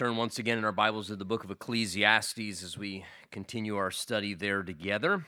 turn 0.00 0.16
once 0.16 0.38
again 0.38 0.56
in 0.56 0.64
our 0.64 0.72
Bibles 0.72 1.08
to 1.08 1.16
the 1.16 1.26
book 1.26 1.44
of 1.44 1.50
Ecclesiastes 1.50 2.62
as 2.62 2.78
we 2.78 3.04
continue 3.30 3.76
our 3.76 3.90
study 3.90 4.32
there 4.32 4.62
together. 4.62 5.26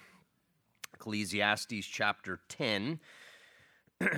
Ecclesiastes 0.95 1.84
chapter 1.84 2.41
10. 2.48 2.98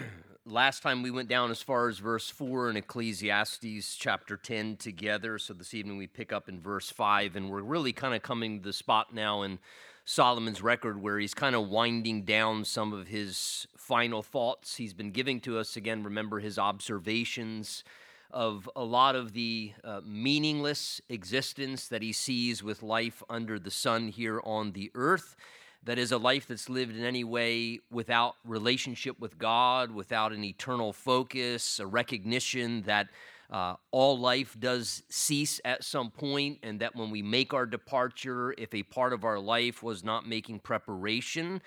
Last 0.46 0.80
time 0.85 1.03
we 1.03 1.11
went 1.11 1.29
down 1.29 1.51
as 1.51 1.61
far 1.61 1.88
as 1.88 1.98
verse 1.98 2.30
4 2.30 2.71
in 2.71 2.77
Ecclesiastes 2.77 3.96
chapter 3.96 4.37
10 4.37 4.77
together. 4.77 5.40
So 5.40 5.54
this 5.54 5.75
evening 5.75 5.96
we 5.96 6.06
pick 6.06 6.32
up 6.32 6.49
in 6.49 6.61
verse 6.61 6.89
5, 6.89 7.35
and 7.35 7.51
we're 7.51 7.61
really 7.61 7.93
kind 7.93 8.15
of 8.15 8.23
coming 8.23 8.61
to 8.61 8.69
the 8.69 8.73
spot 8.73 9.13
now 9.13 9.43
in 9.43 9.59
Solomon's 10.05 10.63
record 10.63 11.03
where 11.03 11.19
he's 11.19 11.35
kind 11.35 11.57
of 11.57 11.69
winding 11.69 12.23
down 12.23 12.65
some 12.65 12.93
of 12.93 13.09
his 13.09 13.67
final 13.77 14.23
thoughts 14.23 14.77
he's 14.77 14.95
been 14.95 15.11
giving 15.11 15.41
to 15.41 15.59
us. 15.59 15.77
Again, 15.77 16.05
remember 16.05 16.39
his 16.39 16.61
observations 16.61 17.83
of 18.30 18.69
a 18.75 18.84
lot 18.84 19.15
of 19.15 19.33
the 19.33 19.73
uh, 19.83 20.01
meaningless 20.05 21.01
existence 21.09 21.88
that 21.88 22.02
he 22.02 22.12
sees 22.12 22.62
with 22.62 22.83
life 22.83 23.23
under 23.29 23.59
the 23.59 23.71
sun 23.71 24.09
here 24.09 24.41
on 24.45 24.73
the 24.73 24.91
earth. 24.95 25.37
That 25.85 25.98
is 25.98 26.12
a 26.12 26.19
life 26.19 26.47
that's 26.48 26.69
lived 26.69 26.97
in 26.97 27.05
any 27.05 27.25
way 27.25 27.81
without 27.91 28.37
relationship 28.45 29.21
with 29.21 29.39
God, 29.39 29.91
without 29.91 30.33
an 30.33 30.43
eternal 30.43 30.93
focus, 30.93 31.79
a 31.79 31.87
recognition 31.87 32.83
that 32.83 33.09
uh, 33.51 33.75
all 33.91 34.19
life 34.19 34.56
does 34.59 35.03
cease 35.11 35.61
at 35.65 35.84
some 35.84 36.11
point, 36.11 36.59
and 36.62 36.81
that 36.81 36.97
when 36.97 37.11
we 37.11 37.23
make 37.23 37.53
our 37.53 37.67
departure, 37.67 38.55
if 38.56 38.73
a 38.75 38.83
part 38.83 39.12
of 39.12 39.25
our 39.25 39.39
life 39.39 39.83
was 39.83 40.03
not 40.03 40.27
making 40.27 40.61
preparation 40.61 41.61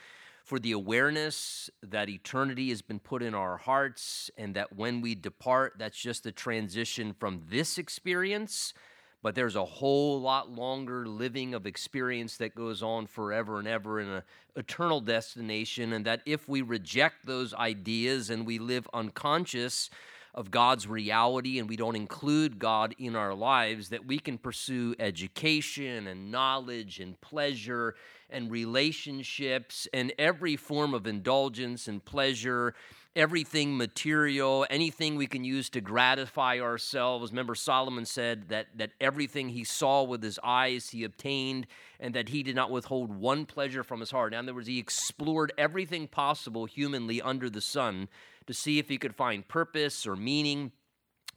for 0.48 0.60
the 0.60 0.72
awareness 0.72 1.70
that 1.84 2.08
eternity 2.08 2.70
has 2.70 2.82
been 2.82 3.00
put 3.00 3.22
in 3.22 3.36
our 3.36 3.58
hearts 3.58 4.32
and 4.38 4.56
that 4.56 4.73
when 4.73 5.02
we 5.02 5.14
depart, 5.14 5.73
that's 5.78 5.98
just 5.98 6.26
a 6.26 6.32
transition 6.32 7.14
from 7.20 7.44
this 7.50 7.78
experience. 7.78 8.73
But 9.22 9.36
there's 9.36 9.58
a 9.58 9.66
whole 9.66 10.22
lot 10.22 10.50
longer 10.50 11.06
living 11.06 11.54
of 11.54 11.68
experience 11.68 12.38
that 12.38 12.56
goes 12.56 12.81
on 12.81 13.08
forever 13.08 13.59
and 13.59 13.67
ever 13.67 14.00
in 14.00 14.08
an 14.08 14.23
eternal 14.56 15.02
destination. 15.02 15.92
And 15.92 16.06
that 16.06 16.22
if 16.26 16.48
we 16.48 16.61
reject 16.61 17.26
those 17.26 17.54
ideas 17.54 18.30
and 18.30 18.48
we 18.48 18.58
live 18.58 18.88
unconscious 18.94 19.89
of 20.34 20.50
God's 20.50 20.88
reality 20.88 21.59
and 21.59 21.67
we 21.67 21.76
don't 21.76 21.98
include 21.98 22.58
God 22.58 22.95
in 22.98 23.17
our 23.17 23.34
lives, 23.34 23.89
that 23.89 24.06
we 24.06 24.17
can 24.17 24.38
pursue 24.38 24.95
education 24.98 26.08
and 26.08 26.32
knowledge 26.32 27.02
and 27.02 27.20
pleasure 27.20 27.95
and 28.30 28.52
relationships 28.52 29.88
and 29.94 30.14
every 30.17 30.56
form 30.56 30.94
of 30.94 31.08
indulgence 31.08 31.88
and 31.88 32.03
pleasure, 32.03 32.73
everything 33.16 33.75
material, 33.78 34.66
anything 34.70 35.16
we 35.16 35.28
can 35.28 35.44
use 35.44 35.70
to 35.70 35.81
gratify 35.81 36.59
ourselves. 36.59 37.31
Remember, 37.31 37.55
Solomon 37.55 38.05
said 38.05 38.50
that, 38.50 38.67
that 38.75 38.92
everything 39.02 39.50
he 39.50 39.64
saw 39.64 40.03
with 40.03 40.22
his 40.22 40.39
eyes 40.44 40.89
he 40.89 41.03
obtained, 41.03 41.67
and 42.00 42.14
that 42.14 42.30
he 42.30 42.44
did 42.44 42.55
not 42.55 42.70
withhold 42.70 43.16
one 43.16 43.45
pleasure 43.45 43.83
from 43.83 44.00
his 44.00 44.11
heart. 44.11 44.33
In 44.33 44.39
other 44.39 44.53
words, 44.53 44.67
he 44.67 44.80
explored 44.80 45.52
everything 45.58 46.08
possible 46.08 46.66
humanly 46.66 47.22
under 47.22 47.50
the 47.50 47.61
sun 47.61 48.08
to 48.45 48.53
see 48.53 48.80
if 48.80 48.89
he 48.89 48.98
could 48.98 49.16
find 49.16 49.48
purpose 49.48 50.05
or 50.05 50.16
meaning 50.16 50.72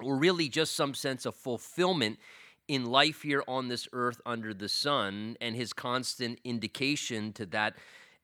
or 0.02 0.16
really 0.16 0.48
just 0.48 0.74
some 0.74 0.94
sense 0.94 1.26
of 1.26 1.34
fulfillment 1.34 2.18
in 2.70 2.84
life 2.84 3.22
here 3.22 3.42
on 3.48 3.66
this 3.66 3.88
earth 3.92 4.20
under 4.24 4.54
the 4.54 4.68
sun, 4.68 5.36
and 5.40 5.56
his 5.56 5.72
constant 5.72 6.38
indication 6.44 7.32
to 7.32 7.44
that 7.44 7.74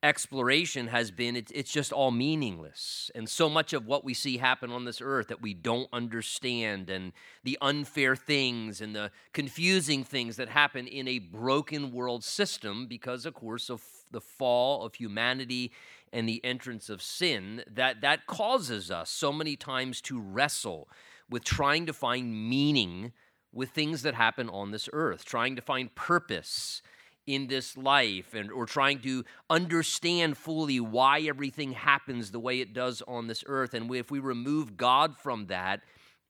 exploration 0.04 0.86
has 0.86 1.10
been 1.10 1.34
it's, 1.34 1.50
it's 1.50 1.72
just 1.72 1.92
all 1.92 2.12
meaningless. 2.12 3.10
And 3.16 3.28
so 3.28 3.48
much 3.48 3.72
of 3.72 3.88
what 3.88 4.04
we 4.04 4.14
see 4.14 4.36
happen 4.36 4.70
on 4.70 4.84
this 4.84 5.00
earth 5.00 5.26
that 5.28 5.42
we 5.42 5.52
don't 5.52 5.88
understand, 5.92 6.90
and 6.90 7.12
the 7.42 7.58
unfair 7.60 8.14
things 8.14 8.80
and 8.80 8.94
the 8.94 9.10
confusing 9.32 10.04
things 10.04 10.36
that 10.36 10.48
happen 10.48 10.86
in 10.86 11.08
a 11.08 11.18
broken 11.18 11.90
world 11.90 12.22
system 12.22 12.86
because, 12.86 13.26
of 13.26 13.34
course, 13.34 13.68
of 13.68 13.82
the 14.12 14.20
fall 14.20 14.86
of 14.86 14.94
humanity 14.94 15.72
and 16.12 16.28
the 16.28 16.40
entrance 16.44 16.88
of 16.88 17.02
sin, 17.02 17.64
that, 17.68 18.00
that 18.00 18.28
causes 18.28 18.92
us 18.92 19.10
so 19.10 19.32
many 19.32 19.56
times 19.56 20.00
to 20.02 20.20
wrestle 20.20 20.88
with 21.28 21.42
trying 21.42 21.84
to 21.86 21.92
find 21.92 22.48
meaning 22.48 23.12
with 23.56 23.70
things 23.70 24.02
that 24.02 24.14
happen 24.14 24.48
on 24.48 24.70
this 24.70 24.88
earth, 24.92 25.24
trying 25.24 25.56
to 25.56 25.62
find 25.62 25.94
purpose 25.94 26.82
in 27.26 27.48
this 27.48 27.76
life 27.76 28.34
and 28.34 28.52
or 28.52 28.66
trying 28.66 29.00
to 29.00 29.24
understand 29.50 30.36
fully 30.36 30.78
why 30.78 31.20
everything 31.22 31.72
happens 31.72 32.30
the 32.30 32.38
way 32.38 32.60
it 32.60 32.72
does 32.72 33.02
on 33.08 33.26
this 33.26 33.42
earth. 33.46 33.74
And 33.74 33.92
if 33.92 34.10
we 34.10 34.20
remove 34.20 34.76
God 34.76 35.16
from 35.16 35.46
that 35.46 35.80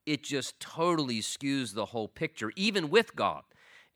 it 0.07 0.23
just 0.23 0.59
totally 0.61 1.19
skews 1.19 1.75
the 1.75 1.87
whole 1.87 2.09
picture. 2.09 2.53
Even 2.55 2.89
with 2.89 3.17
God 3.17 3.43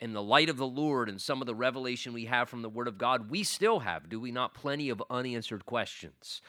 in 0.00 0.12
the 0.12 0.22
light 0.22 0.48
of 0.48 0.56
the 0.56 0.66
Lord 0.66 1.08
and 1.08 1.20
some 1.20 1.40
of 1.40 1.46
the 1.46 1.54
revelation 1.54 2.12
we 2.12 2.24
have 2.24 2.48
from 2.48 2.62
the 2.62 2.68
word 2.68 2.88
of 2.88 2.98
God 2.98 3.30
we 3.30 3.42
still 3.44 3.80
have 3.80 4.08
do 4.08 4.18
we 4.18 4.32
not 4.32 4.54
plenty 4.54 4.88
of 4.88 5.02
unanswered 5.10 5.64
questions 5.66 6.40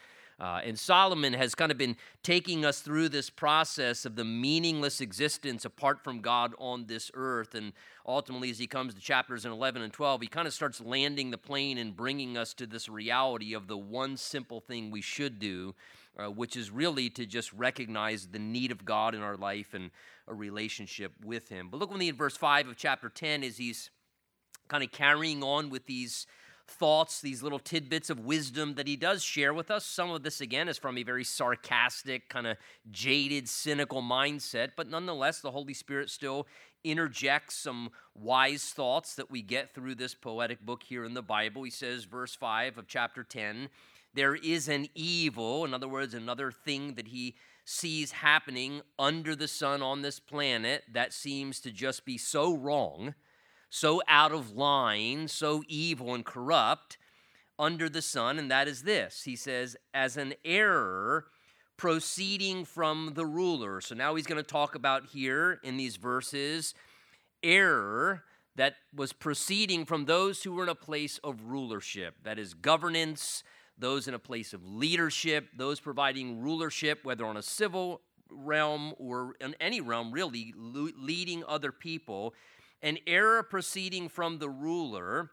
uh, 0.42 0.60
and 0.64 0.78
Solomon 0.78 1.34
has 1.34 1.54
kind 1.54 1.72
of 1.72 1.78
been 1.78 1.96
taking 2.24 2.66
us 2.66 2.82
through 2.82 3.10
this 3.10 3.30
process 3.30 4.06
of 4.06 4.16
the 4.16 4.26
meaningless 4.26 5.00
existence 5.00 5.66
apart 5.66 6.04
from 6.04 6.20
God 6.20 6.56
on 6.58 6.88
this 6.88 7.12
earth. 7.14 7.54
And 7.54 7.74
ultimately, 8.08 8.50
as 8.50 8.58
he 8.58 8.66
comes 8.66 8.96
to 8.96 9.00
chapters 9.00 9.46
in 9.46 9.52
11 9.52 9.84
and 9.84 9.94
12, 9.94 10.22
he 10.22 10.28
kind 10.28 10.48
of 10.48 10.54
starts 10.54 10.82
landing 10.82 11.30
the 11.30 11.38
plane 11.38 11.78
and 11.78 11.96
bringing 11.96 12.38
us 12.38 12.56
to 12.56 12.66
this 12.66 12.90
reality 12.90 13.54
of 13.54 13.68
the 13.68 13.78
one 13.78 14.18
simple 14.18 14.60
thing 14.60 14.90
we 14.90 15.02
should 15.02 15.38
do, 15.38 15.76
uh, 16.18 16.32
which 16.32 16.58
is 16.58 16.72
really 16.72 17.08
to 17.12 17.28
just 17.28 17.54
recognize 17.54 18.30
the 18.30 18.40
need 18.40 18.72
of 18.72 18.84
God 18.84 19.14
in 19.14 19.22
our 19.22 19.38
life 19.38 19.76
and 19.76 19.92
a 20.28 20.34
relationship 20.34 21.12
with 21.24 21.50
Him. 21.50 21.68
But 21.70 21.80
look 21.80 21.92
with 21.92 22.00
me 22.00 22.10
in 22.10 22.16
verse 22.16 22.36
5 22.36 22.68
of 22.68 22.78
chapter 22.78 23.10
10 23.10 23.44
as 23.44 23.58
he's 23.58 23.92
kind 24.68 24.84
of 24.84 24.92
carrying 24.92 25.44
on 25.44 25.70
with 25.70 25.86
these 25.86 26.26
thoughts, 26.72 27.22
these 27.22 27.44
little 27.44 27.60
tidbits 27.60 28.10
of 28.10 28.20
wisdom 28.20 28.76
that 28.76 28.88
he 28.88 28.96
does 28.96 29.24
share 29.24 29.54
with 29.54 29.70
us. 29.70 29.86
Some 29.86 30.12
of 30.12 30.24
this, 30.24 30.42
again, 30.42 30.68
is 30.68 30.78
from 30.78 30.98
a 30.98 31.04
very 31.04 31.24
sarcastic, 31.24 32.30
kind 32.30 32.48
of 32.48 32.58
jaded, 32.90 33.48
cynical 33.48 34.02
mindset, 34.02 34.72
but 34.76 34.90
nonetheless, 34.90 35.42
the 35.42 35.52
Holy 35.52 35.74
Spirit 35.74 36.10
still 36.10 36.48
interjects 36.84 37.56
some 37.56 37.92
wise 38.16 38.66
thoughts 38.66 39.16
that 39.16 39.30
we 39.30 39.42
get 39.42 39.74
through 39.74 39.96
this 39.96 40.16
poetic 40.16 40.66
book 40.66 40.84
here 40.84 41.06
in 41.06 41.14
the 41.14 41.22
Bible. 41.22 41.64
He 41.64 41.70
says, 41.70 42.06
verse 42.06 42.36
5 42.36 42.78
of 42.78 42.88
chapter 42.88 43.24
10, 43.24 43.70
there 44.14 44.36
is 44.36 44.68
an 44.68 44.88
evil, 44.96 45.64
in 45.64 45.74
other 45.74 45.88
words, 45.88 46.14
another 46.14 46.52
thing 46.52 46.96
that 46.96 47.10
he 47.10 47.36
sees 47.64 48.12
happening 48.12 48.82
under 48.98 49.36
the 49.36 49.48
sun 49.48 49.82
on 49.82 50.02
this 50.02 50.20
planet 50.20 50.84
that 50.92 51.14
seems 51.14 51.60
to 51.62 51.72
just 51.72 52.06
be 52.06 52.18
so 52.18 52.56
wrong 52.56 53.14
so 53.72 54.02
out 54.08 54.34
of 54.34 54.52
line, 54.52 55.28
so 55.30 55.64
evil 55.68 56.14
and 56.14 56.26
corrupt 56.26 56.98
under 57.58 57.88
the 57.90 58.02
sun, 58.02 58.38
and 58.38 58.52
that 58.52 58.68
is 58.68 58.84
this. 58.84 59.24
He 59.24 59.36
says, 59.36 59.78
as 59.94 60.18
an 60.18 60.34
error 60.44 61.26
proceeding 61.78 62.66
from 62.66 63.14
the 63.16 63.26
ruler. 63.26 63.82
So 63.82 63.96
now 63.96 64.14
he's 64.14 64.28
going 64.28 64.44
to 64.44 64.48
talk 64.48 64.76
about 64.76 65.08
here 65.08 65.60
in 65.64 65.78
these 65.78 65.96
verses 65.96 66.76
error 67.42 68.24
that 68.56 68.76
was 68.94 69.14
proceeding 69.14 69.86
from 69.86 70.06
those 70.06 70.44
who 70.44 70.52
were 70.52 70.64
in 70.64 70.70
a 70.70 70.76
place 70.76 71.18
of 71.24 71.46
rulership, 71.46 72.16
that 72.24 72.38
is, 72.38 72.54
governance, 72.54 73.44
those 73.78 74.08
in 74.08 74.14
a 74.14 74.20
place 74.20 74.54
of 74.54 74.66
leadership, 74.66 75.48
those 75.56 75.80
providing 75.80 76.42
rulership, 76.42 77.00
whether 77.04 77.26
on 77.26 77.38
a 77.38 77.42
civil 77.42 78.02
realm 78.30 78.94
or 79.00 79.34
in 79.40 79.56
any 79.62 79.80
realm, 79.82 80.12
really, 80.12 80.54
leading 80.58 81.44
other 81.48 81.72
people 81.72 82.34
an 82.82 82.98
error 83.06 83.44
proceeding 83.44 84.10
from 84.10 84.40
the 84.40 84.50
ruler, 84.50 85.32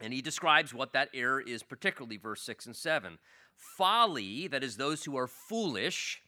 and 0.00 0.12
he 0.12 0.22
describes 0.22 0.72
what 0.72 0.92
that 0.92 1.08
error 1.12 1.40
is, 1.40 1.62
particularly 1.62 2.16
verse 2.16 2.42
6 2.42 2.66
and 2.66 2.76
7. 2.76 3.18
Folly, 3.54 4.46
that 4.46 4.62
is, 4.62 4.76
those 4.76 5.04
who 5.04 5.16
are 5.16 5.26
foolish, 5.26 6.22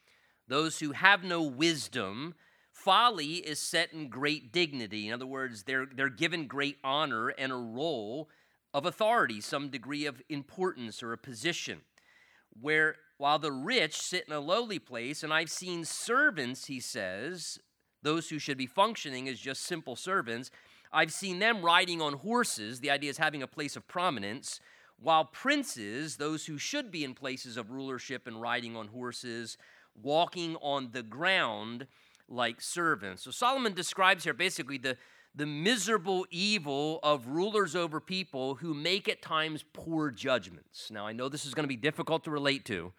those 0.49 0.81
who 0.81 0.93
have 0.93 1.23
no 1.23 1.43
wisdom, 1.43 2.35
folly 2.73 3.35
is 3.35 3.61
set 3.61 3.93
in 3.93 4.09
great 4.09 4.53
dignity. 4.53 5.07
In 5.07 5.15
other 5.15 5.27
words, 5.27 5.63
they're, 5.63 5.87
they're 5.87 6.09
given 6.09 6.47
great 6.47 6.79
honor 6.83 7.29
and 7.29 7.53
a 7.53 7.57
role 7.57 8.29
of 8.75 8.87
authority, 8.87 9.41
some 9.41 9.69
degree 9.69 10.07
of 10.07 10.23
importance 10.29 11.03
or 11.03 11.13
a 11.13 11.19
position. 11.19 11.83
Where 12.61 12.97
while 13.17 13.39
the 13.39 13.53
rich 13.53 13.97
sit 13.97 14.25
in 14.27 14.33
a 14.33 14.41
lowly 14.41 14.79
place, 14.79 15.23
and 15.23 15.33
I've 15.33 15.51
seen 15.51 15.85
servants, 15.85 16.67
he 16.67 16.81
says, 16.81 17.59
those 18.03 18.29
who 18.29 18.39
should 18.39 18.59
be 18.59 18.67
functioning 18.67 19.29
as 19.29 19.39
just 19.39 19.63
simple 19.63 19.97
servants. 19.97 20.51
I've 20.93 21.13
seen 21.13 21.39
them 21.39 21.63
riding 21.63 22.01
on 22.01 22.15
horses, 22.15 22.81
the 22.81 22.91
idea 22.91 23.11
is 23.11 23.19
having 23.19 23.43
a 23.43 23.47
place 23.47 23.77
of 23.77 23.87
prominence, 23.87 24.61
while 25.01 25.25
princes, 25.25 26.17
those 26.17 26.47
who 26.47 26.59
should 26.59 26.91
be 26.91 27.05
in 27.05 27.15
places 27.15 27.57
of 27.57 27.71
rulership 27.71 28.27
and 28.27 28.41
riding 28.41 28.77
on 28.77 28.89
horses, 28.89 29.57
walking 30.03 30.57
on 30.57 30.91
the 30.93 31.03
ground 31.03 31.87
like 32.29 32.61
servants. 32.61 33.25
So 33.25 33.31
Solomon 33.31 33.73
describes 33.73 34.25
here 34.25 34.35
basically 34.35 34.79
the, 34.79 34.97
the 35.35 35.47
miserable 35.47 36.27
evil 36.31 37.01
of 37.03 37.27
rulers 37.27 37.75
over 37.75 38.01
people 38.01 38.57
who 38.57 38.75
make 38.75 39.09
at 39.09 39.23
times 39.23 39.65
poor 39.73 40.11
judgments. 40.11 40.91
Now, 40.91 41.07
I 41.07 41.13
know 41.13 41.29
this 41.29 41.47
is 41.47 41.55
going 41.55 41.65
to 41.65 41.69
be 41.69 41.77
difficult 41.77 42.25
to 42.25 42.31
relate 42.31 42.65
to, 42.67 42.93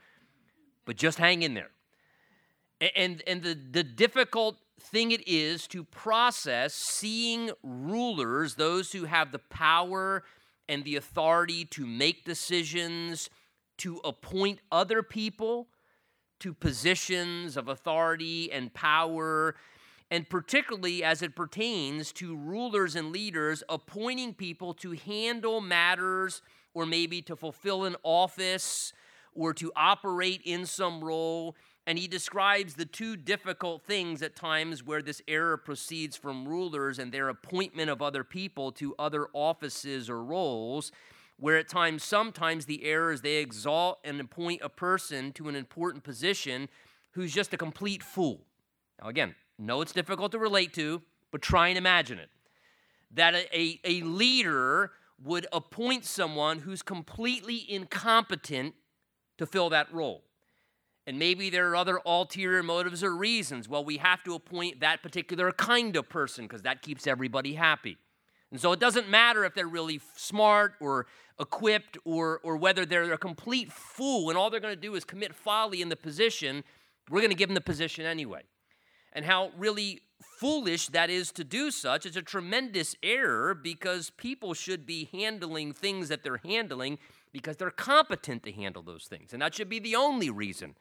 but 0.85 0.95
just 0.95 1.17
hang 1.17 1.43
in 1.43 1.53
there. 1.53 1.71
And, 2.95 3.21
and 3.27 3.43
the, 3.43 3.53
the 3.53 3.83
difficult 3.83 4.57
thing 4.81 5.11
it 5.11 5.27
is 5.27 5.67
to 5.67 5.83
process 5.83 6.73
seeing 6.73 7.51
rulers, 7.63 8.55
those 8.55 8.91
who 8.91 9.05
have 9.05 9.31
the 9.31 9.39
power 9.39 10.23
and 10.67 10.83
the 10.83 10.95
authority 10.95 11.65
to 11.65 11.85
make 11.85 12.25
decisions, 12.25 13.29
to 13.77 13.99
appoint 14.03 14.59
other 14.71 15.01
people 15.01 15.67
to 16.41 16.53
positions 16.53 17.55
of 17.55 17.67
authority 17.67 18.51
and 18.51 18.73
power, 18.73 19.55
and 20.09 20.27
particularly 20.27 21.03
as 21.03 21.21
it 21.21 21.35
pertains 21.35 22.11
to 22.11 22.35
rulers 22.35 22.95
and 22.95 23.11
leaders 23.11 23.63
appointing 23.69 24.33
people 24.33 24.73
to 24.73 24.91
handle 24.91 25.61
matters 25.61 26.41
or 26.73 26.85
maybe 26.85 27.21
to 27.21 27.35
fulfill 27.35 27.85
an 27.85 27.95
office 28.03 28.91
or 29.33 29.53
to 29.53 29.71
operate 29.75 30.41
in 30.43 30.65
some 30.65 31.03
role. 31.03 31.55
And 31.87 31.97
he 31.97 32.07
describes 32.07 32.75
the 32.75 32.85
two 32.85 33.17
difficult 33.17 33.83
things 33.83 34.21
at 34.21 34.35
times 34.35 34.83
where 34.83 35.01
this 35.01 35.21
error 35.27 35.57
proceeds 35.57 36.15
from 36.15 36.47
rulers 36.47 36.99
and 36.99 37.11
their 37.11 37.29
appointment 37.29 37.89
of 37.89 38.01
other 38.01 38.23
people 38.23 38.71
to 38.73 38.93
other 38.99 39.27
offices 39.33 40.09
or 40.09 40.23
roles 40.23 40.91
where 41.41 41.57
at 41.57 41.67
times, 41.67 42.03
sometimes 42.03 42.65
the 42.67 42.85
error 42.85 43.11
is 43.11 43.21
they 43.21 43.37
exalt 43.37 43.97
and 44.03 44.21
appoint 44.21 44.61
a 44.63 44.69
person 44.69 45.31
to 45.33 45.49
an 45.49 45.55
important 45.55 46.03
position 46.03 46.69
who's 47.11 47.33
just 47.33 47.51
a 47.51 47.57
complete 47.57 48.03
fool. 48.03 48.41
Now, 49.01 49.09
again, 49.09 49.33
know 49.57 49.81
it's 49.81 49.91
difficult 49.91 50.31
to 50.33 50.39
relate 50.39 50.71
to, 50.73 51.01
but 51.31 51.41
try 51.41 51.69
and 51.69 51.79
imagine 51.79 52.19
it. 52.19 52.29
That 53.09 53.33
a, 53.33 53.79
a 53.83 54.01
leader 54.03 54.91
would 55.23 55.47
appoint 55.51 56.05
someone 56.05 56.59
who's 56.59 56.83
completely 56.83 57.65
incompetent 57.67 58.75
to 59.39 59.47
fill 59.47 59.71
that 59.71 59.91
role. 59.91 60.23
And 61.11 61.19
maybe 61.19 61.49
there 61.49 61.69
are 61.69 61.75
other 61.75 61.99
ulterior 62.05 62.63
motives 62.63 63.03
or 63.03 63.13
reasons. 63.13 63.67
Well, 63.67 63.83
we 63.83 63.97
have 63.97 64.23
to 64.23 64.33
appoint 64.33 64.79
that 64.79 65.03
particular 65.03 65.51
kind 65.51 65.97
of 65.97 66.07
person 66.07 66.45
because 66.45 66.61
that 66.61 66.81
keeps 66.81 67.05
everybody 67.05 67.55
happy. 67.55 67.97
And 68.49 68.61
so 68.61 68.71
it 68.71 68.79
doesn't 68.79 69.09
matter 69.09 69.43
if 69.43 69.53
they're 69.53 69.67
really 69.67 69.99
smart 70.15 70.75
or 70.79 71.07
equipped 71.37 71.97
or, 72.05 72.39
or 72.43 72.55
whether 72.55 72.85
they're 72.85 73.11
a 73.11 73.17
complete 73.17 73.73
fool 73.73 74.29
and 74.29 74.37
all 74.37 74.49
they're 74.49 74.61
going 74.61 74.73
to 74.73 74.79
do 74.79 74.95
is 74.95 75.03
commit 75.03 75.35
folly 75.35 75.81
in 75.81 75.89
the 75.89 75.97
position, 75.97 76.63
we're 77.09 77.19
going 77.19 77.29
to 77.29 77.35
give 77.35 77.49
them 77.49 77.55
the 77.55 77.59
position 77.59 78.05
anyway. 78.05 78.43
And 79.11 79.25
how 79.25 79.51
really 79.57 80.03
foolish 80.39 80.87
that 80.87 81.09
is 81.09 81.33
to 81.33 81.43
do 81.43 81.71
such 81.71 82.05
is 82.05 82.15
a 82.15 82.21
tremendous 82.21 82.95
error 83.03 83.53
because 83.53 84.11
people 84.11 84.53
should 84.53 84.85
be 84.85 85.09
handling 85.11 85.73
things 85.73 86.07
that 86.07 86.23
they're 86.23 86.39
handling 86.45 86.99
because 87.33 87.57
they're 87.57 87.69
competent 87.69 88.43
to 88.43 88.53
handle 88.53 88.81
those 88.81 89.07
things. 89.07 89.33
And 89.33 89.41
that 89.41 89.53
should 89.53 89.67
be 89.67 89.79
the 89.79 89.97
only 89.97 90.29
reason 90.29 90.75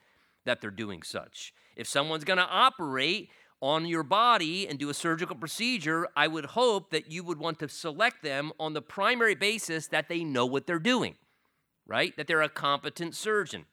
that 0.45 0.61
they're 0.61 0.71
doing 0.71 1.03
such. 1.03 1.53
If 1.75 1.87
someone's 1.87 2.23
going 2.23 2.37
to 2.37 2.47
operate 2.47 3.29
on 3.61 3.85
your 3.85 4.03
body 4.03 4.67
and 4.67 4.79
do 4.79 4.89
a 4.89 4.93
surgical 4.93 5.35
procedure, 5.35 6.07
I 6.15 6.27
would 6.27 6.45
hope 6.45 6.89
that 6.91 7.11
you 7.11 7.23
would 7.23 7.37
want 7.37 7.59
to 7.59 7.69
select 7.69 8.23
them 8.23 8.51
on 8.59 8.73
the 8.73 8.81
primary 8.81 9.35
basis 9.35 9.87
that 9.87 10.09
they 10.09 10.23
know 10.23 10.45
what 10.45 10.65
they're 10.65 10.79
doing, 10.79 11.15
right? 11.85 12.15
That 12.17 12.27
they're 12.27 12.41
a 12.41 12.49
competent 12.49 13.15
surgeon. 13.15 13.65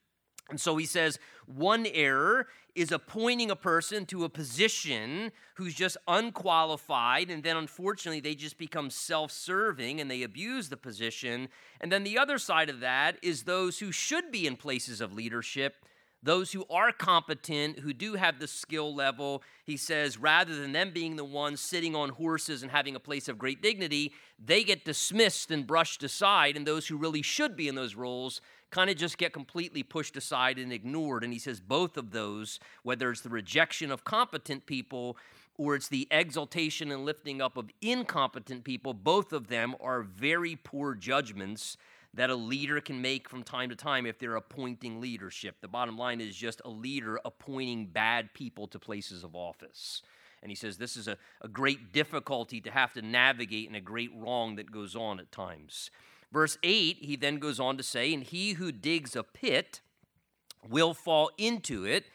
And 0.49 0.59
so 0.59 0.77
he 0.77 0.85
says 0.85 1.19
one 1.45 1.85
error 1.85 2.47
is 2.75 2.91
appointing 2.91 3.51
a 3.51 3.55
person 3.55 4.05
to 4.05 4.23
a 4.23 4.29
position 4.29 5.31
who's 5.55 5.73
just 5.73 5.97
unqualified, 6.07 7.29
and 7.29 7.43
then 7.43 7.57
unfortunately 7.57 8.19
they 8.19 8.35
just 8.35 8.57
become 8.57 8.89
self 8.89 9.31
serving 9.31 9.99
and 9.99 10.09
they 10.09 10.23
abuse 10.23 10.69
the 10.69 10.77
position. 10.77 11.49
And 11.81 11.91
then 11.91 12.03
the 12.03 12.17
other 12.17 12.37
side 12.37 12.69
of 12.69 12.79
that 12.79 13.17
is 13.21 13.43
those 13.43 13.79
who 13.79 13.91
should 13.91 14.31
be 14.31 14.47
in 14.47 14.55
places 14.55 15.01
of 15.01 15.13
leadership 15.13 15.75
those 16.21 16.51
who 16.51 16.65
are 16.69 16.91
competent, 16.91 17.79
who 17.79 17.93
do 17.93 18.15
have 18.15 18.39
the 18.39 18.47
skill 18.47 18.93
level, 18.93 19.41
he 19.63 19.77
says, 19.77 20.17
rather 20.17 20.55
than 20.55 20.73
them 20.73 20.91
being 20.91 21.15
the 21.15 21.23
ones 21.23 21.61
sitting 21.61 21.95
on 21.95 22.09
horses 22.09 22.61
and 22.61 22.71
having 22.71 22.95
a 22.95 22.99
place 22.99 23.29
of 23.29 23.37
great 23.37 23.61
dignity, 23.61 24.11
they 24.43 24.63
get 24.63 24.83
dismissed 24.83 25.49
and 25.49 25.65
brushed 25.65 26.03
aside. 26.03 26.57
And 26.57 26.67
those 26.67 26.87
who 26.87 26.97
really 26.97 27.21
should 27.21 27.55
be 27.55 27.67
in 27.67 27.75
those 27.75 27.95
roles 27.95 28.41
kind 28.69 28.89
of 28.89 28.97
just 28.97 29.17
get 29.17 29.33
completely 29.33 29.81
pushed 29.81 30.17
aside 30.17 30.59
and 30.59 30.73
ignored. 30.73 31.23
And 31.23 31.31
he 31.31 31.39
says, 31.39 31.59
both 31.59 31.95
of 31.97 32.11
those, 32.11 32.59
whether 32.83 33.09
it's 33.11 33.21
the 33.21 33.29
rejection 33.29 33.91
of 33.91 34.03
competent 34.03 34.65
people 34.65 35.17
or 35.57 35.75
it's 35.75 35.87
the 35.87 36.07
exaltation 36.11 36.91
and 36.91 37.05
lifting 37.05 37.41
up 37.41 37.57
of 37.57 37.69
incompetent 37.81 38.63
people, 38.63 38.93
both 38.93 39.33
of 39.33 39.47
them 39.47 39.75
are 39.81 40.01
very 40.01 40.55
poor 40.55 40.95
judgments 40.95 41.77
that 42.13 42.29
a 42.29 42.35
leader 42.35 42.81
can 42.81 43.01
make 43.01 43.29
from 43.29 43.43
time 43.43 43.69
to 43.69 43.75
time 43.75 44.05
if 44.05 44.17
they're 44.17 44.35
appointing 44.35 44.99
leadership. 44.99 45.57
The 45.61 45.67
bottom 45.67 45.97
line 45.97 46.21
is 46.21 46.35
just 46.35 46.61
a 46.65 46.69
leader 46.69 47.19
appointing 47.23 47.87
bad 47.87 48.33
people 48.33 48.67
to 48.67 48.79
places 48.79 49.23
of 49.23 49.35
office. 49.35 50.01
And 50.41 50.51
he 50.51 50.55
says 50.55 50.77
this 50.77 50.97
is 50.97 51.07
a, 51.07 51.17
a 51.41 51.47
great 51.47 51.91
difficulty 51.91 52.61
to 52.61 52.71
have 52.71 52.93
to 52.93 53.01
navigate 53.01 53.67
and 53.67 53.75
a 53.75 53.81
great 53.81 54.11
wrong 54.15 54.55
that 54.55 54.71
goes 54.71 54.95
on 54.95 55.19
at 55.19 55.31
times. 55.31 55.91
Verse 56.31 56.57
8, 56.63 56.97
he 57.01 57.15
then 57.15 57.37
goes 57.37 57.59
on 57.59 57.77
to 57.77 57.83
say, 57.83 58.13
And 58.13 58.23
he 58.23 58.53
who 58.53 58.71
digs 58.71 59.15
a 59.15 59.23
pit 59.23 59.81
will 60.67 60.93
fall 60.93 61.31
into 61.37 61.85
it, 61.85 62.05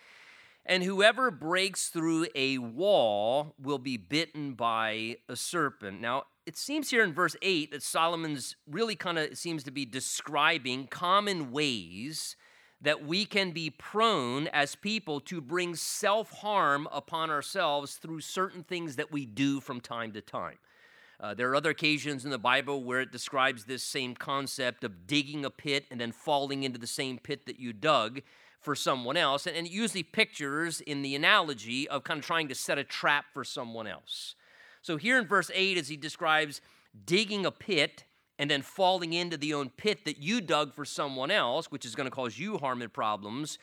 and 0.64 0.82
whoever 0.82 1.31
breaks 1.31 1.88
through 1.88 2.26
a 2.35 2.58
wall 2.58 3.55
will 3.61 3.79
be 3.79 3.96
bitten 3.96 4.55
by 4.55 5.17
a 5.29 5.37
serpent. 5.37 6.00
Now, 6.00 6.25
it 6.46 6.56
seems 6.56 6.91
here 6.91 7.02
in 7.02 7.12
verse 7.12 7.37
8 7.41 7.70
that 7.70 7.82
Solomon's 7.82 8.56
really 8.69 8.96
kind 8.96 9.19
of 9.19 9.37
seems 9.38 9.64
to 9.64 9.70
be 9.70 9.85
describing 9.85 10.87
common 10.87 11.50
ways 11.50 12.37
that 12.81 13.06
we 13.06 13.25
can 13.25 13.50
be 13.50 13.70
prone 13.70 14.46
as 14.49 14.75
people 14.75 15.20
to 15.20 15.41
bring 15.41 15.75
self 15.75 16.31
harm 16.31 16.87
upon 16.93 17.31
ourselves 17.31 17.94
through 17.94 18.20
certain 18.20 18.62
things 18.62 18.96
that 18.96 19.11
we 19.11 19.25
do 19.25 19.61
from 19.61 19.81
time 19.81 20.12
to 20.12 20.20
time. 20.20 20.58
Uh, 21.19 21.32
there 21.32 21.49
are 21.49 21.56
other 21.56 21.70
occasions 21.70 22.25
in 22.25 22.31
the 22.31 22.38
Bible 22.38 22.85
where 22.85 23.00
it 23.00 23.11
describes 23.11 23.64
this 23.64 23.82
same 23.82 24.14
concept 24.14 24.85
of 24.85 25.06
digging 25.06 25.44
a 25.44 25.50
pit 25.50 25.87
and 25.91 26.00
then 26.00 26.12
falling 26.12 26.64
into 26.64 26.79
the 26.79 26.87
same 26.87 27.19
pit 27.19 27.46
that 27.46 27.58
you 27.58 27.73
dug 27.73 28.20
for 28.61 28.75
someone 28.75 29.17
else. 29.17 29.46
And, 29.46 29.56
and 29.56 29.67
it 29.67 29.73
usually 29.73 30.02
pictures 30.02 30.82
in 30.82 31.00
the 31.00 31.14
analogy 31.14 31.88
of 31.88 32.05
kind 32.05 32.19
of 32.19 32.26
trying 32.26 32.49
to 32.49 32.55
set 32.55 32.79
a 32.79 32.85
trap 32.85 33.26
for 33.32 33.44
someone 33.44 33.87
else. 33.87 34.35
So 34.84 34.98
here 34.98 35.16
in 35.19 35.26
verse 35.26 35.50
8, 35.54 35.78
as 35.78 35.88
he 35.88 35.96
describes 35.96 36.60
digging 37.06 37.46
a 37.46 37.50
pit 37.50 38.04
and 38.38 38.50
then 38.50 38.60
falling 38.60 39.14
into 39.14 39.38
the 39.38 39.54
own 39.54 39.70
pit 39.70 40.04
that 40.04 40.19
you 40.19 40.42
dug 40.42 40.75
for 40.75 40.84
someone 40.84 41.31
else, 41.31 41.70
which 41.70 41.86
is 41.86 41.94
going 41.94 42.04
to 42.04 42.14
cause 42.14 42.38
you 42.38 42.58
harm 42.58 42.82
and 42.82 42.92
problems, 42.92 43.58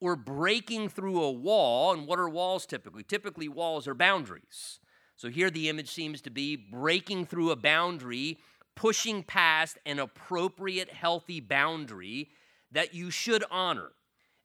or 0.00 0.16
breaking 0.16 0.88
through 0.88 1.22
a 1.22 1.30
wall. 1.30 1.92
And 1.92 2.04
what 2.04 2.18
are 2.18 2.28
walls 2.28 2.66
typically? 2.66 3.04
Typically, 3.04 3.48
walls 3.48 3.86
are 3.86 3.94
boundaries. 3.94 4.80
So 5.14 5.28
here 5.28 5.50
the 5.50 5.68
image 5.68 5.88
seems 5.88 6.20
to 6.22 6.30
be 6.30 6.56
breaking 6.56 7.26
through 7.26 7.52
a 7.52 7.56
boundary, 7.56 8.40
pushing 8.74 9.22
past 9.22 9.78
an 9.86 10.00
appropriate, 10.00 10.90
healthy 10.90 11.38
boundary 11.38 12.30
that 12.72 12.92
you 12.92 13.12
should 13.12 13.44
honor. 13.52 13.92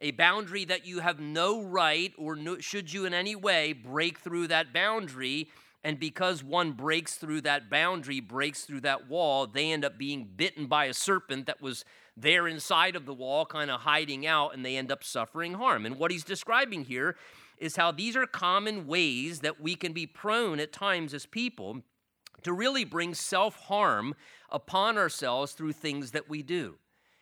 A 0.01 0.11
boundary 0.11 0.65
that 0.65 0.85
you 0.85 0.99
have 0.99 1.19
no 1.19 1.63
right, 1.63 2.13
or 2.15 2.35
no, 2.35 2.59
should 2.59 2.93
you 2.93 3.05
in 3.05 3.13
any 3.15 3.35
way 3.35 3.73
break 3.73 4.19
through 4.19 4.49
that 4.49 4.71
boundary, 4.71 5.49
and 5.83 5.99
because 5.99 6.43
one 6.43 6.73
breaks 6.73 7.15
through 7.15 7.41
that 7.41 7.69
boundary, 7.69 8.19
breaks 8.19 8.65
through 8.65 8.81
that 8.81 9.09
wall, 9.09 9.47
they 9.47 9.71
end 9.71 9.83
up 9.83 9.97
being 9.97 10.29
bitten 10.35 10.67
by 10.67 10.85
a 10.85 10.93
serpent 10.93 11.47
that 11.47 11.61
was 11.61 11.83
there 12.15 12.47
inside 12.47 12.95
of 12.95 13.05
the 13.05 13.13
wall, 13.13 13.45
kind 13.45 13.71
of 13.71 13.81
hiding 13.81 14.27
out, 14.27 14.53
and 14.53 14.63
they 14.63 14.77
end 14.77 14.91
up 14.91 15.03
suffering 15.03 15.55
harm. 15.55 15.85
And 15.85 15.97
what 15.97 16.11
he's 16.11 16.23
describing 16.23 16.85
here 16.85 17.15
is 17.57 17.75
how 17.75 17.91
these 17.91 18.15
are 18.15 18.27
common 18.27 18.85
ways 18.85 19.39
that 19.39 19.59
we 19.59 19.75
can 19.75 19.93
be 19.93 20.05
prone 20.05 20.59
at 20.59 20.71
times 20.71 21.13
as 21.13 21.25
people 21.25 21.81
to 22.43 22.53
really 22.53 22.83
bring 22.83 23.13
self 23.13 23.55
harm 23.55 24.15
upon 24.49 24.97
ourselves 24.97 25.53
through 25.53 25.73
things 25.73 26.11
that 26.11 26.29
we 26.29 26.43
do. 26.43 26.75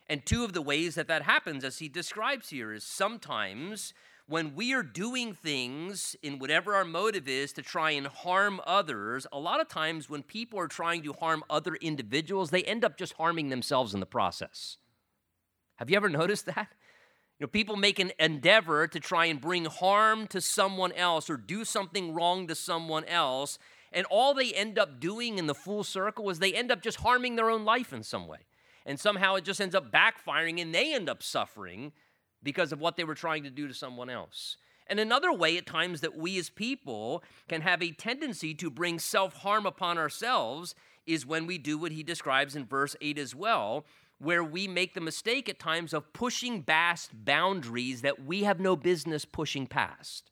And 0.08 0.26
two 0.26 0.44
of 0.44 0.52
the 0.52 0.62
ways 0.62 0.96
that 0.96 1.08
that 1.08 1.22
happens, 1.22 1.62
as 1.62 1.78
he 1.78 1.88
describes 1.88 2.50
here, 2.50 2.72
is 2.72 2.84
sometimes 2.84 3.94
when 4.30 4.54
we 4.54 4.72
are 4.72 4.84
doing 4.84 5.34
things 5.34 6.14
in 6.22 6.38
whatever 6.38 6.76
our 6.76 6.84
motive 6.84 7.26
is 7.26 7.52
to 7.52 7.62
try 7.62 7.90
and 7.90 8.06
harm 8.06 8.60
others, 8.64 9.26
a 9.32 9.38
lot 9.40 9.60
of 9.60 9.66
times 9.66 10.08
when 10.08 10.22
people 10.22 10.56
are 10.60 10.68
trying 10.68 11.02
to 11.02 11.12
harm 11.14 11.42
other 11.50 11.74
individuals, 11.74 12.50
they 12.50 12.62
end 12.62 12.84
up 12.84 12.96
just 12.96 13.14
harming 13.14 13.48
themselves 13.48 13.92
in 13.92 13.98
the 13.98 14.06
process. 14.06 14.76
Have 15.78 15.90
you 15.90 15.96
ever 15.96 16.08
noticed 16.08 16.46
that? 16.46 16.68
You 17.40 17.46
know, 17.46 17.48
people 17.48 17.74
make 17.74 17.98
an 17.98 18.12
endeavor 18.20 18.86
to 18.86 19.00
try 19.00 19.24
and 19.24 19.40
bring 19.40 19.64
harm 19.64 20.28
to 20.28 20.40
someone 20.40 20.92
else 20.92 21.28
or 21.28 21.36
do 21.36 21.64
something 21.64 22.14
wrong 22.14 22.46
to 22.46 22.54
someone 22.54 23.04
else, 23.06 23.58
and 23.90 24.06
all 24.12 24.32
they 24.32 24.52
end 24.52 24.78
up 24.78 25.00
doing 25.00 25.38
in 25.38 25.48
the 25.48 25.56
full 25.56 25.82
circle 25.82 26.30
is 26.30 26.38
they 26.38 26.54
end 26.54 26.70
up 26.70 26.82
just 26.82 26.98
harming 26.98 27.34
their 27.34 27.50
own 27.50 27.64
life 27.64 27.92
in 27.92 28.04
some 28.04 28.28
way. 28.28 28.38
And 28.86 29.00
somehow 29.00 29.34
it 29.34 29.44
just 29.44 29.60
ends 29.60 29.74
up 29.74 29.90
backfiring 29.90 30.62
and 30.62 30.72
they 30.72 30.94
end 30.94 31.08
up 31.08 31.20
suffering 31.20 31.92
because 32.42 32.72
of 32.72 32.80
what 32.80 32.96
they 32.96 33.04
were 33.04 33.14
trying 33.14 33.44
to 33.44 33.50
do 33.50 33.68
to 33.68 33.74
someone 33.74 34.10
else. 34.10 34.56
And 34.86 34.98
another 34.98 35.32
way, 35.32 35.56
at 35.56 35.66
times, 35.66 36.00
that 36.00 36.16
we 36.16 36.36
as 36.38 36.50
people 36.50 37.22
can 37.48 37.60
have 37.60 37.82
a 37.82 37.92
tendency 37.92 38.54
to 38.54 38.70
bring 38.70 38.98
self 38.98 39.34
harm 39.34 39.64
upon 39.64 39.98
ourselves 39.98 40.74
is 41.06 41.24
when 41.24 41.46
we 41.46 41.58
do 41.58 41.78
what 41.78 41.92
he 41.92 42.02
describes 42.02 42.56
in 42.56 42.66
verse 42.66 42.96
8 43.00 43.18
as 43.18 43.34
well, 43.34 43.84
where 44.18 44.42
we 44.42 44.66
make 44.66 44.94
the 44.94 45.00
mistake 45.00 45.48
at 45.48 45.58
times 45.58 45.94
of 45.94 46.12
pushing 46.12 46.62
past 46.62 47.10
boundaries 47.24 48.02
that 48.02 48.24
we 48.24 48.42
have 48.42 48.60
no 48.60 48.76
business 48.76 49.24
pushing 49.24 49.66
past. 49.66 50.30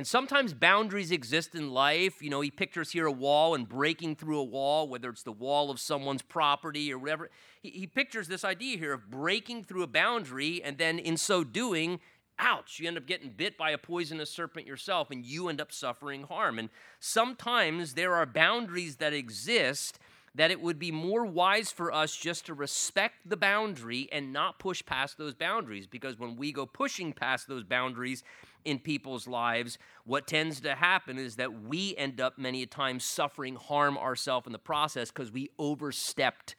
And 0.00 0.06
sometimes 0.06 0.54
boundaries 0.54 1.10
exist 1.10 1.54
in 1.54 1.74
life. 1.74 2.22
You 2.22 2.30
know, 2.30 2.40
he 2.40 2.50
pictures 2.50 2.92
here 2.92 3.04
a 3.04 3.12
wall 3.12 3.54
and 3.54 3.68
breaking 3.68 4.16
through 4.16 4.38
a 4.38 4.44
wall, 4.44 4.88
whether 4.88 5.10
it's 5.10 5.24
the 5.24 5.30
wall 5.30 5.70
of 5.70 5.78
someone's 5.78 6.22
property 6.22 6.90
or 6.90 6.96
whatever. 6.96 7.28
He, 7.60 7.68
he 7.68 7.86
pictures 7.86 8.26
this 8.26 8.42
idea 8.42 8.78
here 8.78 8.94
of 8.94 9.10
breaking 9.10 9.64
through 9.64 9.82
a 9.82 9.86
boundary, 9.86 10.62
and 10.62 10.78
then 10.78 10.98
in 10.98 11.18
so 11.18 11.44
doing, 11.44 12.00
ouch, 12.38 12.80
you 12.80 12.88
end 12.88 12.96
up 12.96 13.04
getting 13.04 13.28
bit 13.28 13.58
by 13.58 13.72
a 13.72 13.76
poisonous 13.76 14.30
serpent 14.30 14.66
yourself, 14.66 15.10
and 15.10 15.22
you 15.22 15.50
end 15.50 15.60
up 15.60 15.70
suffering 15.70 16.22
harm. 16.22 16.58
And 16.58 16.70
sometimes 16.98 17.92
there 17.92 18.14
are 18.14 18.24
boundaries 18.24 18.96
that 18.96 19.12
exist 19.12 19.98
that 20.34 20.50
it 20.50 20.62
would 20.62 20.78
be 20.78 20.92
more 20.92 21.26
wise 21.26 21.72
for 21.72 21.92
us 21.92 22.16
just 22.16 22.46
to 22.46 22.54
respect 22.54 23.16
the 23.26 23.36
boundary 23.36 24.08
and 24.12 24.32
not 24.32 24.58
push 24.58 24.82
past 24.86 25.18
those 25.18 25.34
boundaries. 25.34 25.86
Because 25.86 26.18
when 26.18 26.36
we 26.36 26.52
go 26.52 26.64
pushing 26.64 27.12
past 27.12 27.48
those 27.48 27.64
boundaries 27.64 28.22
in 28.64 28.78
people's 28.78 29.26
lives, 29.26 29.78
what 30.04 30.26
tends 30.26 30.60
to 30.60 30.74
happen 30.74 31.18
is 31.18 31.36
that 31.36 31.62
we 31.62 31.94
end 31.96 32.20
up 32.20 32.38
many 32.38 32.62
a 32.62 32.66
times 32.66 33.04
suffering 33.04 33.56
harm 33.56 33.96
ourselves 33.98 34.46
in 34.46 34.52
the 34.52 34.58
process 34.58 35.10
because 35.10 35.30
we 35.30 35.50
overstepped 35.58 36.56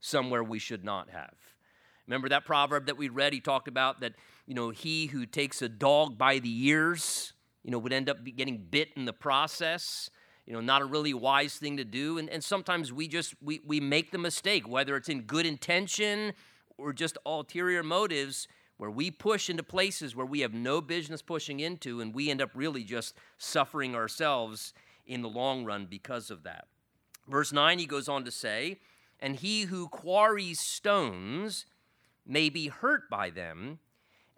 somewhere 0.00 0.42
we 0.42 0.58
should 0.58 0.84
not 0.84 1.10
have. 1.10 1.34
Remember 2.06 2.28
that 2.28 2.44
proverb 2.44 2.86
that 2.86 2.96
we 2.96 3.08
read? 3.08 3.32
He 3.32 3.40
talked 3.40 3.68
about 3.68 4.00
that, 4.00 4.14
you 4.46 4.54
know, 4.54 4.70
he 4.70 5.06
who 5.06 5.26
takes 5.26 5.62
a 5.62 5.68
dog 5.68 6.18
by 6.18 6.38
the 6.38 6.66
ears, 6.66 7.32
you 7.62 7.70
know, 7.70 7.78
would 7.78 7.92
end 7.92 8.08
up 8.08 8.18
getting 8.36 8.66
bit 8.70 8.88
in 8.96 9.04
the 9.04 9.12
process 9.12 10.10
you 10.46 10.56
know 10.56 10.60
not 10.60 10.82
a 10.82 10.84
really 10.84 11.14
wise 11.14 11.54
thing 11.54 11.76
to 11.76 11.84
do 11.84 12.18
and, 12.18 12.28
and 12.28 12.42
sometimes 12.42 12.92
we 12.92 13.06
just 13.06 13.34
we, 13.40 13.60
we 13.64 13.78
make 13.78 14.10
the 14.10 14.18
mistake 14.18 14.66
whether 14.68 14.96
it's 14.96 15.08
in 15.08 15.20
good 15.20 15.46
intention 15.46 16.32
or 16.76 16.92
just 16.92 17.16
ulterior 17.24 17.84
motives 17.84 18.48
where 18.80 18.90
we 18.90 19.10
push 19.10 19.50
into 19.50 19.62
places 19.62 20.16
where 20.16 20.24
we 20.24 20.40
have 20.40 20.54
no 20.54 20.80
business 20.80 21.20
pushing 21.20 21.60
into 21.60 22.00
and 22.00 22.14
we 22.14 22.30
end 22.30 22.40
up 22.40 22.50
really 22.54 22.82
just 22.82 23.14
suffering 23.36 23.94
ourselves 23.94 24.72
in 25.06 25.20
the 25.20 25.28
long 25.28 25.64
run 25.64 25.86
because 25.88 26.30
of 26.30 26.44
that 26.44 26.66
verse 27.28 27.52
9 27.52 27.78
he 27.78 27.86
goes 27.86 28.08
on 28.08 28.24
to 28.24 28.30
say 28.30 28.78
and 29.20 29.36
he 29.36 29.62
who 29.62 29.86
quarries 29.88 30.60
stones 30.60 31.66
may 32.26 32.48
be 32.48 32.68
hurt 32.68 33.10
by 33.10 33.28
them 33.28 33.78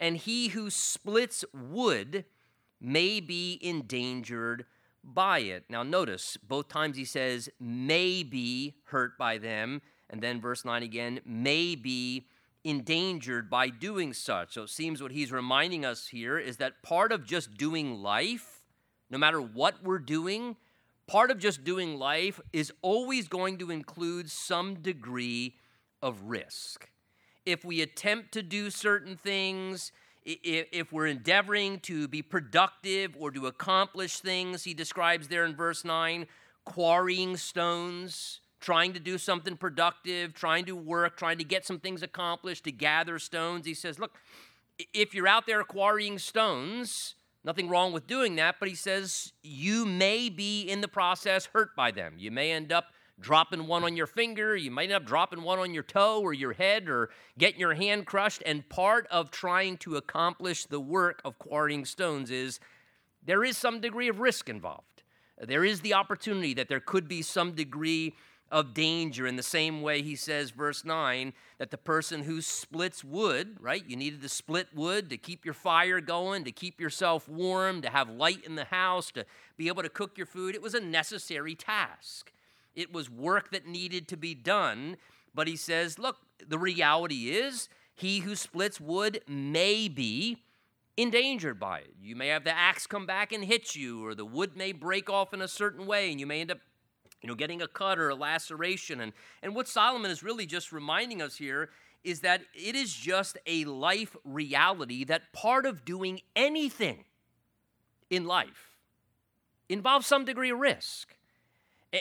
and 0.01 0.17
he 0.17 0.49
who 0.49 0.71
splits 0.71 1.45
wood 1.55 2.25
may 2.81 3.21
be 3.21 3.61
endangered 3.63 4.65
by 5.05 5.39
it. 5.39 5.65
Now, 5.69 5.83
notice 5.83 6.37
both 6.37 6.69
times 6.69 6.97
he 6.97 7.05
says, 7.05 7.49
may 7.61 8.25
be 8.25 8.75
hurt 8.87 9.17
by 9.17 9.39
them. 9.39 9.81
And 10.11 10.21
then 10.21 10.41
verse 10.41 10.65
9 10.65 10.83
again, 10.83 11.21
may 11.25 11.77
be 11.77 12.27
endangered 12.65 13.51
by 13.51 13.69
doing 13.69 14.13
such. 14.13 14.55
So 14.55 14.63
it 14.63 14.71
seems 14.71 15.03
what 15.03 15.13
he's 15.13 15.33
reminding 15.33 15.85
us 15.85 16.09
here 16.09 16.39
is 16.39 16.59
that 16.59 16.83
part 16.83 17.13
of 17.13 17.27
just 17.27 17.57
doing 17.57 18.03
life, 18.03 18.63
no 19.11 19.19
matter 19.19 19.41
what 19.41 19.83
we're 19.83 19.99
doing, 19.99 20.57
part 21.07 21.31
of 21.31 21.39
just 21.39 21.65
doing 21.65 21.99
life 21.99 22.41
is 22.53 22.73
always 22.83 23.29
going 23.29 23.59
to 23.59 23.71
include 23.71 24.31
some 24.31 24.77
degree 24.77 25.57
of 26.01 26.23
risk. 26.23 26.89
If 27.45 27.65
we 27.65 27.81
attempt 27.81 28.33
to 28.33 28.43
do 28.43 28.71
certain 28.71 29.17
things, 29.17 29.91
if 30.25 30.93
we're 30.93 31.09
endeavoring 31.09 31.81
to 31.81 32.07
be 32.07 32.23
productive 32.23 33.17
or 33.19 33.33
to 33.33 33.49
accomplish 33.49 34.21
things, 34.21 34.63
he 34.63 34.73
describes 34.73 35.27
there 35.27 35.45
in 35.45 35.57
verse 35.57 35.85
9, 35.85 36.29
quarrying 36.65 37.37
stones, 37.37 38.41
trying 38.63 38.95
to 38.95 39.01
do 39.01 39.19
something 39.19 39.57
productive, 39.57 40.33
trying 40.33 40.65
to 40.65 40.75
work, 40.75 41.17
trying 41.17 41.39
to 41.39 41.45
get 41.45 41.67
some 41.67 41.79
things 41.79 42.03
accomplished, 42.03 42.65
to 42.65 42.73
gather 42.73 43.19
stones. 43.19 43.67
He 43.67 43.75
says, 43.75 43.99
Look, 43.99 44.13
if 44.95 45.15
you're 45.15 45.29
out 45.29 45.47
there 45.47 45.63
quarrying 45.65 46.19
stones, 46.19 47.15
nothing 47.45 47.69
wrong 47.69 47.93
with 47.93 48.07
doing 48.07 48.37
that, 48.37 48.57
but 48.59 48.69
he 48.69 48.75
says 48.75 49.33
you 49.43 49.85
may 49.85 50.29
be 50.29 50.63
in 50.63 50.81
the 50.81 50.89
process 50.89 51.47
hurt 51.47 51.77
by 51.77 51.91
them. 51.91 52.15
You 52.17 52.31
may 52.31 52.53
end 52.53 52.73
up 52.73 52.87
dropping 53.21 53.67
one 53.67 53.85
on 53.85 53.97
your 53.97 54.07
finger, 54.07 54.57
you 54.57 54.71
might 54.71 54.85
end 54.85 54.95
up 54.95 55.05
dropping 55.05 55.43
one 55.43 55.59
on 55.59 55.75
your 55.75 55.83
toe 55.83 56.21
or 56.21 56.33
your 56.33 56.55
head 56.55 56.89
or 56.89 57.11
getting 57.39 57.61
your 57.61 57.75
hand 57.75 58.07
crushed. 58.07 58.43
And 58.47 58.69
part 58.69 59.07
of 59.11 59.31
trying 59.31 59.77
to 59.79 59.97
accomplish 59.97 60.65
the 60.65 60.81
work 60.81 61.21
of 61.25 61.39
quarrying 61.39 61.85
stones 61.85 62.31
is 62.31 62.59
there 63.25 63.45
is 63.45 63.57
some 63.57 63.81
degree 63.81 64.09
of 64.09 64.19
risk 64.21 64.49
involved. 64.49 65.03
There 65.41 65.65
is 65.65 65.81
the 65.81 65.95
opportunity 65.95 66.55
that 66.55 66.69
there 66.69 66.81
could 66.81 67.09
be 67.09 67.23
some 67.23 67.53
degree 67.53 68.15
of 68.53 68.75
danger 68.75 69.27
in 69.27 69.37
the 69.37 69.43
same 69.43 69.81
way 69.81 70.03
he 70.03 70.15
says, 70.15 70.51
verse 70.51 70.85
9, 70.85 71.33
that 71.57 71.71
the 71.71 71.79
person 71.79 72.23
who 72.23 72.43
splits 72.43 73.03
wood, 73.03 73.57
right? 73.59 73.83
You 73.85 73.97
needed 73.97 74.21
to 74.21 74.29
split 74.29 74.69
wood 74.75 75.09
to 75.09 75.17
keep 75.17 75.47
your 75.47 75.55
fire 75.55 76.03
going, 76.03 76.45
to 76.45 76.53
keep 76.53 76.79
yourself 76.79 77.29
warm, 77.29 77.81
to 77.81 77.89
have 77.89 78.11
light 78.11 78.45
in 78.45 78.55
the 78.55 78.67
house, 78.67 79.11
to 79.13 79.25
be 79.57 79.69
able 79.69 79.83
to 79.83 79.89
cook 79.89 80.19
your 80.19 80.27
food. 80.27 80.55
It 80.55 80.61
was 80.61 80.75
a 80.75 80.81
necessary 80.81 81.55
task. 81.55 82.31
It 82.75 82.93
was 82.93 83.09
work 83.09 83.51
that 83.53 83.67
needed 83.67 84.07
to 84.09 84.19
be 84.19 84.35
done. 84.35 84.99
But 85.35 85.49
he 85.49 85.57
says, 85.57 85.99
look, 85.99 86.19
the 86.47 86.59
reality 86.59 87.31
is 87.31 87.71
he 87.95 88.19
who 88.19 88.37
splits 88.37 88.79
wood 88.79 89.23
may 89.27 89.89
be 89.89 90.43
endangered 90.99 91.59
by 91.59 91.79
it. 91.79 91.95
You 92.03 92.17
may 92.17 92.29
have 92.29 92.45
the 92.45 92.55
axe 92.55 92.87
come 92.87 93.07
back 93.07 93.33
and 93.33 93.43
hit 93.43 93.75
you, 93.75 94.05
or 94.05 94.15
the 94.15 94.27
wood 94.27 94.59
may 94.59 94.73
break 94.73 95.09
off 95.09 95.33
in 95.33 95.41
a 95.41 95.49
certain 95.49 95.87
way, 95.87 96.11
and 96.11 96.21
you 96.21 96.27
may 96.27 96.43
end 96.43 96.51
up 96.51 96.59
you 97.23 97.29
know, 97.29 97.35
getting 97.35 97.63
a 97.63 97.69
cut 97.69 97.99
or 97.99 98.09
a 98.09 98.15
laceration. 98.15 99.01
And, 99.01 99.13
and 99.43 99.55
what 99.55 99.69
Solomon 99.69 100.11
is 100.11 100.23
really 100.23 100.45
just 100.45 100.73
reminding 100.73 101.23
us 101.23 101.37
here 101.37 101.71
is 102.05 102.21
that 102.21 102.43
it 102.53 102.75
is 102.75 102.93
just 102.93 103.39
a 103.47 103.65
life 103.65 104.17
reality 104.25 105.05
that 105.05 105.33
part 105.33 105.65
of 105.65 105.85
doing 105.85 106.21
anything 106.35 107.05
in 108.11 108.27
life 108.27 108.77
involves 109.69 110.07
some 110.07 110.25
degree 110.25 110.51
of 110.51 110.59
risk. 110.59 111.17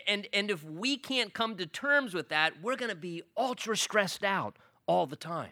And, 0.07 0.27
and 0.33 0.49
if 0.49 0.63
we 0.63 0.97
can't 0.97 1.33
come 1.33 1.55
to 1.57 1.65
terms 1.65 2.13
with 2.13 2.29
that, 2.29 2.61
we're 2.61 2.75
going 2.75 2.89
to 2.89 2.95
be 2.95 3.23
ultra 3.37 3.77
stressed 3.77 4.23
out 4.23 4.57
all 4.87 5.05
the 5.05 5.15
time. 5.15 5.51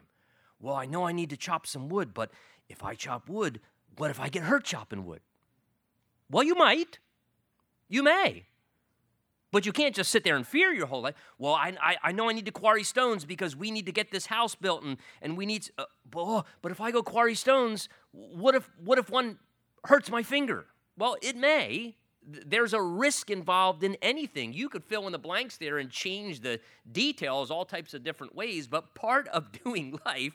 Well, 0.60 0.76
I 0.76 0.86
know 0.86 1.06
I 1.06 1.12
need 1.12 1.30
to 1.30 1.38
chop 1.38 1.68
some 1.68 1.90
wood, 1.90 2.14
but 2.14 2.32
if 2.68 2.84
I 2.84 2.96
chop 2.96 3.30
wood, 3.30 3.60
what 3.98 4.10
if 4.10 4.20
I 4.20 4.30
get 4.30 4.44
hurt 4.44 4.64
chopping 4.64 5.06
wood? 5.06 5.22
Well, 6.30 6.44
you 6.44 6.56
might. 6.56 7.00
You 7.88 8.04
may. 8.04 8.46
But 9.52 9.66
you 9.66 9.72
can't 9.72 9.96
just 9.96 10.12
sit 10.12 10.24
there 10.24 10.36
and 10.36 10.46
fear 10.46 10.72
your 10.72 10.86
whole 10.86 11.02
life. 11.02 11.16
Well, 11.40 11.54
I, 11.54 11.76
I, 11.82 11.98
I 12.04 12.12
know 12.12 12.30
I 12.30 12.34
need 12.34 12.46
to 12.46 12.52
quarry 12.52 12.84
stones 12.84 13.26
because 13.26 13.56
we 13.56 13.72
need 13.72 13.88
to 13.88 13.92
get 13.92 14.12
this 14.12 14.28
house 14.28 14.54
built 14.54 14.84
and, 14.84 14.98
and 15.22 15.36
we 15.36 15.46
need, 15.46 15.70
uh, 15.78 15.86
oh, 16.16 16.44
but 16.62 16.72
if 16.72 16.80
I 16.80 16.92
go 16.92 17.02
quarry 17.02 17.34
stones, 17.34 17.90
what 18.12 18.54
if, 18.54 18.70
what 18.84 19.00
if 19.00 19.10
one 19.10 19.40
hurts 19.86 20.12
my 20.12 20.22
finger? 20.22 20.68
Well, 20.98 21.18
it 21.22 21.36
may, 21.36 21.96
there's 22.22 22.74
a 22.74 22.82
risk 22.82 23.32
involved 23.32 23.84
in 23.84 23.98
anything. 24.02 24.54
You 24.54 24.70
could 24.70 24.84
fill 24.84 25.08
in 25.08 25.14
the 25.14 25.20
blanks 25.20 25.58
there 25.58 25.80
and 25.80 25.90
change 25.90 26.42
the 26.42 26.60
details 26.92 27.50
all 27.50 27.66
types 27.66 27.94
of 27.94 28.04
different 28.04 28.36
ways, 28.36 28.68
but 28.68 28.94
part 28.94 29.28
of 29.30 29.52
doing 29.64 29.98
life 30.06 30.34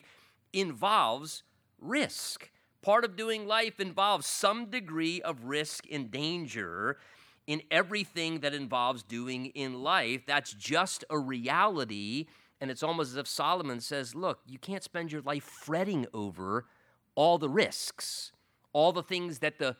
involves 0.52 1.42
risk. 1.80 2.50
Part 2.82 3.04
of 3.04 3.16
doing 3.16 3.46
life 3.46 3.80
involves 3.80 4.26
some 4.26 4.66
degree 4.66 5.22
of 5.22 5.44
risk 5.44 5.86
and 5.90 6.10
danger 6.10 6.98
in 7.46 7.62
everything 7.70 8.40
that 8.40 8.54
involves 8.54 9.02
doing 9.02 9.46
in 9.46 9.82
life. 9.82 10.24
That's 10.26 10.52
just 10.52 11.04
a 11.10 11.18
reality. 11.18 12.26
And 12.60 12.70
it's 12.70 12.82
almost 12.82 13.12
as 13.12 13.16
if 13.16 13.26
Solomon 13.26 13.80
says, 13.80 14.14
Look, 14.14 14.40
you 14.46 14.58
can't 14.58 14.82
spend 14.82 15.12
your 15.12 15.22
life 15.22 15.44
fretting 15.44 16.06
over 16.14 16.66
all 17.14 17.38
the 17.38 17.48
risks, 17.48 18.32
all 18.72 18.92
the 18.92 19.02
things 19.02 19.40
that 19.40 19.58
the 19.58 19.76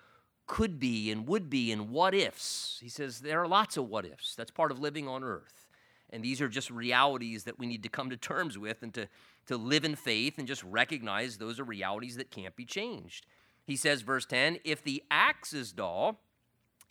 could 0.47 0.79
be 0.79 1.11
and 1.11 1.27
would 1.27 1.49
be 1.49 1.73
and 1.73 1.91
what 1.91 2.15
ifs. 2.15 2.79
He 2.83 2.89
says 2.89 3.21
there 3.21 3.43
are 3.43 3.49
lots 3.49 3.77
of 3.77 3.89
what 3.89 4.05
ifs. 4.05 4.35
That's 4.35 4.51
part 4.51 4.71
of 4.71 4.79
living 4.79 5.09
on 5.09 5.25
earth. 5.25 5.67
And 6.11 6.23
these 6.23 6.41
are 6.41 6.49
just 6.49 6.71
realities 6.71 7.45
that 7.45 7.59
we 7.59 7.67
need 7.67 7.83
to 7.83 7.89
come 7.89 8.11
to 8.11 8.17
terms 8.17 8.59
with 8.59 8.83
and 8.83 8.93
to, 8.95 9.09
to 9.47 9.57
live 9.57 9.85
in 9.85 9.97
faith 9.97 10.39
and 10.39 10.47
just 10.47 10.63
recognize 10.63 11.39
those 11.39 11.59
are 11.59 11.65
realities 11.65 12.17
that 12.17 12.31
can't 12.31 12.55
be 12.55 12.65
changed. 12.65 13.27
He 13.67 13.77
says, 13.77 14.03
verse 14.03 14.27
10 14.27 14.59
if 14.65 14.83
the 14.83 15.03
axe 15.11 15.53
is 15.53 15.73
dull 15.73 16.21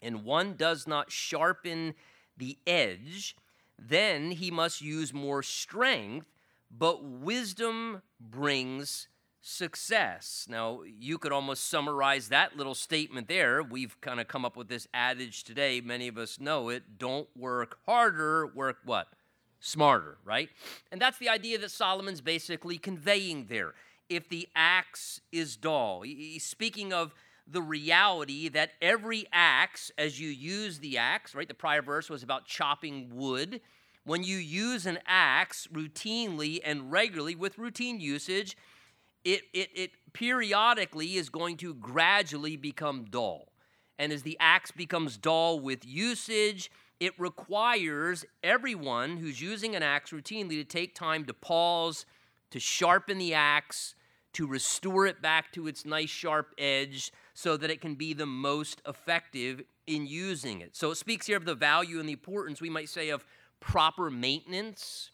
and 0.04 0.24
one 0.24 0.54
does 0.54 0.86
not 0.88 1.12
sharpen 1.12 1.96
the 2.38 2.58
edge, 2.68 3.36
then 3.80 4.32
he 4.32 4.52
must 4.52 4.82
use 4.82 5.14
more 5.14 5.42
strength, 5.42 6.28
but 6.70 7.04
wisdom 7.04 8.02
brings 8.20 9.08
success. 9.42 10.48
Now, 10.50 10.82
you 10.84 11.18
could 11.18 11.34
almost 11.34 11.70
summarize 11.70 12.30
that 12.30 12.56
little 12.56 12.76
statement 12.76 13.28
there. 13.28 13.62
We've 13.62 14.00
kind 14.00 14.20
of 14.20 14.28
come 14.28 14.46
up 14.46 14.56
with 14.56 14.70
this 14.70 14.88
adage 14.94 15.44
today. 15.44 15.82
Many 15.82 16.08
of 16.08 16.18
us 16.18 16.40
know 16.40 16.70
it. 16.70 16.98
Don't 16.98 17.28
work 17.36 17.78
harder, 17.86 18.48
work 18.48 18.78
what? 18.86 19.08
Smarter, 19.60 20.18
right? 20.24 20.50
And 20.92 21.02
that's 21.02 21.18
the 21.18 21.30
idea 21.30 21.58
that 21.60 21.72
Solomon's 21.72 22.22
basically 22.22 22.78
conveying 22.78 23.48
there. 23.50 23.74
If 24.10 24.30
the 24.30 24.48
axe 24.56 25.22
is 25.32 25.56
dull, 25.56 26.02
he's 26.02 26.46
speaking 26.46 26.94
of 26.94 27.14
the 27.48 27.62
reality 27.62 28.50
that 28.50 28.72
every 28.82 29.26
axe, 29.32 29.92
as 29.98 30.20
you 30.20 30.30
use 30.30 30.80
the 30.80 30.98
axe, 30.98 31.36
right? 31.36 31.48
The 31.48 31.54
prior 31.54 31.82
verse 31.82 32.10
was 32.10 32.24
about 32.24 32.46
chopping 32.46 33.10
wood. 33.14 33.62
When 34.06 34.24
you 34.24 34.38
use 34.38 34.86
an 34.86 35.00
axe 35.06 35.68
routinely 35.72 36.60
and 36.64 36.92
regularly 36.92 37.36
with 37.36 37.58
routine 37.58 38.00
usage, 38.00 38.58
it, 39.24 39.42
it, 39.54 39.70
it 39.76 39.92
periodically 40.14 41.16
is 41.16 41.30
going 41.30 41.58
to 41.58 41.74
gradually 41.74 42.58
become 42.58 43.06
dull. 43.06 43.50
And 44.00 44.12
as 44.12 44.24
the 44.24 44.38
axe 44.40 44.72
becomes 44.72 45.18
dull 45.18 45.60
with 45.60 45.86
usage, 45.86 46.72
it 47.00 47.14
requires 47.20 48.26
everyone 48.44 49.18
who's 49.18 49.42
using 49.42 49.76
an 49.76 49.84
axe 49.84 50.12
routinely 50.12 50.60
to 50.60 50.64
take 50.64 50.96
time 50.96 51.26
to 51.26 51.34
pause, 51.34 52.06
to 52.52 52.60
sharpen 52.60 53.18
the 53.18 53.34
axe, 53.34 53.96
to 54.34 54.48
restore 54.48 55.06
it 55.06 55.22
back 55.22 55.52
to 55.52 55.68
its 55.68 55.86
nice 55.86 56.10
sharp 56.10 56.54
edge 56.58 57.12
so 57.34 57.58
that 57.58 57.70
it 57.70 57.82
can 57.82 57.96
be 57.96 58.14
the 58.14 58.26
most 58.26 58.82
effective 58.88 59.62
in 59.88 60.06
using 60.06 60.62
it. 60.62 60.76
So 60.76 60.92
it 60.92 60.96
speaks 60.96 61.26
here 61.26 61.38
of 61.38 61.46
the 61.46 61.56
value 61.56 62.00
and 62.00 62.08
the 62.08 62.14
importance, 62.14 62.62
we 62.62 62.70
might 62.70 62.90
say, 62.90 63.10
of 63.10 63.26
proper 63.60 64.10
maintenance 64.10 65.12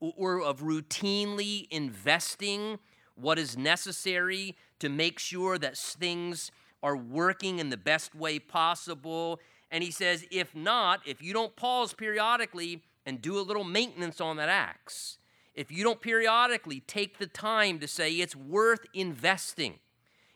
or 0.00 0.42
of 0.42 0.60
routinely 0.60 1.68
investing 1.70 2.78
what 3.14 3.38
is 3.38 3.56
necessary 3.56 4.56
to 4.80 4.88
make 4.88 5.18
sure 5.18 5.58
that 5.58 5.76
things 5.76 6.50
are 6.82 6.96
working 6.96 7.60
in 7.60 7.70
the 7.70 7.76
best 7.76 8.14
way 8.14 8.38
possible. 8.38 9.38
And 9.70 9.84
he 9.84 9.92
says, 9.92 10.26
if 10.30 10.54
not, 10.56 11.00
if 11.06 11.22
you 11.22 11.32
don't 11.32 11.54
pause 11.54 11.92
periodically 11.92 12.82
and 13.06 13.22
do 13.22 13.38
a 13.38 13.42
little 13.42 13.64
maintenance 13.64 14.20
on 14.20 14.36
that 14.38 14.48
axe, 14.48 15.18
if 15.54 15.70
you 15.70 15.84
don't 15.84 16.00
periodically 16.00 16.80
take 16.80 17.18
the 17.18 17.26
time 17.26 17.78
to 17.78 17.86
say 17.86 18.10
it's 18.10 18.34
worth 18.34 18.86
investing 18.94 19.78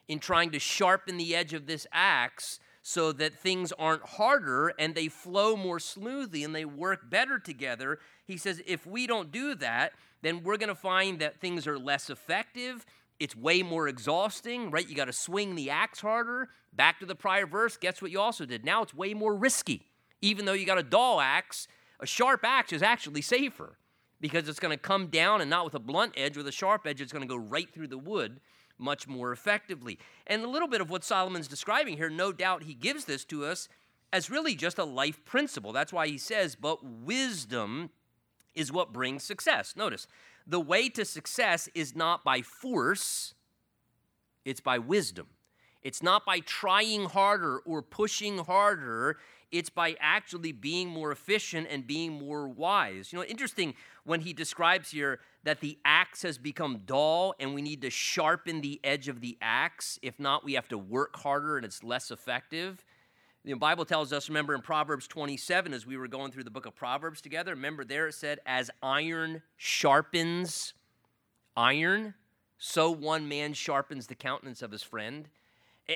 in 0.09 0.19
trying 0.19 0.51
to 0.51 0.59
sharpen 0.59 1.17
the 1.17 1.35
edge 1.35 1.53
of 1.53 1.67
this 1.67 1.87
axe 1.93 2.61
so 2.83 3.11
that 3.13 3.35
things 3.35 3.73
aren't 3.73 4.05
harder 4.05 4.69
and 4.79 4.95
they 4.95 5.09
flow 5.09 5.57
more 5.57 5.81
smoothly 5.81 6.45
and 6.45 6.55
they 6.55 6.65
work 6.65 7.11
better 7.11 7.39
together, 7.39 7.99
he 8.25 8.37
says, 8.37 8.63
if 8.67 8.87
we 8.87 9.07
don't 9.07 9.33
do 9.33 9.55
that, 9.57 9.93
then 10.23 10.43
we're 10.45 10.57
going 10.57 10.69
to 10.69 10.75
find 10.75 11.19
that 11.19 11.41
things 11.41 11.67
are 11.67 11.79
less 11.79 12.11
effective. 12.11 12.87
It's 13.19 13.35
way 13.35 13.63
more 13.63 13.89
exhausting, 13.89 14.71
right? 14.71 14.89
You 14.89 14.95
got 14.95 15.07
to 15.07 15.13
swing 15.13 15.57
the 15.57 15.71
axe 15.71 16.01
harder. 16.01 16.49
Back 16.73 17.01
to 17.01 17.07
the 17.07 17.15
prior 17.15 17.47
verse, 17.47 17.77
guess 17.77 18.01
what 18.01 18.11
you 18.11 18.21
also 18.21 18.47
did? 18.47 18.65
Now 18.65 18.83
it's 18.83 18.95
way 18.95 19.15
more 19.15 19.35
risky. 19.35 19.87
Even 20.23 20.45
though 20.45 20.53
you 20.53 20.65
got 20.65 20.79
a 20.79 20.83
dull 20.83 21.21
axe, 21.21 21.67
a 21.99 22.07
sharp 22.07 22.45
axe 22.45 22.73
is 22.73 22.83
actually 22.83 23.23
safer 23.23 23.79
because 24.21 24.49
it's 24.49 24.61
going 24.61 24.77
to 24.77 24.81
come 24.81 25.09
down 25.09 25.41
and 25.41 25.51
not 25.51 25.65
with 25.65 25.75
a 25.75 25.81
blunt 25.81 26.13
edge, 26.17 26.37
with 26.37 26.47
a 26.47 26.53
sharp 26.53 26.87
edge, 26.87 27.01
it's 27.01 27.13
going 27.13 27.27
to 27.27 27.29
go 27.29 27.37
right 27.37 27.73
through 27.73 27.89
the 27.89 27.99
wood 27.99 28.41
much 28.79 29.07
more 29.07 29.33
effectively. 29.33 29.99
And 30.27 30.43
a 30.43 30.49
little 30.49 30.69
bit 30.69 30.81
of 30.81 30.91
what 30.91 31.05
Solomon's 31.05 31.49
describing 31.49 31.97
here, 31.97 32.11
no 32.11 32.33
doubt 32.33 32.65
he 32.65 32.75
gives 32.75 33.05
this 33.05 33.25
to 33.27 33.45
us 33.45 33.69
as 34.13 34.31
really 34.31 34.55
just 34.55 34.79
a 34.79 34.85
life 34.85 35.25
principle. 35.25 35.73
That's 35.73 35.93
why 35.93 36.07
he 36.09 36.19
says, 36.19 36.55
but 36.55 36.85
wisdom 36.85 37.91
is 38.55 38.73
what 38.73 38.93
brings 38.93 39.25
success. 39.25 39.75
Notice, 39.77 40.07
the 40.47 40.61
way 40.61 40.89
to 40.91 41.05
success 41.05 41.69
is 41.75 41.97
not 41.97 42.25
by 42.25 42.43
force, 42.43 43.35
it's 44.45 44.61
by 44.61 44.79
wisdom. 44.79 45.27
It's 45.83 46.03
not 46.03 46.27
by 46.27 46.41
trying 46.41 47.05
harder 47.05 47.59
or 47.59 47.81
pushing 47.81 48.39
harder. 48.39 49.19
It's 49.53 49.71
by 49.71 49.97
actually 50.01 50.51
being 50.51 50.89
more 50.89 51.13
efficient 51.13 51.69
and 51.71 51.87
being 51.87 52.13
more 52.13 52.49
wise. 52.49 53.13
You 53.13 53.21
know, 53.21 53.25
interesting 53.25 53.75
when 54.03 54.23
he 54.23 54.33
describes 54.33 54.91
here 54.91 55.21
that 55.45 55.61
the 55.61 55.79
axe 56.17 56.23
has 56.23 56.39
become 56.39 56.81
dull 56.87 57.35
and 57.39 57.55
we 57.55 57.61
need 57.61 57.83
to 57.83 57.91
sharpen 57.91 58.63
the 58.63 58.81
edge 58.83 59.09
of 59.09 59.21
the 59.21 59.37
axe. 59.43 59.99
If 60.01 60.19
not, 60.19 60.45
we 60.45 60.55
have 60.55 60.67
to 60.69 60.79
work 60.79 61.15
harder 61.17 61.59
and 61.59 61.67
it's 61.67 61.85
less 61.85 62.11
effective. 62.11 62.83
The 63.45 63.53
Bible 63.53 63.85
tells 63.85 64.15
us, 64.15 64.31
remember 64.31 64.55
in 64.55 64.63
Proverbs 64.63 65.07
27, 65.07 65.75
as 65.75 65.87
we 65.87 65.99
were 65.99 66.09
going 66.09 66.33
through 66.33 66.45
the 66.45 66.51
book 66.51 66.65
of 66.65 66.75
Proverbs 66.75 67.21
together, 67.21 67.51
remember 67.53 67.85
there 67.85 68.09
it 68.09 68.15
said, 68.15 68.41
as 68.47 68.71
iron 68.83 69.43
sharpens 69.59 70.73
iron, 71.55 72.15
so 72.57 72.91
one 72.91 73.29
man 73.29 73.53
sharpens 73.53 74.07
the 74.07 74.15
countenance 74.15 74.63
of 74.63 74.73
his 74.73 74.83
friend. 74.83 75.29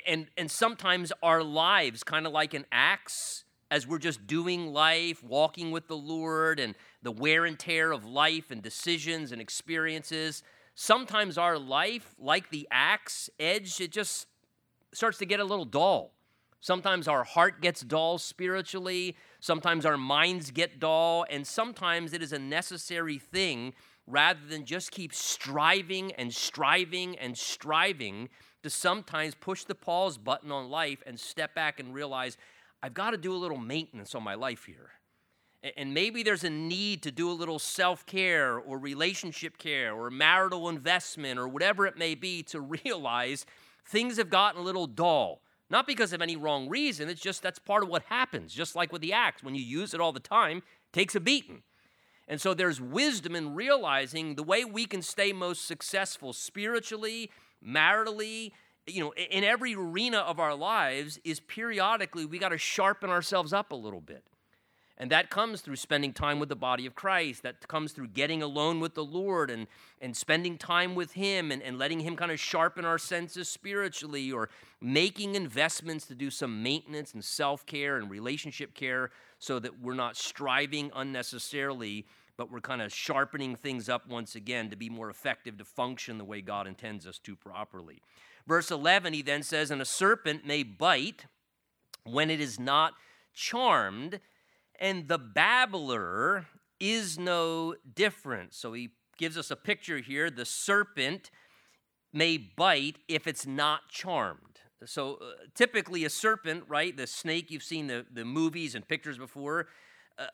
And, 0.06 0.26
and 0.36 0.50
sometimes 0.50 1.12
our 1.22 1.42
lives, 1.42 2.04
kind 2.04 2.26
of 2.26 2.32
like 2.32 2.52
an 2.52 2.66
axe, 2.70 3.44
as 3.70 3.86
we're 3.86 3.98
just 3.98 4.26
doing 4.26 4.72
life, 4.72 5.22
walking 5.22 5.70
with 5.70 5.86
the 5.86 5.96
Lord, 5.96 6.58
and 6.58 6.74
the 7.02 7.12
wear 7.12 7.44
and 7.44 7.58
tear 7.58 7.92
of 7.92 8.04
life 8.04 8.50
and 8.50 8.62
decisions 8.62 9.32
and 9.32 9.40
experiences, 9.40 10.42
sometimes 10.74 11.38
our 11.38 11.58
life, 11.58 12.14
like 12.18 12.50
the 12.50 12.66
axe 12.70 13.30
edge, 13.38 13.80
it 13.80 13.92
just 13.92 14.26
starts 14.92 15.18
to 15.18 15.26
get 15.26 15.40
a 15.40 15.44
little 15.44 15.64
dull. 15.64 16.12
Sometimes 16.60 17.08
our 17.08 17.24
heart 17.24 17.62
gets 17.62 17.80
dull 17.80 18.18
spiritually. 18.18 19.16
Sometimes 19.40 19.86
our 19.86 19.96
minds 19.96 20.50
get 20.50 20.78
dull. 20.78 21.24
And 21.30 21.46
sometimes 21.46 22.12
it 22.12 22.22
is 22.22 22.32
a 22.32 22.38
necessary 22.38 23.18
thing 23.18 23.72
rather 24.06 24.40
than 24.48 24.66
just 24.66 24.90
keep 24.90 25.14
striving 25.14 26.12
and 26.12 26.34
striving 26.34 27.16
and 27.18 27.36
striving 27.38 28.28
to 28.62 28.68
sometimes 28.68 29.34
push 29.34 29.64
the 29.64 29.74
pause 29.74 30.18
button 30.18 30.52
on 30.52 30.68
life 30.68 31.02
and 31.06 31.18
step 31.18 31.54
back 31.54 31.80
and 31.80 31.94
realize 31.94 32.36
I've 32.82 32.94
got 32.94 33.10
to 33.10 33.18
do 33.18 33.34
a 33.34 33.36
little 33.36 33.58
maintenance 33.58 34.14
on 34.14 34.22
my 34.22 34.34
life 34.34 34.64
here. 34.64 34.90
And 35.76 35.92
maybe 35.92 36.22
there's 36.22 36.44
a 36.44 36.50
need 36.50 37.02
to 37.02 37.10
do 37.10 37.30
a 37.30 37.32
little 37.32 37.58
self 37.58 38.06
care 38.06 38.58
or 38.58 38.78
relationship 38.78 39.58
care 39.58 39.92
or 39.92 40.10
marital 40.10 40.68
investment 40.70 41.38
or 41.38 41.46
whatever 41.46 41.86
it 41.86 41.98
may 41.98 42.14
be 42.14 42.42
to 42.44 42.60
realize 42.84 43.44
things 43.84 44.16
have 44.16 44.30
gotten 44.30 44.60
a 44.60 44.64
little 44.64 44.86
dull. 44.86 45.42
Not 45.68 45.86
because 45.86 46.12
of 46.12 46.22
any 46.22 46.34
wrong 46.34 46.68
reason, 46.68 47.08
it's 47.08 47.20
just 47.20 47.42
that's 47.42 47.58
part 47.58 47.82
of 47.82 47.88
what 47.88 48.02
happens. 48.04 48.52
Just 48.52 48.74
like 48.74 48.92
with 48.92 49.02
the 49.02 49.12
axe, 49.12 49.42
when 49.42 49.54
you 49.54 49.62
use 49.62 49.94
it 49.94 50.00
all 50.00 50.12
the 50.12 50.18
time, 50.18 50.58
it 50.58 50.92
takes 50.92 51.14
a 51.14 51.20
beating. 51.20 51.62
And 52.26 52.40
so 52.40 52.54
there's 52.54 52.80
wisdom 52.80 53.36
in 53.36 53.54
realizing 53.54 54.34
the 54.34 54.42
way 54.42 54.64
we 54.64 54.86
can 54.86 55.02
stay 55.02 55.32
most 55.32 55.66
successful 55.66 56.32
spiritually, 56.32 57.30
maritally, 57.64 58.52
you 58.86 59.00
know, 59.00 59.12
in 59.12 59.44
every 59.44 59.74
arena 59.74 60.18
of 60.18 60.40
our 60.40 60.54
lives 60.54 61.18
is 61.24 61.40
periodically 61.40 62.24
we 62.24 62.38
got 62.38 62.50
to 62.50 62.58
sharpen 62.58 63.10
ourselves 63.10 63.52
up 63.52 63.72
a 63.72 63.76
little 63.76 64.00
bit. 64.00 64.24
And 65.00 65.10
that 65.12 65.30
comes 65.30 65.62
through 65.62 65.76
spending 65.76 66.12
time 66.12 66.38
with 66.38 66.50
the 66.50 66.56
body 66.56 66.84
of 66.84 66.94
Christ. 66.94 67.42
That 67.42 67.66
comes 67.68 67.92
through 67.92 68.08
getting 68.08 68.42
alone 68.42 68.80
with 68.80 68.92
the 68.92 69.04
Lord 69.04 69.50
and, 69.50 69.66
and 69.98 70.14
spending 70.14 70.58
time 70.58 70.94
with 70.94 71.12
Him 71.12 71.50
and, 71.50 71.62
and 71.62 71.78
letting 71.78 72.00
Him 72.00 72.16
kind 72.16 72.30
of 72.30 72.38
sharpen 72.38 72.84
our 72.84 72.98
senses 72.98 73.48
spiritually 73.48 74.30
or 74.30 74.50
making 74.78 75.36
investments 75.36 76.04
to 76.08 76.14
do 76.14 76.30
some 76.30 76.62
maintenance 76.62 77.14
and 77.14 77.24
self 77.24 77.64
care 77.64 77.96
and 77.96 78.10
relationship 78.10 78.74
care 78.74 79.10
so 79.38 79.58
that 79.58 79.80
we're 79.80 79.94
not 79.94 80.18
striving 80.18 80.90
unnecessarily, 80.94 82.04
but 82.36 82.52
we're 82.52 82.60
kind 82.60 82.82
of 82.82 82.92
sharpening 82.92 83.56
things 83.56 83.88
up 83.88 84.06
once 84.06 84.34
again 84.34 84.68
to 84.68 84.76
be 84.76 84.90
more 84.90 85.08
effective 85.08 85.56
to 85.56 85.64
function 85.64 86.18
the 86.18 86.24
way 86.24 86.42
God 86.42 86.66
intends 86.66 87.06
us 87.06 87.18
to 87.20 87.34
properly. 87.34 88.02
Verse 88.46 88.70
11, 88.70 89.12
he 89.12 89.22
then 89.22 89.42
says, 89.42 89.70
And 89.70 89.80
a 89.80 89.86
serpent 89.86 90.46
may 90.46 90.62
bite 90.62 91.26
when 92.04 92.30
it 92.30 92.40
is 92.40 92.58
not 92.58 92.94
charmed 93.32 94.20
and 94.80 95.08
the 95.08 95.18
babbler 95.18 96.46
is 96.80 97.18
no 97.18 97.74
different. 97.94 98.54
So 98.54 98.72
he 98.72 98.90
gives 99.18 99.36
us 99.36 99.50
a 99.50 99.56
picture 99.56 99.98
here. 99.98 100.30
The 100.30 100.46
serpent 100.46 101.30
may 102.12 102.38
bite 102.38 102.96
if 103.06 103.26
it's 103.26 103.46
not 103.46 103.90
charmed. 103.90 104.40
So 104.86 105.16
uh, 105.16 105.32
typically, 105.54 106.06
a 106.06 106.10
serpent, 106.10 106.64
right? 106.66 106.96
The 106.96 107.06
snake, 107.06 107.50
you've 107.50 107.62
seen 107.62 107.86
the, 107.86 108.06
the 108.10 108.24
movies 108.24 108.74
and 108.74 108.88
pictures 108.88 109.18
before. 109.18 109.68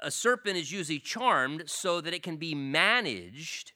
a 0.01 0.11
serpent 0.11 0.57
is 0.57 0.71
usually 0.71 1.01
charmed 1.01 1.65
so 1.67 2.01
that 2.01 2.15
it 2.15 2.23
can 2.23 2.37
be 2.37 2.55
managed 2.55 3.73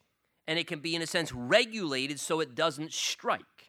and 0.47 0.59
it 0.59 0.69
can 0.69 0.79
be, 0.79 0.95
in 0.95 1.03
a 1.03 1.07
sense, 1.07 1.33
regulated 1.33 2.21
so 2.21 2.41
it 2.41 2.55
doesn't 2.55 2.93
strike. 2.93 3.60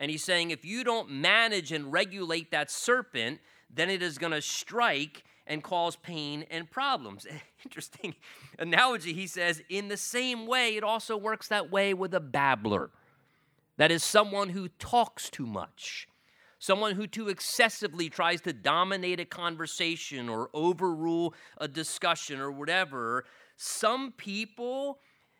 And 0.00 0.10
he's 0.10 0.24
saying 0.24 0.50
if 0.50 0.64
you 0.64 0.82
don't 0.82 1.10
manage 1.10 1.70
and 1.70 1.92
regulate 1.92 2.50
that 2.50 2.70
serpent, 2.70 3.38
then 3.72 3.90
it 3.90 4.02
is 4.02 4.18
going 4.18 4.32
to 4.32 4.40
strike 4.40 5.22
and 5.46 5.62
cause 5.62 5.96
pain 5.96 6.46
and 6.50 6.70
problems. 6.70 7.26
Interesting 7.64 8.14
analogy. 8.58 9.12
He 9.12 9.26
says, 9.26 9.62
in 9.68 9.88
the 9.88 9.98
same 9.98 10.46
way, 10.46 10.76
it 10.76 10.82
also 10.82 11.16
works 11.16 11.48
that 11.48 11.70
way 11.70 11.92
with 11.92 12.14
a 12.14 12.20
babbler. 12.20 12.90
That 13.76 13.90
is 13.90 14.02
someone 14.02 14.50
who 14.50 14.68
talks 14.68 15.28
too 15.28 15.46
much, 15.46 16.08
someone 16.58 16.94
who 16.94 17.06
too 17.06 17.28
excessively 17.28 18.08
tries 18.08 18.40
to 18.42 18.52
dominate 18.52 19.20
a 19.20 19.24
conversation 19.24 20.28
or 20.28 20.50
overrule 20.54 21.34
a 21.58 21.68
discussion 21.68 22.40
or 22.40 22.50
whatever. 22.50 23.24
Some 23.56 24.12
people, 24.12 24.98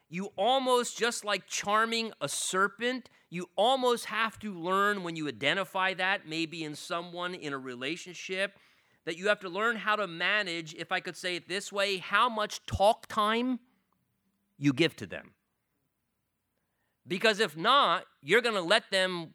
you 0.09 0.33
almost 0.37 0.99
just 0.99 1.25
like 1.25 1.47
charming 1.47 2.13
a 2.21 2.29
serpent, 2.29 3.09
you 3.31 3.49
almost 3.57 4.07
have 4.07 4.39
to 4.41 4.53
learn 4.53 5.05
when 5.05 5.17
you 5.17 5.29
identify 5.29 5.95
that, 5.95 6.29
maybe 6.29 6.65
in 6.65 6.75
someone 6.75 7.35
in 7.35 7.53
a 7.53 7.59
relationship 7.59 8.59
that 9.07 9.17
you 9.17 9.29
have 9.29 9.41
to 9.41 9.49
learn 9.49 9.77
how 9.77 9.97
to 9.97 10.07
manage, 10.07 10.75
if 10.75 10.93
I 10.93 11.01
could 11.01 11.17
say 11.17 11.37
it 11.37 11.49
this 11.49 11.73
way, 11.73 11.99
how 11.99 12.29
much 12.29 12.65
talk 12.67 13.07
time 13.07 13.61
you 14.59 14.73
give 14.73 14.95
to 14.97 15.07
them. 15.07 15.31
Because 17.07 17.41
if 17.41 17.57
not, 17.57 18.05
you're 18.21 18.43
going 18.43 18.57
to 18.57 18.61
let 18.61 18.91
them 18.91 19.35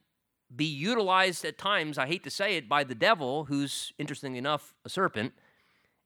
be 0.56 0.66
utilized 0.66 1.44
at 1.44 1.58
times, 1.58 1.98
I 1.98 2.06
hate 2.06 2.24
to 2.26 2.30
say 2.30 2.58
it, 2.58 2.70
by 2.70 2.84
the 2.84 2.94
devil, 2.94 3.46
who's, 3.46 3.92
interestingly 3.98 4.38
enough, 4.38 4.76
a 4.86 4.90
serpent. 4.90 5.34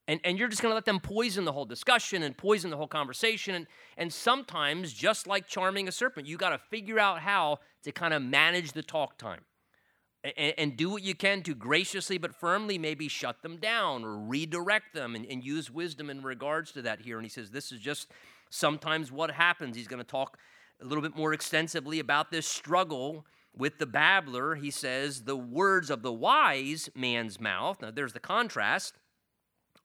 And, 0.10 0.20
and 0.24 0.40
you're 0.40 0.48
just 0.48 0.64
going 0.64 0.72
to 0.72 0.76
let 0.76 0.86
them 0.86 1.00
poison 1.00 1.46
the 1.46 1.52
whole 1.52 1.66
discussion 1.66 2.24
and 2.24 2.36
poison 2.36 2.72
the 2.72 2.78
whole 2.78 2.88
conversation. 2.88 3.54
And, 3.54 3.68
and 3.96 4.12
sometimes, 4.12 4.92
just 4.92 5.28
like 5.28 5.46
charming 5.46 5.88
a 5.88 5.92
serpent, 5.92 6.26
you 6.26 6.36
got 6.36 6.50
to 6.50 6.58
figure 6.58 6.98
out 6.98 7.20
how 7.20 7.60
to 7.84 7.92
kind 7.92 8.16
of 8.16 8.24
manage 8.24 8.72
the 8.72 8.82
talk 8.82 9.20
time. 9.20 9.42
and, 10.24 10.56
and, 10.58 10.76
do 10.76 10.90
what 10.90 11.04
you 11.04 11.14
can 11.14 11.44
to 11.44 11.54
graciously 11.54 12.18
but 12.18 12.36
firmly 12.36 12.80
maybe 12.80 13.08
shut 13.08 13.44
them 13.44 13.58
down 13.58 14.04
or 14.04 14.18
redirect 14.18 14.96
them 14.96 15.16
and, 15.16 15.28
and 15.28 15.44
use 15.44 15.70
wisdom 15.70 16.10
in 16.10 16.24
regards 16.24 16.72
to 16.72 16.82
that 16.82 17.02
here. 17.02 17.18
And 17.18 17.26
he 17.26 17.30
says 17.30 17.52
this 17.52 17.72
is 17.72 17.80
just 17.80 18.12
sometimes 18.50 19.12
what 19.12 19.30
happens. 19.30 19.76
He's 19.76 19.88
going 19.88 20.04
to 20.04 20.12
talk 20.12 20.40
a 20.82 20.86
little 20.86 21.04
bit 21.04 21.16
more 21.16 21.34
extensively 21.34 22.00
about 22.00 22.32
this 22.32 22.48
struggle 22.48 23.28
with 23.56 23.78
the 23.78 23.86
babbler. 23.86 24.56
He 24.56 24.72
says 24.72 25.26
the 25.26 25.38
words 25.38 25.92
of 25.92 26.02
the 26.02 26.12
wise 26.12 26.90
man's 26.96 27.40
mouth, 27.40 27.80
now 27.80 27.92
there's 27.92 28.14
the 28.14 28.20
contrast, 28.20 28.96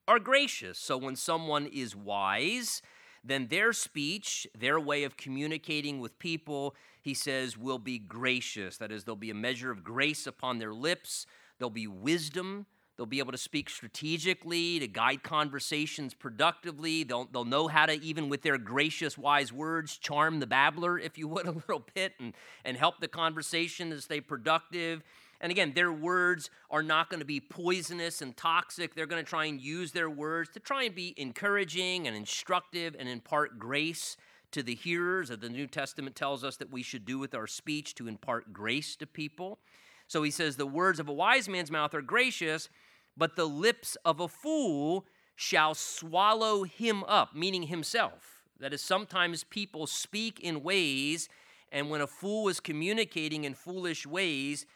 are 0.07 0.19
gracious. 0.19 0.79
So 0.79 0.97
when 0.97 1.17
someone 1.17 1.67
is 1.67 1.97
wise, 1.97 2.83
then 3.23 3.49
their 3.49 3.73
speech, 3.73 4.47
their 4.57 4.79
way 4.79 5.05
of 5.05 5.17
communicating 5.17 6.01
with 6.01 6.19
people, 6.19 6.75
he 7.01 7.15
says, 7.15 7.57
will 7.57 7.79
be 7.79 7.99
gracious. 7.99 8.77
That 8.77 8.93
is, 8.93 9.05
there'll 9.05 9.17
be 9.17 9.31
a 9.31 9.35
measure 9.35 9.71
of 9.71 9.83
grace 9.83 10.27
upon 10.27 10.59
their 10.59 10.75
lips, 10.75 11.27
there'll 11.59 11.71
be 11.71 11.87
wisdom. 11.87 12.67
They'll 12.97 13.07
be 13.07 13.19
able 13.19 13.33
to 13.33 13.39
speak 13.39 13.69
strategically, 13.69 14.79
to 14.79 14.87
guide 14.87 15.25
conversations 15.25 16.15
productively. 16.15 17.03
They'll, 17.03 17.25
they'll 17.25 17.45
know 17.45 17.67
how 17.67 17.87
to, 17.87 18.01
even 18.01 18.29
with 18.29 18.43
their 18.43 18.57
gracious, 18.57 19.19
wise 19.19 19.53
words, 19.53 19.99
charm 19.99 20.39
the 20.39 20.47
babbler, 20.47 20.99
if 20.99 21.19
you 21.19 21.27
would, 21.27 21.47
a 21.49 21.51
little 21.51 21.85
bit, 21.95 22.13
and, 22.21 22.35
and 22.65 22.77
help 22.77 23.01
the 23.01 23.09
conversation 23.09 23.91
to 23.91 24.01
stay 24.01 24.21
productive. 24.21 25.03
And 25.41 25.51
again, 25.51 25.73
their 25.75 25.93
words 25.93 26.51
are 26.71 26.83
not 26.83 27.11
going 27.11 27.21
to 27.21 27.27
be 27.27 27.41
poisonous 27.41 28.23
and 28.23 28.37
toxic. 28.37 28.95
They're 28.95 29.07
going 29.07 29.25
to 29.25 29.29
try 29.29 29.47
and 29.47 29.61
use 29.61 29.93
their 29.93 30.11
words 30.11 30.51
to 30.51 30.61
try 30.61 30.85
and 30.85 30.95
be 30.95 31.15
encouraging 31.17 32.07
and 32.07 32.17
instructive 32.17 32.97
and 32.99 33.09
impart 33.09 33.59
grace 33.59 34.17
to 34.53 34.63
the 34.63 34.75
hearers. 34.75 35.29
The 35.29 35.49
New 35.49 35.67
Testament 35.67 36.17
tells 36.17 36.45
us 36.45 36.57
that 36.57 36.73
we 36.73 36.83
should 36.83 37.05
do 37.05 37.19
with 37.19 37.35
our 37.35 37.47
speech 37.47 37.95
to 37.97 38.09
impart 38.09 38.53
grace 38.53 38.97
to 38.97 39.07
people. 39.07 39.59
So 40.07 40.23
he 40.23 40.31
says, 40.31 40.57
The 40.57 40.67
words 40.67 41.01
of 41.01 41.09
a 41.09 41.13
wise 41.13 41.49
man's 41.49 41.71
mouth 41.71 41.95
are 41.95 42.03
gracious, 42.03 42.69
but 43.17 43.37
the 43.37 43.47
lips 43.47 43.97
of 44.05 44.21
a 44.21 44.29
fool 44.29 45.07
shall 45.37 45.75
swallow 45.75 46.63
him 46.63 47.03
up, 47.05 47.35
meaning 47.35 47.65
himself. 47.65 48.43
That 48.61 48.73
is, 48.73 48.83
sometimes 48.83 49.45
people 49.45 49.87
speak 49.87 50.41
in 50.41 50.63
ways, 50.63 51.29
and 51.73 51.91
when 51.91 52.01
a 52.01 52.07
fool 52.07 52.49
is 52.49 52.61
communicating 52.61 53.45
in 53.45 53.55
foolish 53.55 54.07
ways, 54.07 54.67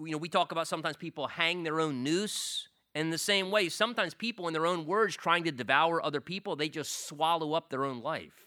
you 0.00 0.12
know, 0.12 0.18
we 0.18 0.28
talk 0.28 0.52
about 0.52 0.68
sometimes 0.68 0.96
people 0.96 1.26
hang 1.26 1.62
their 1.62 1.80
own 1.80 2.02
noose. 2.02 2.68
In 2.94 3.08
the 3.08 3.18
same 3.18 3.50
way, 3.50 3.70
sometimes 3.70 4.12
people, 4.12 4.48
in 4.48 4.52
their 4.52 4.66
own 4.66 4.84
words, 4.84 5.16
trying 5.16 5.44
to 5.44 5.50
devour 5.50 6.04
other 6.04 6.20
people, 6.20 6.56
they 6.56 6.68
just 6.68 7.08
swallow 7.08 7.54
up 7.54 7.70
their 7.70 7.84
own 7.84 8.02
life. 8.02 8.46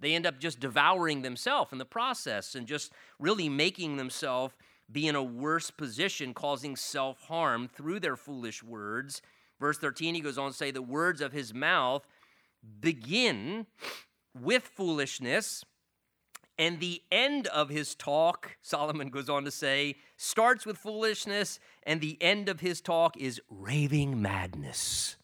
They 0.00 0.14
end 0.14 0.26
up 0.26 0.38
just 0.38 0.60
devouring 0.60 1.22
themselves 1.22 1.72
in 1.72 1.78
the 1.78 1.86
process 1.86 2.54
and 2.54 2.66
just 2.66 2.92
really 3.18 3.48
making 3.48 3.96
themselves 3.96 4.54
be 4.92 5.08
in 5.08 5.14
a 5.14 5.22
worse 5.22 5.70
position, 5.70 6.34
causing 6.34 6.76
self 6.76 7.22
harm 7.22 7.68
through 7.68 8.00
their 8.00 8.16
foolish 8.16 8.62
words. 8.62 9.22
Verse 9.58 9.78
13, 9.78 10.14
he 10.14 10.20
goes 10.20 10.36
on 10.36 10.50
to 10.50 10.56
say, 10.56 10.70
The 10.70 10.82
words 10.82 11.22
of 11.22 11.32
his 11.32 11.54
mouth 11.54 12.06
begin 12.80 13.66
with 14.38 14.64
foolishness 14.64 15.64
and 16.58 16.80
the 16.80 17.02
end 17.12 17.46
of 17.48 17.68
his 17.68 17.94
talk, 17.94 18.56
Solomon 18.62 19.10
goes 19.10 19.28
on 19.28 19.44
to 19.44 19.50
say, 19.50 19.96
starts 20.16 20.64
with 20.64 20.78
foolishness, 20.78 21.58
and 21.82 22.00
the 22.00 22.16
end 22.20 22.48
of 22.48 22.60
his 22.60 22.80
talk 22.80 23.16
is 23.16 23.40
raving 23.50 24.22
madness, 24.22 25.16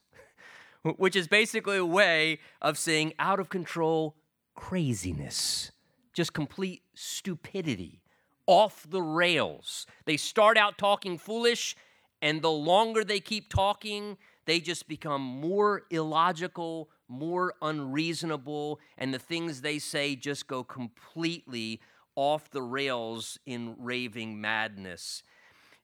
which 0.83 1.17
is 1.17 1.29
basically 1.29 1.79
a 1.79 1.87
way 1.87 2.39
of 2.61 2.77
saying 2.77 3.15
out 3.19 3.41
of 3.41 3.49
control 3.49 4.17
craziness, 4.55 5.73
just 6.13 6.35
complete 6.35 6.83
stupidity, 6.95 8.03
off 8.47 8.87
the 8.89 9.03
rails. 9.03 9.87
They 10.05 10.19
start 10.19 10.59
out 10.59 10.77
talking 10.77 11.17
foolish, 11.17 11.77
and 12.21 12.43
the 12.43 12.51
longer 12.51 13.05
they 13.05 13.21
keep 13.21 13.49
talking, 13.49 14.19
they 14.45 14.61
just 14.61 14.87
become 14.87 15.23
more 15.23 15.83
illogical, 15.91 16.91
more 17.13 17.55
unreasonable, 17.61 18.81
and 18.97 19.13
the 19.13 19.19
things 19.19 19.61
they 19.61 19.79
say 19.79 20.17
just 20.17 20.47
go 20.47 20.65
completely 20.65 21.81
off 22.17 22.51
the 22.51 22.63
rails 22.63 23.39
in 23.47 23.75
raving 23.79 24.41
madness. 24.41 25.23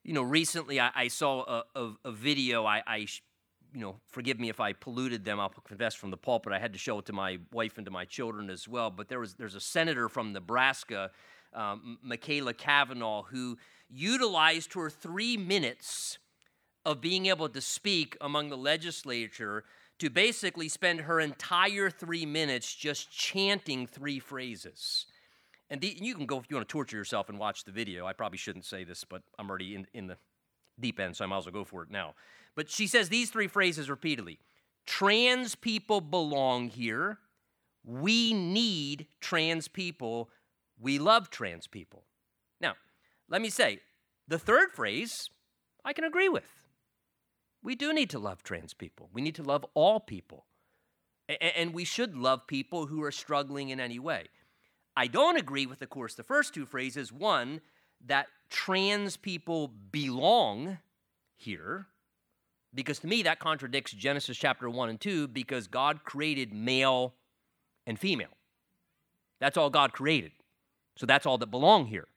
You 0.03 0.14
know, 0.14 0.23
recently 0.23 0.81
I, 0.81 0.91
I 0.95 1.09
saw 1.09 1.43
a, 1.43 1.64
a, 1.75 1.93
a 2.07 2.12
video. 2.12 2.64
I, 2.64 2.83
I, 2.87 2.97
you 3.75 3.81
know, 3.81 3.97
forgive 4.07 4.41
me 4.41 4.49
if 4.49 4.59
I 4.59 4.73
polluted 4.73 5.25
them. 5.25 5.38
I'll 5.38 5.51
confess 5.51 5.95
from 5.95 6.11
the 6.11 6.17
pulpit. 6.17 6.53
I 6.53 6.59
had 6.59 6.73
to 6.73 6.79
show 6.79 6.99
it 6.99 7.07
to 7.07 7.12
my 7.12 7.38
wife 7.53 7.77
and 7.77 7.85
to 7.85 7.91
my 7.91 8.05
children 8.05 8.49
as 8.51 8.67
well. 8.67 8.91
But 8.91 9.09
there 9.09 9.21
was 9.21 9.35
there's 9.35 9.55
a 9.55 9.61
senator 9.61 10.09
from 10.09 10.33
Nebraska, 10.33 11.11
um, 11.53 11.99
Machaela 12.07 12.57
Cavanaugh, 12.57 13.23
who 13.23 13.59
utilized 13.91 14.73
her 14.75 14.88
three 14.88 15.37
minutes 15.37 16.19
of 16.85 17.01
being 17.01 17.27
able 17.27 17.49
to 17.51 17.61
speak 17.61 18.17
among 18.21 18.49
the 18.49 18.57
legislature 18.57 19.64
to 19.99 20.11
basically 20.11 20.69
spend 20.69 21.01
her 21.01 21.21
entire 21.21 21.91
three 21.91 22.25
minutes 22.25 22.75
just 22.75 23.11
chanting 23.11 23.87
three 23.87 24.19
phrases. 24.19 25.07
And 25.71 25.81
the, 25.81 25.97
you 26.01 26.15
can 26.15 26.27
go 26.27 26.39
if 26.39 26.47
you 26.49 26.57
want 26.57 26.69
to 26.69 26.73
torture 26.73 26.97
yourself 26.97 27.29
and 27.29 27.39
watch 27.39 27.65
the 27.65 27.73
video. 27.73 28.07
I 28.07 28.13
probably 28.13 28.39
shouldn't 28.39 28.65
say 28.65 28.85
this, 28.85 29.05
but 29.05 29.23
I'm 29.39 29.51
already 29.51 29.75
in, 29.75 29.87
in 29.93 30.07
the 30.07 30.17
deep 30.81 31.01
end, 31.01 31.17
so 31.17 31.25
I 31.25 31.29
might 31.29 31.39
as 31.39 31.47
well 31.47 31.53
go 31.53 31.65
for 31.65 31.83
it 31.83 31.91
now. 31.91 32.15
But 32.55 32.71
she 32.71 32.87
says 32.87 33.09
these 33.09 33.31
three 33.31 33.49
phrases 33.49 33.91
repeatedly 33.91 34.39
Trans 34.87 35.55
people 35.55 36.01
belong 36.01 36.69
here. 36.69 37.19
We 37.85 38.33
need 38.33 39.07
trans 39.21 39.69
people. 39.69 40.31
We 40.81 40.99
love 40.99 41.29
trans 41.31 41.67
people. 41.67 42.05
Now, 42.61 42.75
let 43.29 43.43
me 43.43 43.51
say, 43.51 43.81
the 44.27 44.39
third 44.39 44.73
phrase 44.73 45.29
I 45.85 45.93
can 45.93 46.05
agree 46.05 46.29
with. 46.29 46.45
We 47.69 47.75
do 47.75 47.93
need 47.93 48.09
to 48.11 48.19
love 48.19 48.43
trans 48.43 48.73
people. 48.73 49.11
We 49.13 49.21
need 49.21 49.35
to 49.35 49.43
love 49.43 49.67
all 49.75 50.01
people. 50.01 50.47
And 51.39 51.75
we 51.75 51.85
should 51.85 52.17
love 52.17 52.47
people 52.47 52.87
who 52.87 53.03
are 53.03 53.13
struggling 53.13 53.69
in 53.69 53.79
any 53.79 53.99
way. 53.99 54.29
I 54.97 55.07
don't 55.07 55.37
agree 55.37 55.67
with, 55.67 55.83
of 55.83 55.91
course, 55.91 56.15
the 56.15 56.23
first 56.23 56.55
two 56.55 56.65
phrases. 56.65 57.13
One, 57.13 57.61
that 58.07 58.29
trans 58.49 59.19
people 59.19 59.69
belong 59.69 60.79
here, 61.37 61.89
because 62.73 63.01
to 63.01 63.07
me 63.07 63.23
that 63.25 63.39
contradicts 63.39 63.93
Genesis 63.93 64.39
chapter 64.39 64.71
1 64.71 64.89
and 64.89 64.99
2, 64.99 65.29
because 65.29 65.67
God 65.67 66.05
created 66.05 66.55
male 66.55 67.13
and 67.87 67.99
female. 67.99 68.33
That's 69.41 69.59
all 69.59 69.69
God 69.69 69.93
created. 69.93 70.33
So 70.97 71.05
that's 71.05 71.27
all 71.27 71.37
that 71.37 71.51
belong 71.51 71.89
here. 71.89 72.09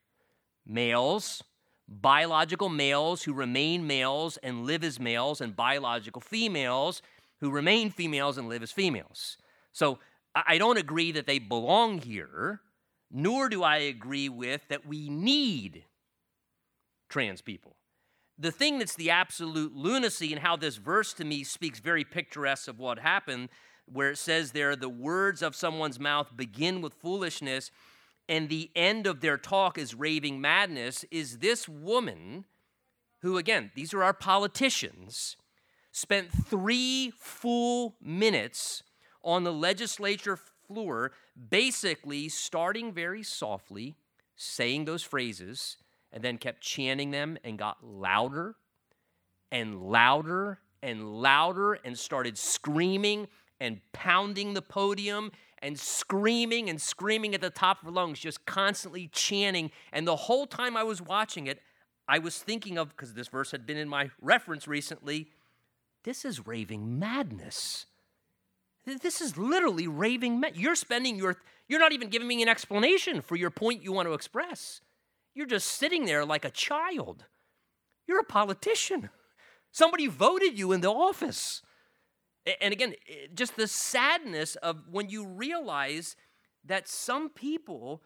Males 0.66 1.44
biological 1.91 2.69
males 2.69 3.23
who 3.23 3.34
remain 3.34 3.86
males 3.86 4.38
and 4.38 4.65
live 4.65 4.84
as 4.84 4.99
males, 4.99 5.41
and 5.41 5.56
biological 5.56 6.21
females 6.21 7.01
who 7.41 7.51
remain 7.51 7.89
females 7.89 8.38
and 8.38 8.47
live 8.47 8.63
as 8.63 8.71
females. 8.71 9.38
So 9.73 9.99
I 10.34 10.58
don't 10.58 10.77
agree 10.77 11.12
that 11.12 11.27
they 11.27 11.39
belong 11.39 11.99
here, 11.99 12.62
nor 13.12 13.49
do 13.49 13.63
I 13.63 13.77
agree 13.77 14.30
with 14.30 14.62
that 14.69 14.86
we 14.86 15.10
need 15.10 15.84
trans 17.10 17.41
people. 17.41 17.75
The 18.38 18.51
thing 18.51 18.80
that's 18.80 18.95
the 18.95 19.10
absolute 19.10 19.75
lunacy, 19.75 20.32
and 20.32 20.41
how 20.41 20.56
this 20.56 20.77
verse 20.77 21.13
to 21.13 21.25
me 21.25 21.43
speaks 21.43 21.80
very 21.80 22.06
picturesque 22.06 22.69
of 22.69 22.80
what 22.80 22.99
happened, 22.99 23.49
where 23.86 24.12
it 24.12 24.17
says 24.17 24.51
there, 24.51 24.75
the 24.75 24.88
words 24.88 25.41
of 25.41 25.56
someone's 25.56 25.99
mouth 25.99 26.32
begin 26.36 26.82
with 26.82 26.93
foolishness 26.93 27.69
and 28.32 28.48
the 28.48 28.72
end 28.78 29.08
of 29.08 29.20
their 29.20 29.38
talk 29.38 29.78
is 29.78 29.94
raving 29.94 30.39
madness, 30.39 31.04
is 31.12 31.39
this 31.39 31.67
woman 31.67 32.46
who, 33.22 33.38
again, 33.38 33.72
these 33.76 33.94
are 33.94 34.02
our 34.02 34.13
politicians, 34.13 35.36
spent 35.91 36.32
three 36.32 37.12
full 37.20 37.98
minutes 38.02 38.84
on 39.22 39.44
the 39.44 39.52
legislature 39.52 40.39
floor, 40.65 41.12
basically 41.50 42.30
starting 42.30 42.94
very 42.94 43.22
softly, 43.22 43.98
saying 44.38 44.86
those 44.86 45.04
phrases, 45.04 45.76
and 46.13 46.24
then 46.24 46.38
kept 46.38 46.62
chanting 46.62 47.12
them 47.12 47.38
and 47.44 47.60
got 47.60 47.84
louder 47.84 48.56
and 49.52 49.82
louder 49.82 50.60
and 50.82 51.22
louder 51.22 51.74
and 51.84 52.00
started 52.00 52.38
screaming 52.38 53.28
and 53.60 53.82
pounding 53.91 54.54
the 54.54 54.62
podium 54.62 55.34
and 55.62 55.80
screaming 55.80 56.69
and 56.69 56.82
screaming 56.82 57.36
at 57.36 57.41
the 57.41 57.50
top 57.50 57.80
of 57.80 57.86
her 57.86 57.91
lungs, 57.91 58.19
just 58.19 58.45
constantly 58.45 59.10
chanting. 59.12 59.71
And 59.91 60.08
the 60.08 60.15
whole 60.15 60.47
time 60.47 60.76
I 60.76 60.84
was 60.84 61.02
watching 61.02 61.47
it, 61.47 61.60
I 62.08 62.19
was 62.19 62.38
thinking 62.39 62.78
of, 62.78 62.89
because 62.89 63.13
this 63.13 63.28
verse 63.28 63.52
had 63.52 63.65
been 63.65 63.78
in 63.78 63.88
my 63.88 64.10
reference 64.21 64.67
recently, 64.67 65.30
this 66.04 66.26
is 66.26 66.47
raving 66.47 66.97
madness. 66.97 67.86
This 68.86 69.21
is 69.21 69.38
literally 69.38 69.88
raving. 69.88 70.43
You're 70.56 70.76
spending 70.76 71.15
your, 71.15 71.38
you're 71.67 71.80
not 71.80 71.93
even 71.93 72.10
giving 72.10 72.28
me 72.28 72.41
an 72.41 72.50
explanation 72.50 73.21
for 73.21 73.36
your 73.36 73.52
point 73.52 73.84
you 73.84 73.91
want 73.91 74.08
to 74.08 74.13
express. 74.13 74.82
You're 75.36 75.45
just 75.45 75.67
sitting 75.67 76.06
there 76.06 76.26
like 76.26 76.43
a 76.43 76.50
child. 76.50 77.26
You're 78.08 78.19
a 78.19 78.26
politician. 78.26 79.10
Somebody 79.71 80.08
voted 80.08 80.58
you 80.58 80.71
in 80.71 80.82
the 80.82 80.91
office. 80.91 81.62
And 82.62 82.73
again, 82.73 82.95
eh, 83.08 83.27
just 83.34 83.56
the 83.56 83.67
sadness 83.67 84.56
of 84.58 84.84
when 84.89 85.10
you 85.10 85.25
realize 85.25 86.15
that 86.65 86.88
some 86.88 87.30
people 87.30 88.01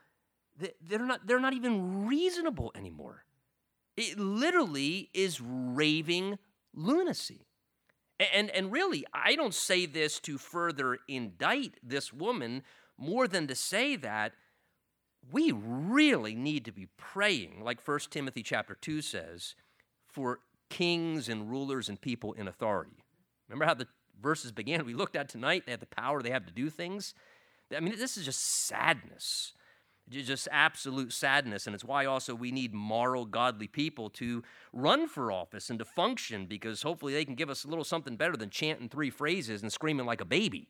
they're 0.81 1.05
not 1.05 1.27
they're 1.27 1.39
not 1.39 1.53
even 1.53 2.07
reasonable 2.07 2.71
anymore. 2.75 3.25
It 3.97 4.17
literally 4.19 5.09
is 5.13 5.41
raving 5.41 6.37
lunacy. 6.73 7.47
And, 8.33 8.49
and 8.51 8.71
really, 8.71 9.05
I 9.13 9.35
don't 9.35 9.53
say 9.53 9.85
this 9.85 10.19
to 10.21 10.37
further 10.37 10.99
indict 11.07 11.75
this 11.83 12.13
woman 12.13 12.63
more 12.97 13.27
than 13.27 13.47
to 13.47 13.55
say 13.55 13.97
that 13.97 14.33
we 15.29 15.51
really 15.51 16.35
need 16.35 16.63
to 16.65 16.71
be 16.71 16.87
praying, 16.97 17.61
like 17.61 17.85
1 17.85 17.99
Timothy 18.09 18.41
chapter 18.41 18.77
2 18.79 19.01
says, 19.01 19.55
for 20.07 20.39
kings 20.69 21.27
and 21.27 21.49
rulers 21.49 21.89
and 21.89 21.99
people 21.99 22.31
in 22.33 22.47
authority. 22.47 23.03
Remember 23.49 23.65
how 23.65 23.73
the 23.73 23.87
verses 24.21 24.51
began? 24.51 24.85
We 24.85 24.93
looked 24.93 25.15
at 25.15 25.29
tonight, 25.29 25.63
they 25.65 25.71
have 25.71 25.79
the 25.79 25.85
power, 25.85 26.21
they 26.21 26.31
have 26.31 26.45
to 26.45 26.53
do 26.53 26.69
things. 26.69 27.13
I 27.75 27.79
mean, 27.79 27.97
this 27.97 28.17
is 28.17 28.25
just 28.25 28.67
sadness, 28.67 29.53
just 30.09 30.47
absolute 30.51 31.11
sadness. 31.13 31.65
And 31.65 31.73
it's 31.73 31.83
why 31.83 32.05
also 32.05 32.35
we 32.35 32.51
need 32.51 32.73
moral, 32.73 33.25
godly 33.25 33.67
people 33.67 34.09
to 34.11 34.43
run 34.71 35.07
for 35.07 35.31
office 35.31 35.69
and 35.69 35.79
to 35.79 35.85
function 35.85 36.45
because 36.45 36.83
hopefully 36.83 37.13
they 37.13 37.25
can 37.25 37.35
give 37.35 37.49
us 37.49 37.63
a 37.63 37.67
little 37.67 37.83
something 37.83 38.15
better 38.15 38.37
than 38.37 38.49
chanting 38.49 38.89
three 38.89 39.09
phrases 39.09 39.61
and 39.61 39.71
screaming 39.71 40.05
like 40.05 40.21
a 40.21 40.25
baby 40.25 40.69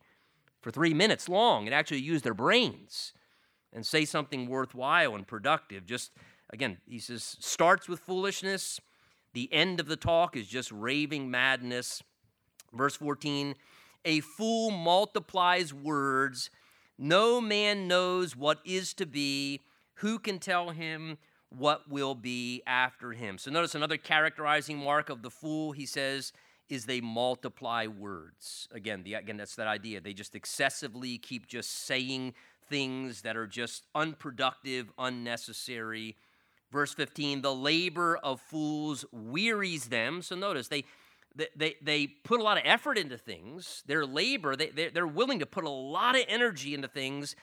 for 0.62 0.72
three 0.72 0.94
minutes 0.94 1.28
long 1.30 1.66
and 1.66 1.76
actually 1.76 2.02
use 2.02 2.22
their 2.22 2.34
brains 2.34 3.14
and 3.74 3.86
say 3.86 4.06
something 4.06 4.48
worthwhile 4.48 5.16
and 5.16 5.28
productive. 5.28 5.86
Just, 5.86 6.12
again, 6.52 6.78
he 6.88 6.98
says, 6.98 7.36
starts 7.40 7.90
with 7.90 8.00
foolishness. 8.00 8.80
The 9.34 9.52
end 9.54 9.82
of 9.82 9.88
the 9.88 9.98
talk 9.98 10.38
is 10.38 10.48
just 10.48 10.72
raving 10.72 11.30
madness. 11.30 12.02
Verse 12.76 12.96
14, 12.98 13.56
a 14.04 14.20
fool 14.20 14.72
multiplies 14.72 15.74
words. 15.74 16.50
No 16.98 17.42
man 17.42 17.88
knows 17.88 18.36
what 18.36 18.60
is 18.66 18.94
to 18.96 19.06
be. 19.06 19.62
Who 19.96 20.20
can 20.20 20.40
tell 20.40 20.70
him 20.70 21.18
what 21.50 21.90
will 21.90 22.16
be 22.16 22.62
after 22.68 23.14
him? 23.14 23.38
So 23.38 23.50
notice 23.50 23.76
another 23.76 23.98
characterizing 23.98 24.78
mark 24.78 25.10
of 25.10 25.22
the 25.22 25.32
fool, 25.32 25.72
he 25.72 25.86
says, 25.86 26.34
is 26.70 26.86
they 26.86 27.02
multiply 27.02 27.88
words. 27.88 28.68
Again, 28.72 29.04
the, 29.04 29.14
again, 29.16 29.38
that's 29.38 29.56
that 29.56 29.68
idea. 29.68 30.02
They 30.02 30.14
just 30.14 30.36
excessively 30.36 31.18
keep 31.18 31.48
just 31.48 31.86
saying 31.86 32.34
things 32.70 33.22
that 33.22 33.38
are 33.38 33.48
just 33.48 33.84
unproductive, 33.94 34.92
unnecessary. 34.98 36.16
Verse 36.72 36.94
15, 36.94 37.42
the 37.42 37.54
labor 37.54 38.18
of 38.18 38.42
fools 38.42 39.06
wearies 39.12 39.86
them. 39.86 40.22
So 40.22 40.36
notice, 40.36 40.68
they, 40.68 40.86
they, 41.56 41.76
they 41.82 42.08
put 42.08 42.40
a 42.40 42.44
lot 42.44 42.58
of 42.58 42.64
effort 42.66 42.98
into 42.98 43.18
things. 43.18 43.84
Their 43.88 44.06
labor, 44.06 44.56
they, 44.56 44.90
they're 44.94 45.08
willing 45.08 45.40
to 45.40 45.46
put 45.46 45.64
a 45.64 45.70
lot 45.70 46.16
of 46.16 46.24
energy 46.28 46.74
into 46.74 46.88
things, 46.88 47.36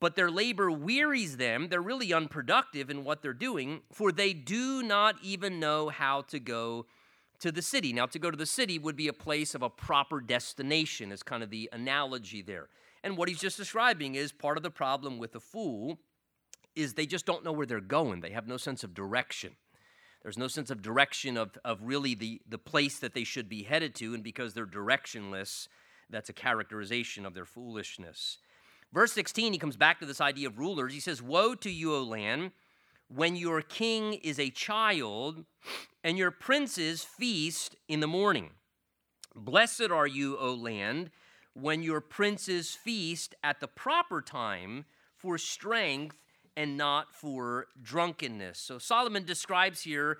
but 0.00 0.16
their 0.16 0.30
labor 0.30 0.70
wearies 0.70 1.36
them. 1.36 1.68
They're 1.68 1.80
really 1.80 2.12
unproductive 2.12 2.90
in 2.90 3.04
what 3.04 3.22
they're 3.22 3.32
doing, 3.32 3.82
for 3.92 4.10
they 4.10 4.32
do 4.32 4.82
not 4.82 5.16
even 5.22 5.60
know 5.60 5.88
how 5.88 6.22
to 6.22 6.40
go 6.40 6.86
to 7.40 7.52
the 7.52 7.62
city. 7.62 7.92
Now, 7.92 8.06
to 8.06 8.18
go 8.18 8.30
to 8.30 8.36
the 8.36 8.46
city 8.46 8.78
would 8.78 8.96
be 8.96 9.08
a 9.08 9.12
place 9.12 9.54
of 9.54 9.62
a 9.62 9.70
proper 9.70 10.20
destination, 10.20 11.12
is 11.12 11.22
kind 11.22 11.42
of 11.42 11.50
the 11.50 11.68
analogy 11.72 12.42
there. 12.42 12.68
And 13.02 13.16
what 13.16 13.28
he's 13.28 13.40
just 13.40 13.56
describing 13.56 14.14
is 14.14 14.32
part 14.32 14.56
of 14.56 14.62
the 14.62 14.70
problem 14.70 15.18
with 15.18 15.34
a 15.34 15.40
fool 15.40 15.98
is 16.74 16.94
they 16.94 17.06
just 17.06 17.26
don't 17.26 17.44
know 17.44 17.52
where 17.52 17.66
they're 17.66 17.80
going. 17.80 18.20
They 18.20 18.30
have 18.30 18.48
no 18.48 18.56
sense 18.56 18.82
of 18.82 18.94
direction. 18.94 19.56
There's 20.24 20.38
no 20.38 20.48
sense 20.48 20.70
of 20.70 20.80
direction 20.80 21.36
of, 21.36 21.56
of 21.66 21.82
really 21.82 22.14
the, 22.14 22.40
the 22.48 22.58
place 22.58 22.98
that 23.00 23.12
they 23.12 23.24
should 23.24 23.46
be 23.46 23.62
headed 23.62 23.94
to, 23.96 24.14
and 24.14 24.24
because 24.24 24.54
they're 24.54 24.66
directionless, 24.66 25.68
that's 26.08 26.30
a 26.30 26.32
characterization 26.32 27.26
of 27.26 27.34
their 27.34 27.44
foolishness. 27.44 28.38
Verse 28.90 29.12
16, 29.12 29.52
he 29.52 29.58
comes 29.58 29.76
back 29.76 30.00
to 30.00 30.06
this 30.06 30.22
idea 30.22 30.48
of 30.48 30.58
rulers. 30.58 30.94
He 30.94 31.00
says, 31.00 31.20
Woe 31.20 31.54
to 31.56 31.70
you, 31.70 31.94
O 31.94 32.02
land, 32.02 32.52
when 33.08 33.36
your 33.36 33.60
king 33.60 34.14
is 34.14 34.38
a 34.38 34.48
child 34.48 35.44
and 36.02 36.16
your 36.16 36.30
princes 36.30 37.04
feast 37.04 37.76
in 37.86 38.00
the 38.00 38.06
morning. 38.06 38.50
Blessed 39.36 39.90
are 39.90 40.06
you, 40.06 40.38
O 40.38 40.54
land, 40.54 41.10
when 41.52 41.82
your 41.82 42.00
princes 42.00 42.70
feast 42.70 43.34
at 43.42 43.60
the 43.60 43.68
proper 43.68 44.22
time 44.22 44.86
for 45.16 45.36
strength 45.36 46.16
and 46.56 46.76
not 46.76 47.14
for 47.14 47.66
drunkenness. 47.82 48.58
So 48.58 48.78
Solomon 48.78 49.24
describes 49.24 49.82
here 49.82 50.18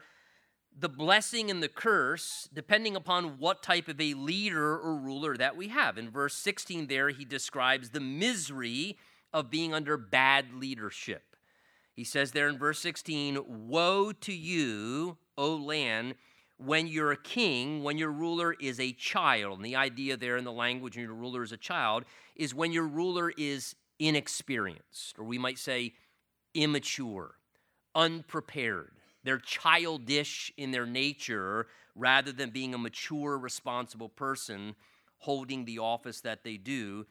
the 0.77 0.89
blessing 0.89 1.51
and 1.51 1.63
the 1.63 1.69
curse 1.69 2.49
depending 2.53 2.97
upon 2.97 3.39
what 3.39 3.63
type 3.63 3.89
of 3.89 4.01
a 4.01 4.15
leader 4.15 4.79
or 4.79 4.97
ruler 4.97 5.37
that 5.37 5.57
we 5.57 5.69
have. 5.69 5.99
In 5.99 6.11
verse 6.11 6.35
16, 6.35 6.89
there, 6.89 7.11
he 7.11 7.25
describes 7.25 7.91
the 7.91 8.01
misery 8.01 8.99
of 9.33 9.51
being 9.51 9.73
under 9.73 9.97
bad 9.97 10.55
leadership. 10.55 11.37
He 11.93 12.05
says 12.05 12.33
there 12.33 12.49
in 12.49 12.59
verse 12.59 12.81
16, 12.81 13.69
Woe 13.69 14.13
to 14.13 14.33
you, 14.33 15.17
O 15.39 15.55
land, 15.55 16.17
when 16.57 16.87
you're 16.87 17.13
a 17.13 17.17
king, 17.17 17.83
when 17.83 17.99
your 17.99 18.11
ruler 18.11 18.55
is 18.61 18.81
a 18.81 18.93
child. 18.93 19.59
And 19.59 19.65
the 19.65 19.77
idea 19.77 20.17
there 20.17 20.37
in 20.37 20.45
the 20.45 20.53
language 20.53 20.97
when 20.97 21.05
your 21.05 21.15
ruler 21.15 21.43
is 21.43 21.53
a 21.53 21.57
child 21.57 22.05
is 22.35 22.55
when 22.55 22.73
your 22.73 22.87
ruler 22.87 23.33
is 23.37 23.77
inexperienced, 23.99 25.19
or 25.19 25.25
we 25.25 25.39
might 25.39 25.59
say 25.59 25.93
immature, 26.55 27.37
unprepared. 27.95 28.93
They're 29.25 29.39
childish 29.39 30.53
in 30.57 30.71
their 30.71 30.87
nature 30.87 31.67
rather 31.95 32.33
than 32.33 32.51
being 32.51 32.75
a 32.75 32.79
mature, 32.79 33.39
responsible 33.39 34.09
person 34.09 34.75
holding 35.19 35.65
the 35.65 35.79
office 35.79 36.21
that 36.21 36.45
they 36.45 36.57
do. 36.57 37.07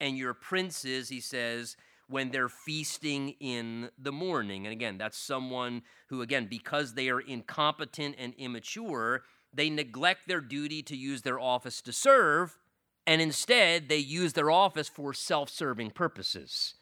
And 0.00 0.16
your 0.16 0.34
princes, 0.34 1.08
he 1.08 1.20
says, 1.20 1.76
when 2.08 2.30
they're 2.30 2.48
feasting 2.48 3.30
in 3.40 3.90
the 3.98 4.12
morning. 4.12 4.66
And 4.66 4.72
again, 4.72 4.98
that's 4.98 5.18
someone 5.18 5.82
who, 6.08 6.22
again, 6.22 6.46
because 6.48 6.94
they 6.94 7.08
are 7.08 7.20
incompetent 7.20 8.14
and 8.18 8.32
immature, 8.34 9.22
they 9.52 9.70
neglect 9.70 10.28
their 10.28 10.40
duty 10.40 10.82
to 10.84 10.96
use 10.96 11.22
their 11.22 11.40
office 11.40 11.80
to 11.82 11.92
serve, 11.92 12.58
and 13.06 13.20
instead 13.20 13.88
they 13.88 13.96
use 13.96 14.34
their 14.34 14.50
office 14.50 14.88
for 14.88 15.12
self 15.12 15.48
serving 15.48 15.90
purposes. 15.90 16.74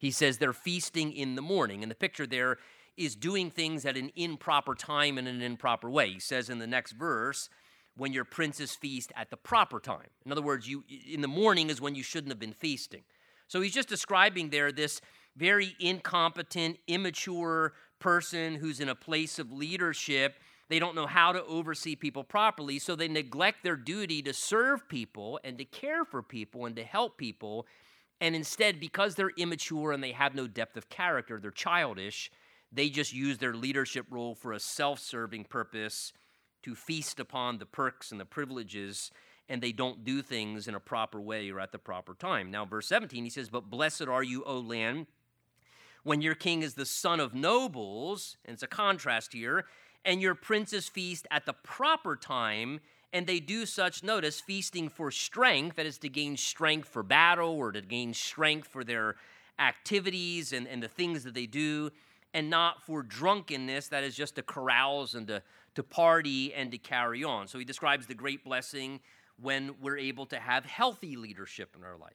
He 0.00 0.10
says 0.10 0.38
they're 0.38 0.52
feasting 0.52 1.12
in 1.12 1.36
the 1.36 1.42
morning. 1.42 1.82
And 1.82 1.90
the 1.90 1.94
picture 1.94 2.26
there 2.26 2.58
is 2.96 3.14
doing 3.14 3.50
things 3.50 3.86
at 3.86 3.96
an 3.96 4.10
improper 4.16 4.74
time 4.74 5.18
in 5.18 5.28
an 5.28 5.42
improper 5.42 5.88
way. 5.88 6.10
He 6.10 6.18
says 6.18 6.50
in 6.50 6.58
the 6.58 6.66
next 6.66 6.92
verse, 6.92 7.48
when 7.96 8.12
your 8.12 8.24
princes 8.24 8.74
feast 8.74 9.12
at 9.14 9.30
the 9.30 9.36
proper 9.36 9.78
time. 9.78 10.08
In 10.24 10.32
other 10.32 10.42
words, 10.42 10.68
you 10.68 10.84
in 11.06 11.20
the 11.20 11.28
morning 11.28 11.70
is 11.70 11.80
when 11.80 11.94
you 11.94 12.02
shouldn't 12.02 12.32
have 12.32 12.38
been 12.38 12.54
feasting. 12.54 13.02
So 13.46 13.60
he's 13.60 13.74
just 13.74 13.88
describing 13.88 14.50
there 14.50 14.72
this 14.72 15.00
very 15.36 15.76
incompetent, 15.80 16.78
immature 16.86 17.74
person 17.98 18.54
who's 18.54 18.80
in 18.80 18.88
a 18.88 18.94
place 18.94 19.38
of 19.38 19.52
leadership. 19.52 20.38
They 20.68 20.78
don't 20.78 20.94
know 20.94 21.06
how 21.06 21.32
to 21.32 21.44
oversee 21.44 21.96
people 21.96 22.24
properly, 22.24 22.78
so 22.78 22.94
they 22.94 23.08
neglect 23.08 23.64
their 23.64 23.76
duty 23.76 24.22
to 24.22 24.32
serve 24.32 24.88
people 24.88 25.40
and 25.44 25.58
to 25.58 25.64
care 25.64 26.04
for 26.04 26.22
people 26.22 26.64
and 26.64 26.76
to 26.76 26.84
help 26.84 27.18
people. 27.18 27.66
And 28.20 28.36
instead, 28.36 28.80
because 28.80 29.14
they're 29.14 29.32
immature 29.36 29.92
and 29.92 30.02
they 30.02 30.12
have 30.12 30.34
no 30.34 30.46
depth 30.46 30.76
of 30.76 30.88
character, 30.88 31.38
they're 31.40 31.50
childish, 31.50 32.30
they 32.70 32.90
just 32.90 33.12
use 33.12 33.38
their 33.38 33.54
leadership 33.54 34.06
role 34.10 34.34
for 34.34 34.52
a 34.52 34.60
self 34.60 34.98
serving 35.00 35.44
purpose 35.44 36.12
to 36.62 36.74
feast 36.74 37.18
upon 37.18 37.58
the 37.58 37.66
perks 37.66 38.10
and 38.12 38.20
the 38.20 38.26
privileges 38.26 39.10
and 39.50 39.60
they 39.60 39.72
don't 39.72 40.04
do 40.04 40.22
things 40.22 40.68
in 40.68 40.76
a 40.76 40.80
proper 40.80 41.20
way 41.20 41.50
or 41.50 41.58
at 41.58 41.72
the 41.72 41.78
proper 41.78 42.14
time. 42.14 42.52
Now, 42.52 42.64
verse 42.64 42.86
17, 42.86 43.24
he 43.24 43.30
says, 43.30 43.50
But 43.50 43.68
blessed 43.68 44.06
are 44.06 44.22
you, 44.22 44.44
O 44.44 44.60
land, 44.60 45.08
when 46.04 46.22
your 46.22 46.36
king 46.36 46.62
is 46.62 46.74
the 46.74 46.86
son 46.86 47.18
of 47.18 47.34
nobles, 47.34 48.36
and 48.44 48.54
it's 48.54 48.62
a 48.62 48.68
contrast 48.68 49.32
here, 49.32 49.66
and 50.04 50.22
your 50.22 50.36
princes 50.36 50.88
feast 50.88 51.26
at 51.32 51.46
the 51.46 51.52
proper 51.52 52.14
time, 52.14 52.78
and 53.12 53.26
they 53.26 53.40
do 53.40 53.66
such, 53.66 54.02
notice, 54.04 54.40
feasting 54.40 54.88
for 54.88 55.10
strength, 55.10 55.76
that 55.76 55.86
is 55.86 55.98
to 55.98 56.08
gain 56.08 56.36
strength 56.36 56.88
for 56.88 57.02
battle 57.02 57.52
or 57.52 57.72
to 57.72 57.80
gain 57.80 58.14
strength 58.14 58.68
for 58.68 58.84
their 58.84 59.16
activities 59.58 60.52
and, 60.52 60.68
and 60.68 60.82
the 60.82 60.88
things 60.88 61.24
that 61.24 61.34
they 61.34 61.46
do, 61.46 61.90
and 62.32 62.48
not 62.48 62.82
for 62.82 63.02
drunkenness, 63.02 63.88
that 63.88 64.04
is 64.04 64.14
just 64.14 64.36
to 64.36 64.42
carouse 64.42 65.14
and 65.14 65.26
to, 65.26 65.42
to 65.74 65.82
party 65.82 66.54
and 66.54 66.70
to 66.70 66.78
carry 66.78 67.24
on. 67.24 67.48
So 67.48 67.58
he 67.58 67.64
describes 67.64 68.06
the 68.06 68.14
great 68.14 68.44
blessing 68.44 69.00
when 69.40 69.74
we're 69.80 69.98
able 69.98 70.26
to 70.26 70.38
have 70.38 70.64
healthy 70.64 71.16
leadership 71.16 71.74
in 71.76 71.84
our 71.84 71.96
life. 71.96 72.12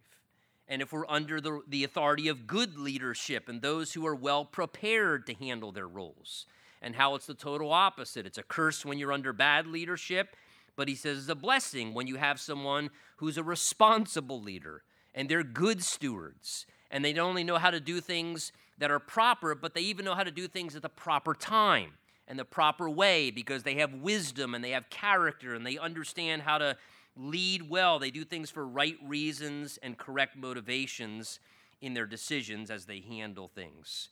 And 0.67 0.81
if 0.81 0.91
we're 0.91 1.07
under 1.07 1.41
the, 1.41 1.61
the 1.67 1.83
authority 1.83 2.27
of 2.27 2.47
good 2.47 2.77
leadership 2.79 3.49
and 3.49 3.61
those 3.61 3.93
who 3.93 4.05
are 4.07 4.15
well 4.15 4.45
prepared 4.45 5.27
to 5.27 5.33
handle 5.33 5.71
their 5.71 5.87
roles. 5.87 6.45
And 6.81 6.95
how 6.95 7.15
it's 7.15 7.25
the 7.25 7.33
total 7.33 7.71
opposite. 7.71 8.25
It's 8.25 8.37
a 8.37 8.43
curse 8.43 8.85
when 8.85 8.99
you're 8.99 9.13
under 9.13 9.33
bad 9.33 9.65
leadership, 9.65 10.35
but 10.75 10.87
he 10.87 10.95
says 10.95 11.17
it's 11.17 11.29
a 11.29 11.35
blessing 11.35 11.93
when 11.93 12.07
you 12.07 12.17
have 12.17 12.39
someone 12.39 12.89
who's 13.17 13.37
a 13.37 13.43
responsible 13.43 14.41
leader 14.41 14.83
and 15.13 15.29
they're 15.29 15.43
good 15.43 15.83
stewards. 15.83 16.65
And 16.91 17.03
they 17.03 17.13
not 17.13 17.25
only 17.25 17.43
know 17.43 17.57
how 17.57 17.71
to 17.71 17.79
do 17.79 18.01
things 18.01 18.51
that 18.77 18.91
are 18.91 18.99
proper, 18.99 19.55
but 19.55 19.73
they 19.73 19.81
even 19.81 20.05
know 20.05 20.15
how 20.15 20.23
to 20.23 20.31
do 20.31 20.47
things 20.47 20.75
at 20.75 20.81
the 20.81 20.89
proper 20.89 21.33
time 21.33 21.93
and 22.27 22.37
the 22.37 22.45
proper 22.45 22.89
way 22.89 23.31
because 23.31 23.63
they 23.63 23.75
have 23.75 23.93
wisdom 23.93 24.53
and 24.53 24.63
they 24.63 24.71
have 24.71 24.89
character 24.89 25.55
and 25.55 25.65
they 25.65 25.77
understand 25.77 26.41
how 26.41 26.57
to 26.57 26.77
lead 27.15 27.69
well. 27.69 27.99
They 27.99 28.11
do 28.11 28.25
things 28.25 28.49
for 28.49 28.67
right 28.67 28.97
reasons 29.03 29.79
and 29.81 29.97
correct 29.97 30.35
motivations 30.35 31.39
in 31.81 31.93
their 31.93 32.05
decisions 32.05 32.69
as 32.69 32.85
they 32.85 32.99
handle 32.99 33.47
things. 33.47 34.09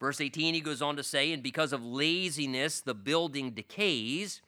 Verse 0.00 0.20
18, 0.20 0.54
he 0.54 0.60
goes 0.60 0.82
on 0.82 0.96
to 0.96 1.02
say, 1.02 1.32
And 1.32 1.42
because 1.42 1.72
of 1.72 1.84
laziness, 1.84 2.80
the 2.80 2.94
building 2.94 3.52
decays, 3.52 4.42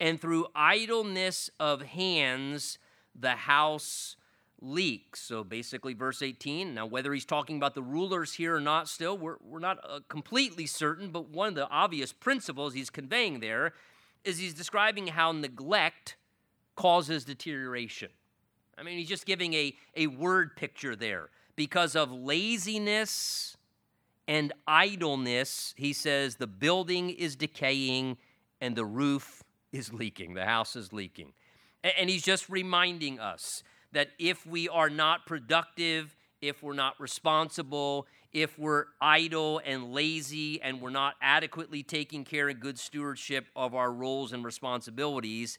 and 0.00 0.20
through 0.20 0.46
idleness 0.54 1.50
of 1.60 1.82
hands, 1.82 2.78
the 3.18 3.32
house 3.32 4.16
leaks. 4.60 5.20
So 5.20 5.44
basically, 5.44 5.94
verse 5.94 6.22
18. 6.22 6.74
Now, 6.74 6.86
whether 6.86 7.12
he's 7.12 7.24
talking 7.24 7.56
about 7.56 7.74
the 7.74 7.82
rulers 7.82 8.34
here 8.34 8.56
or 8.56 8.60
not, 8.60 8.88
still, 8.88 9.18
we're, 9.18 9.36
we're 9.44 9.58
not 9.58 9.78
uh, 9.88 10.00
completely 10.08 10.66
certain, 10.66 11.10
but 11.10 11.28
one 11.28 11.48
of 11.48 11.54
the 11.54 11.68
obvious 11.68 12.12
principles 12.12 12.74
he's 12.74 12.90
conveying 12.90 13.40
there 13.40 13.74
is 14.24 14.38
he's 14.38 14.54
describing 14.54 15.08
how 15.08 15.32
neglect 15.32 16.16
causes 16.76 17.24
deterioration. 17.24 18.08
I 18.78 18.82
mean, 18.82 18.98
he's 18.98 19.08
just 19.08 19.26
giving 19.26 19.52
a, 19.54 19.74
a 19.96 20.06
word 20.06 20.56
picture 20.56 20.96
there. 20.96 21.28
Because 21.56 21.94
of 21.94 22.10
laziness 22.10 23.56
and 24.26 24.52
idleness, 24.66 25.74
he 25.76 25.92
says 25.92 26.36
the 26.36 26.46
building 26.46 27.10
is 27.10 27.36
decaying 27.36 28.16
and 28.60 28.74
the 28.74 28.84
roof 28.84 29.41
is 29.72 29.92
leaking, 29.92 30.34
the 30.34 30.44
house 30.44 30.76
is 30.76 30.92
leaking. 30.92 31.32
And 31.82 32.08
he's 32.08 32.22
just 32.22 32.48
reminding 32.48 33.18
us 33.18 33.62
that 33.92 34.10
if 34.18 34.46
we 34.46 34.68
are 34.68 34.90
not 34.90 35.26
productive, 35.26 36.14
if 36.40 36.62
we're 36.62 36.74
not 36.74 36.98
responsible, 37.00 38.06
if 38.32 38.58
we're 38.58 38.86
idle 39.00 39.60
and 39.64 39.92
lazy 39.92 40.60
and 40.62 40.80
we're 40.80 40.90
not 40.90 41.14
adequately 41.20 41.82
taking 41.82 42.24
care 42.24 42.48
and 42.48 42.60
good 42.60 42.78
stewardship 42.78 43.46
of 43.54 43.74
our 43.74 43.92
roles 43.92 44.32
and 44.32 44.44
responsibilities, 44.44 45.58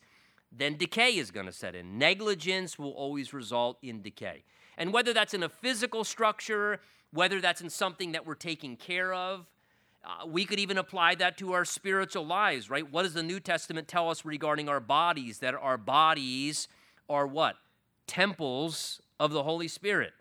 then 0.52 0.78
decay 0.78 1.18
is 1.18 1.32
going 1.32 1.46
to 1.46 1.52
set 1.52 1.76
in. 1.76 1.98
Negligence 1.98 2.80
will 2.80 2.92
always 2.92 3.34
result 3.34 3.78
in 3.82 4.02
decay. 4.02 4.44
And 4.78 4.92
whether 4.92 5.14
that's 5.14 5.34
in 5.34 5.44
a 5.44 5.50
physical 5.50 6.04
structure, 6.04 6.80
whether 7.12 7.40
that's 7.42 7.62
in 7.62 7.70
something 7.70 8.14
that 8.14 8.26
we're 8.26 8.36
taking 8.36 8.76
care 8.76 9.14
of, 9.14 9.46
uh, 10.06 10.26
we 10.26 10.44
could 10.46 10.60
even 10.60 10.78
apply 10.78 11.16
that 11.16 11.38
to 11.38 11.54
our 11.54 11.64
spiritual 11.64 12.26
lives, 12.26 12.70
right? 12.70 12.90
What 12.92 13.04
does 13.04 13.14
the 13.14 13.24
New 13.24 13.40
Testament 13.40 13.88
tell 13.88 14.10
us 14.10 14.26
regarding 14.26 14.68
our 14.68 14.82
bodies? 14.82 15.40
That 15.40 15.56
our 15.56 15.78
bodies 15.78 16.68
are 17.10 17.26
what? 17.26 17.56
Temples 18.06 19.02
of 19.20 19.32
the 19.32 19.44
Holy 19.44 19.70
Spirit. 19.70 20.12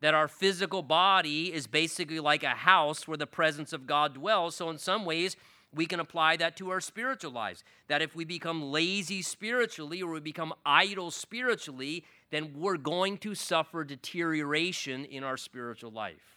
That 0.00 0.14
our 0.14 0.28
physical 0.28 0.82
body 0.82 1.52
is 1.52 1.66
basically 1.66 2.20
like 2.20 2.44
a 2.44 2.50
house 2.50 3.08
where 3.08 3.16
the 3.16 3.26
presence 3.26 3.72
of 3.72 3.86
God 3.86 4.14
dwells. 4.14 4.54
So, 4.54 4.70
in 4.70 4.78
some 4.78 5.04
ways, 5.04 5.36
we 5.74 5.86
can 5.86 5.98
apply 5.98 6.36
that 6.36 6.56
to 6.58 6.70
our 6.70 6.80
spiritual 6.80 7.32
lives. 7.32 7.64
That 7.88 8.02
if 8.02 8.14
we 8.14 8.24
become 8.24 8.70
lazy 8.70 9.22
spiritually 9.22 10.02
or 10.02 10.12
we 10.12 10.20
become 10.20 10.54
idle 10.64 11.10
spiritually, 11.10 12.04
then 12.30 12.52
we're 12.54 12.76
going 12.76 13.18
to 13.18 13.34
suffer 13.34 13.82
deterioration 13.82 15.04
in 15.04 15.24
our 15.24 15.36
spiritual 15.36 15.90
life. 15.90 16.35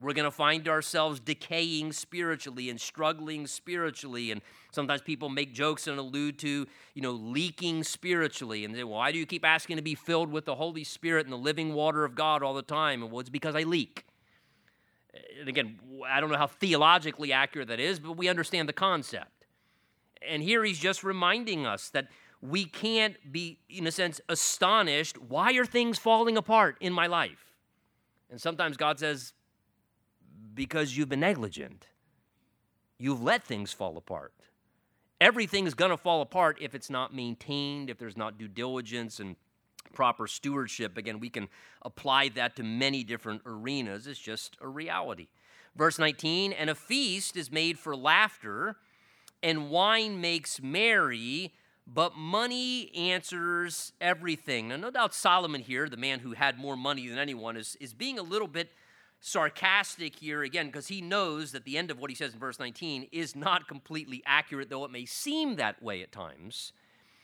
We're 0.00 0.14
going 0.14 0.24
to 0.24 0.30
find 0.30 0.66
ourselves 0.66 1.20
decaying 1.20 1.92
spiritually 1.92 2.70
and 2.70 2.80
struggling 2.80 3.46
spiritually. 3.46 4.30
And 4.30 4.40
sometimes 4.72 5.02
people 5.02 5.28
make 5.28 5.52
jokes 5.52 5.86
and 5.86 5.98
allude 5.98 6.38
to, 6.38 6.66
you 6.94 7.02
know, 7.02 7.12
leaking 7.12 7.84
spiritually. 7.84 8.64
And 8.64 8.74
they 8.74 8.78
say, 8.78 8.84
why 8.84 9.12
do 9.12 9.18
you 9.18 9.26
keep 9.26 9.44
asking 9.44 9.76
to 9.76 9.82
be 9.82 9.94
filled 9.94 10.32
with 10.32 10.46
the 10.46 10.54
Holy 10.54 10.84
Spirit 10.84 11.26
and 11.26 11.32
the 11.32 11.38
living 11.38 11.74
water 11.74 12.04
of 12.04 12.14
God 12.14 12.42
all 12.42 12.54
the 12.54 12.62
time? 12.62 13.02
And 13.02 13.12
well, 13.12 13.20
it's 13.20 13.28
because 13.28 13.54
I 13.54 13.64
leak. 13.64 14.06
And 15.38 15.48
again, 15.48 15.78
I 16.08 16.20
don't 16.20 16.30
know 16.30 16.38
how 16.38 16.46
theologically 16.46 17.32
accurate 17.32 17.68
that 17.68 17.80
is, 17.80 17.98
but 17.98 18.16
we 18.16 18.28
understand 18.28 18.70
the 18.70 18.72
concept. 18.72 19.44
And 20.26 20.42
here 20.42 20.64
he's 20.64 20.78
just 20.78 21.04
reminding 21.04 21.66
us 21.66 21.90
that 21.90 22.08
we 22.40 22.64
can't 22.64 23.16
be, 23.30 23.58
in 23.68 23.86
a 23.86 23.92
sense, 23.92 24.18
astonished. 24.30 25.18
Why 25.18 25.52
are 25.54 25.66
things 25.66 25.98
falling 25.98 26.38
apart 26.38 26.78
in 26.80 26.92
my 26.92 27.06
life? 27.06 27.52
And 28.30 28.40
sometimes 28.40 28.78
God 28.78 28.98
says, 28.98 29.34
because 30.54 30.96
you've 30.96 31.08
been 31.08 31.20
negligent. 31.20 31.86
You've 32.98 33.22
let 33.22 33.44
things 33.44 33.72
fall 33.72 33.96
apart. 33.96 34.34
Everything's 35.20 35.74
going 35.74 35.90
to 35.90 35.96
fall 35.96 36.22
apart 36.22 36.58
if 36.60 36.74
it's 36.74 36.90
not 36.90 37.14
maintained, 37.14 37.90
if 37.90 37.98
there's 37.98 38.16
not 38.16 38.38
due 38.38 38.48
diligence 38.48 39.20
and 39.20 39.36
proper 39.92 40.26
stewardship. 40.26 40.96
Again, 40.96 41.20
we 41.20 41.28
can 41.28 41.48
apply 41.82 42.28
that 42.30 42.56
to 42.56 42.62
many 42.62 43.04
different 43.04 43.42
arenas. 43.44 44.06
It's 44.06 44.20
just 44.20 44.56
a 44.60 44.68
reality. 44.68 45.28
Verse 45.76 45.98
19, 45.98 46.52
and 46.52 46.68
a 46.68 46.74
feast 46.74 47.36
is 47.36 47.50
made 47.50 47.78
for 47.78 47.94
laughter, 47.94 48.76
and 49.42 49.70
wine 49.70 50.20
makes 50.20 50.60
merry, 50.60 51.54
but 51.86 52.16
money 52.16 52.94
answers 52.94 53.92
everything. 54.00 54.68
Now, 54.68 54.76
no 54.76 54.90
doubt 54.90 55.14
Solomon 55.14 55.60
here, 55.60 55.88
the 55.88 55.96
man 55.96 56.20
who 56.20 56.32
had 56.32 56.58
more 56.58 56.76
money 56.76 57.06
than 57.06 57.18
anyone, 57.18 57.56
is, 57.56 57.76
is 57.80 57.94
being 57.94 58.18
a 58.18 58.22
little 58.22 58.48
bit 58.48 58.70
sarcastic 59.20 60.16
here 60.16 60.42
again 60.42 60.66
because 60.66 60.88
he 60.88 61.00
knows 61.00 61.52
that 61.52 61.64
the 61.64 61.76
end 61.76 61.90
of 61.90 62.00
what 62.00 62.10
he 62.10 62.16
says 62.16 62.32
in 62.32 62.38
verse 62.38 62.58
19 62.58 63.08
is 63.12 63.36
not 63.36 63.68
completely 63.68 64.22
accurate, 64.26 64.70
though 64.70 64.84
it 64.84 64.90
may 64.90 65.04
seem 65.04 65.56
that 65.56 65.82
way 65.82 66.02
at 66.02 66.10
times. 66.10 66.72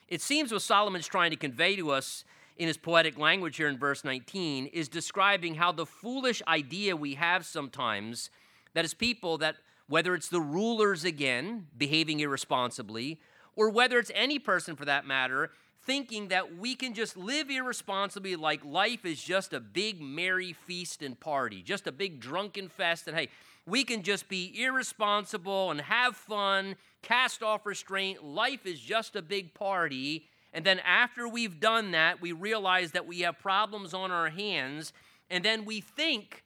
It 0.08 0.20
seems 0.20 0.52
what 0.52 0.62
Solomon's 0.62 1.06
trying 1.06 1.30
to 1.30 1.36
convey 1.36 1.74
to 1.76 1.90
us 1.90 2.24
in 2.58 2.68
his 2.68 2.76
poetic 2.76 3.18
language 3.18 3.56
here 3.56 3.68
in 3.68 3.78
verse 3.78 4.04
19 4.04 4.66
is 4.66 4.88
describing 4.88 5.56
how 5.56 5.72
the 5.72 5.86
foolish 5.86 6.42
idea 6.46 6.96
we 6.96 7.14
have 7.14 7.44
sometimes 7.44 8.30
that 8.74 8.84
as 8.84 8.94
people 8.94 9.38
that 9.38 9.56
whether 9.88 10.14
it's 10.14 10.28
the 10.28 10.40
rulers 10.40 11.04
again 11.04 11.66
behaving 11.76 12.20
irresponsibly 12.20 13.20
or 13.56 13.70
whether 13.70 13.98
it's 13.98 14.10
any 14.14 14.38
person 14.38 14.74
for 14.74 14.84
that 14.84 15.06
matter 15.06 15.50
thinking 15.86 16.28
that 16.28 16.58
we 16.58 16.74
can 16.74 16.92
just 16.92 17.16
live 17.16 17.48
irresponsibly 17.48 18.36
like 18.36 18.64
life 18.64 19.04
is 19.04 19.22
just 19.22 19.52
a 19.52 19.60
big 19.60 20.00
merry 20.00 20.52
feast 20.52 21.02
and 21.02 21.18
party, 21.18 21.62
just 21.62 21.86
a 21.86 21.92
big 21.92 22.20
drunken 22.20 22.68
fest, 22.68 23.06
and 23.06 23.16
hey, 23.16 23.28
we 23.66 23.84
can 23.84 24.02
just 24.02 24.28
be 24.28 24.62
irresponsible 24.62 25.70
and 25.70 25.80
have 25.80 26.16
fun, 26.16 26.76
cast 27.02 27.42
off 27.42 27.64
restraint. 27.64 28.24
Life 28.24 28.66
is 28.66 28.80
just 28.80 29.16
a 29.16 29.22
big 29.22 29.54
party. 29.54 30.26
And 30.52 30.64
then 30.64 30.80
after 30.80 31.28
we've 31.28 31.60
done 31.60 31.92
that, 31.92 32.20
we 32.20 32.32
realize 32.32 32.92
that 32.92 33.06
we 33.06 33.20
have 33.20 33.38
problems 33.38 33.92
on 33.94 34.10
our 34.10 34.30
hands, 34.30 34.92
and 35.30 35.44
then 35.44 35.64
we 35.64 35.80
think, 35.80 36.44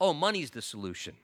oh, 0.00 0.12
money's 0.12 0.50
the 0.50 0.62
solution. 0.62 1.14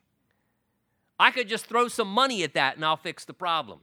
I 1.19 1.31
could 1.31 1.49
just 1.49 1.67
throw 1.67 1.89
some 1.89 2.09
money 2.09 2.43
at 2.43 2.55
that 2.55 2.77
and 2.77 2.85
I'll 2.85 2.97
fix 2.97 3.25
the 3.25 3.33
problem. 3.33 3.81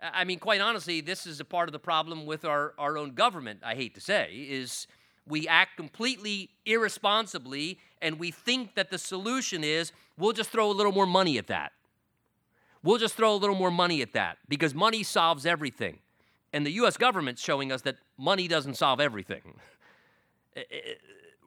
I 0.00 0.24
mean, 0.24 0.38
quite 0.38 0.60
honestly, 0.60 1.00
this 1.00 1.26
is 1.26 1.40
a 1.40 1.44
part 1.44 1.68
of 1.68 1.72
the 1.72 1.78
problem 1.78 2.24
with 2.24 2.44
our, 2.44 2.74
our 2.78 2.96
own 2.96 3.14
government, 3.14 3.60
I 3.64 3.74
hate 3.74 3.94
to 3.94 4.00
say, 4.00 4.46
is 4.48 4.86
we 5.26 5.48
act 5.48 5.76
completely 5.76 6.50
irresponsibly 6.64 7.78
and 8.00 8.18
we 8.18 8.30
think 8.30 8.74
that 8.74 8.90
the 8.90 8.98
solution 8.98 9.64
is 9.64 9.92
we'll 10.16 10.32
just 10.32 10.50
throw 10.50 10.70
a 10.70 10.72
little 10.72 10.92
more 10.92 11.06
money 11.06 11.36
at 11.38 11.48
that. 11.48 11.72
We'll 12.82 12.98
just 12.98 13.14
throw 13.14 13.34
a 13.34 13.36
little 13.36 13.56
more 13.56 13.72
money 13.72 14.02
at 14.02 14.12
that 14.12 14.38
because 14.48 14.74
money 14.74 15.02
solves 15.02 15.44
everything. 15.44 15.98
And 16.52 16.64
the 16.64 16.72
US 16.72 16.96
government's 16.96 17.42
showing 17.42 17.72
us 17.72 17.82
that 17.82 17.96
money 18.16 18.48
doesn't 18.48 18.74
solve 18.74 19.00
everything. 19.00 19.58
Eh, 20.56 20.62
eh, 20.70 20.94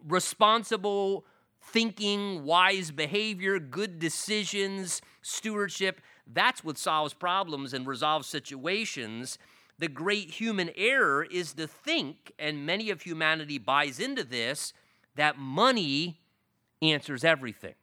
responsible 0.07 1.25
thinking, 1.61 2.43
wise 2.43 2.91
behavior, 2.91 3.59
good 3.59 3.99
decisions, 3.99 5.01
stewardship, 5.21 6.01
that's 6.27 6.63
what 6.63 6.77
solves 6.77 7.13
problems 7.13 7.73
and 7.73 7.86
resolves 7.88 8.27
situations. 8.27 9.38
The 9.79 9.88
great 9.88 10.31
human 10.31 10.69
error 10.75 11.23
is 11.23 11.53
to 11.53 11.67
think, 11.67 12.31
and 12.38 12.65
many 12.65 12.89
of 12.89 13.01
humanity 13.01 13.57
buys 13.57 13.99
into 13.99 14.23
this, 14.23 14.73
that 15.15 15.38
money 15.38 16.19
answers 16.81 17.23
everything. 17.23 17.75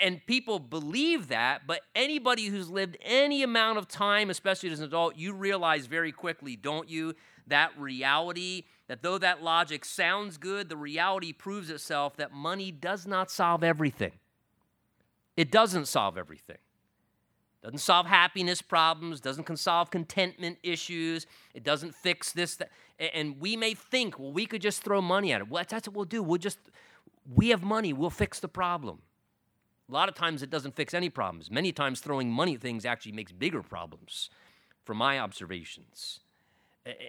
And 0.00 0.24
people 0.26 0.60
believe 0.60 1.28
that, 1.28 1.66
but 1.66 1.80
anybody 1.94 2.46
who's 2.46 2.70
lived 2.70 2.96
any 3.02 3.42
amount 3.42 3.78
of 3.78 3.88
time, 3.88 4.30
especially 4.30 4.70
as 4.70 4.78
an 4.78 4.86
adult, 4.86 5.16
you 5.16 5.32
realize 5.32 5.86
very 5.86 6.12
quickly, 6.12 6.54
don't 6.54 6.88
you, 6.88 7.14
that 7.48 7.72
reality, 7.76 8.64
that 8.86 9.02
though 9.02 9.18
that 9.18 9.42
logic 9.42 9.84
sounds 9.84 10.36
good, 10.38 10.68
the 10.68 10.76
reality 10.76 11.32
proves 11.32 11.68
itself 11.68 12.16
that 12.16 12.32
money 12.32 12.70
does 12.70 13.06
not 13.06 13.30
solve 13.30 13.64
everything. 13.64 14.12
It 15.36 15.50
doesn't 15.50 15.86
solve 15.86 16.16
everything. 16.16 16.58
Doesn't 17.62 17.78
solve 17.78 18.06
happiness 18.06 18.60
problems, 18.60 19.20
doesn't 19.20 19.56
solve 19.56 19.90
contentment 19.90 20.58
issues, 20.64 21.26
it 21.54 21.62
doesn't 21.62 21.94
fix 21.94 22.32
this. 22.32 22.56
That, 22.56 22.70
and 22.98 23.40
we 23.40 23.56
may 23.56 23.74
think, 23.74 24.18
well, 24.18 24.32
we 24.32 24.46
could 24.46 24.60
just 24.60 24.82
throw 24.82 25.00
money 25.00 25.32
at 25.32 25.40
it. 25.40 25.48
Well, 25.48 25.64
that's 25.68 25.86
what 25.86 25.96
we'll 25.96 26.04
do. 26.04 26.22
We'll 26.22 26.38
just, 26.38 26.58
we 27.32 27.50
have 27.50 27.62
money, 27.62 27.92
we'll 27.92 28.10
fix 28.10 28.40
the 28.40 28.48
problem. 28.48 28.98
A 29.88 29.92
lot 29.92 30.08
of 30.08 30.14
times 30.14 30.42
it 30.42 30.50
doesn't 30.50 30.74
fix 30.74 30.92
any 30.92 31.08
problems. 31.08 31.50
Many 31.50 31.70
times 31.70 32.00
throwing 32.00 32.30
money 32.30 32.54
at 32.54 32.60
things 32.60 32.84
actually 32.84 33.12
makes 33.12 33.30
bigger 33.30 33.62
problems, 33.62 34.30
from 34.84 34.96
my 34.96 35.20
observations. 35.20 36.20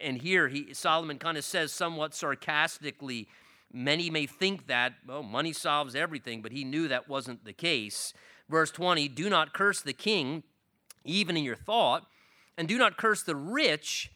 And 0.02 0.22
here 0.22 0.50
he, 0.50 0.74
Solomon 0.74 1.18
kind 1.18 1.38
of 1.38 1.44
says 1.44 1.72
somewhat 1.72 2.14
sarcastically, 2.14 3.28
many 3.72 4.12
may 4.12 4.28
think 4.28 4.68
that, 4.68 4.94
well, 5.08 5.24
money 5.24 5.54
solves 5.54 5.96
everything, 5.96 6.44
but 6.44 6.52
he 6.52 6.64
knew 6.64 6.88
that 6.88 7.10
wasn't 7.10 7.44
the 7.44 7.54
case. 7.54 8.14
Verse 8.50 8.70
20 8.72 9.08
Do 9.08 9.30
not 9.30 9.54
curse 9.54 9.82
the 9.82 9.94
king, 9.94 10.44
even 11.04 11.38
in 11.38 11.44
your 11.44 11.56
thought, 11.56 12.06
and 12.58 12.68
do 12.68 12.78
not 12.78 12.98
curse 12.98 13.24
the 13.24 13.36
rich, 13.36 14.12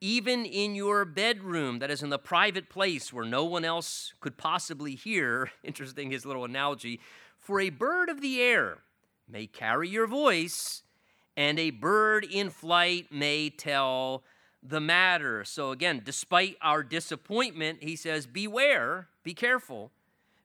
even 0.00 0.46
in 0.46 0.74
your 0.74 1.04
bedroom, 1.04 1.78
that 1.80 1.90
is 1.90 2.02
in 2.02 2.10
the 2.10 2.18
private 2.18 2.68
place 2.70 3.12
where 3.12 3.24
no 3.24 3.44
one 3.44 3.64
else 3.64 4.14
could 4.20 4.36
possibly 4.36 4.94
hear. 4.94 5.50
Interesting, 5.64 6.10
his 6.10 6.24
little 6.24 6.44
analogy. 6.44 7.00
For 7.38 7.60
a 7.60 7.70
bird 7.70 8.08
of 8.08 8.20
the 8.20 8.40
air 8.40 8.78
may 9.28 9.46
carry 9.46 9.88
your 9.88 10.06
voice, 10.06 10.82
and 11.36 11.58
a 11.58 11.70
bird 11.70 12.24
in 12.24 12.50
flight 12.50 13.12
may 13.12 13.50
tell 13.50 14.22
the 14.62 14.80
matter. 14.80 15.44
So, 15.44 15.70
again, 15.70 16.02
despite 16.04 16.56
our 16.62 16.82
disappointment, 16.82 17.82
he 17.82 17.96
says, 17.96 18.26
Beware, 18.26 19.08
be 19.22 19.34
careful. 19.34 19.90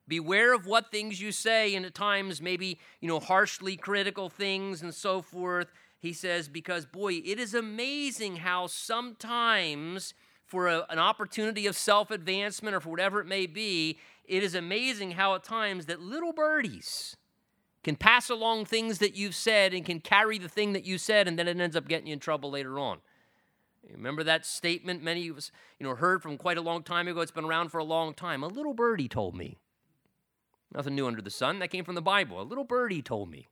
Beware 0.08 0.54
of 0.54 0.66
what 0.66 0.92
things 0.92 1.20
you 1.20 1.32
say, 1.32 1.74
and 1.74 1.84
at 1.84 1.94
times 1.94 2.40
maybe, 2.40 2.78
you 3.00 3.08
know, 3.08 3.18
harshly 3.18 3.76
critical 3.76 4.28
things 4.28 4.80
and 4.80 4.94
so 4.94 5.20
forth. 5.20 5.66
He 5.98 6.12
says, 6.12 6.48
because 6.48 6.86
boy, 6.86 7.14
it 7.24 7.38
is 7.38 7.54
amazing 7.54 8.36
how 8.36 8.66
sometimes 8.66 10.14
for 10.44 10.68
a, 10.68 10.86
an 10.88 10.98
opportunity 10.98 11.66
of 11.66 11.76
self 11.76 12.10
advancement 12.10 12.76
or 12.76 12.80
for 12.80 12.90
whatever 12.90 13.20
it 13.20 13.26
may 13.26 13.46
be, 13.46 13.98
it 14.24 14.42
is 14.42 14.54
amazing 14.54 15.12
how 15.12 15.34
at 15.34 15.44
times 15.44 15.86
that 15.86 16.00
little 16.00 16.32
birdies 16.32 17.16
can 17.82 17.96
pass 17.96 18.30
along 18.30 18.64
things 18.64 18.98
that 18.98 19.14
you've 19.14 19.34
said 19.34 19.72
and 19.72 19.84
can 19.84 20.00
carry 20.00 20.38
the 20.38 20.48
thing 20.48 20.72
that 20.72 20.84
you 20.84 20.98
said, 20.98 21.28
and 21.28 21.38
then 21.38 21.46
it 21.48 21.58
ends 21.58 21.76
up 21.76 21.88
getting 21.88 22.08
you 22.08 22.12
in 22.12 22.18
trouble 22.18 22.50
later 22.50 22.78
on. 22.78 22.98
Remember 23.92 24.24
that 24.24 24.44
statement 24.44 25.02
many 25.02 25.28
of 25.28 25.36
us 25.36 25.52
you 25.78 25.86
know, 25.86 25.94
heard 25.94 26.22
from 26.22 26.36
quite 26.36 26.58
a 26.58 26.62
long 26.62 26.82
time 26.82 27.06
ago? 27.06 27.20
It's 27.20 27.30
been 27.30 27.44
around 27.44 27.68
for 27.68 27.78
a 27.78 27.84
long 27.84 28.14
time. 28.14 28.42
A 28.42 28.48
little 28.48 28.74
birdie 28.74 29.08
told 29.08 29.36
me. 29.36 29.58
Nothing 30.74 30.96
new 30.96 31.06
under 31.06 31.22
the 31.22 31.30
sun. 31.30 31.60
That 31.60 31.68
came 31.68 31.84
from 31.84 31.94
the 31.94 32.02
Bible. 32.02 32.40
A 32.40 32.42
little 32.42 32.64
birdie 32.64 33.02
told 33.02 33.30
me. 33.30 33.48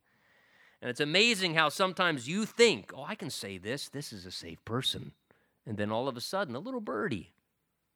And 0.85 0.91
it's 0.91 1.01
amazing 1.01 1.55
how 1.55 1.71
sometimes 1.71 2.29
you 2.29 2.45
think, 2.45 2.93
oh, 2.95 3.05
I 3.05 3.15
can 3.15 3.31
say 3.31 3.57
this. 3.57 3.89
This 3.89 4.13
is 4.13 4.27
a 4.27 4.31
safe 4.31 4.63
person. 4.67 5.13
And 5.65 5.79
then 5.79 5.91
all 5.91 6.09
of 6.09 6.17
a 6.19 6.21
sudden, 6.21 6.55
a 6.55 6.59
little 6.59 6.83
birdie 6.83 7.33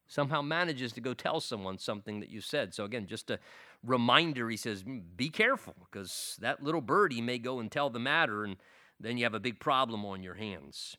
somehow 0.07 0.41
manages 0.41 0.95
to 0.95 1.03
go 1.03 1.13
tell 1.13 1.39
someone 1.39 1.77
something 1.77 2.21
that 2.21 2.31
you 2.31 2.41
said. 2.41 2.73
So, 2.73 2.87
again, 2.87 3.07
just 3.07 3.31
a 3.31 3.41
reminder, 3.85 4.49
he 4.49 4.57
says, 4.57 4.85
mm, 4.85 5.03
be 5.19 5.29
careful 5.29 5.75
because 5.93 6.39
that 6.41 6.63
little 6.63 6.81
birdie 6.81 7.21
may 7.21 7.37
go 7.37 7.61
and 7.61 7.71
tell 7.71 7.91
the 7.91 7.99
matter, 7.99 8.43
and 8.43 8.57
then 8.99 9.19
you 9.19 9.25
have 9.25 9.35
a 9.35 9.39
big 9.39 9.61
problem 9.61 10.07
on 10.07 10.23
your 10.23 10.37
hands. 10.37 10.97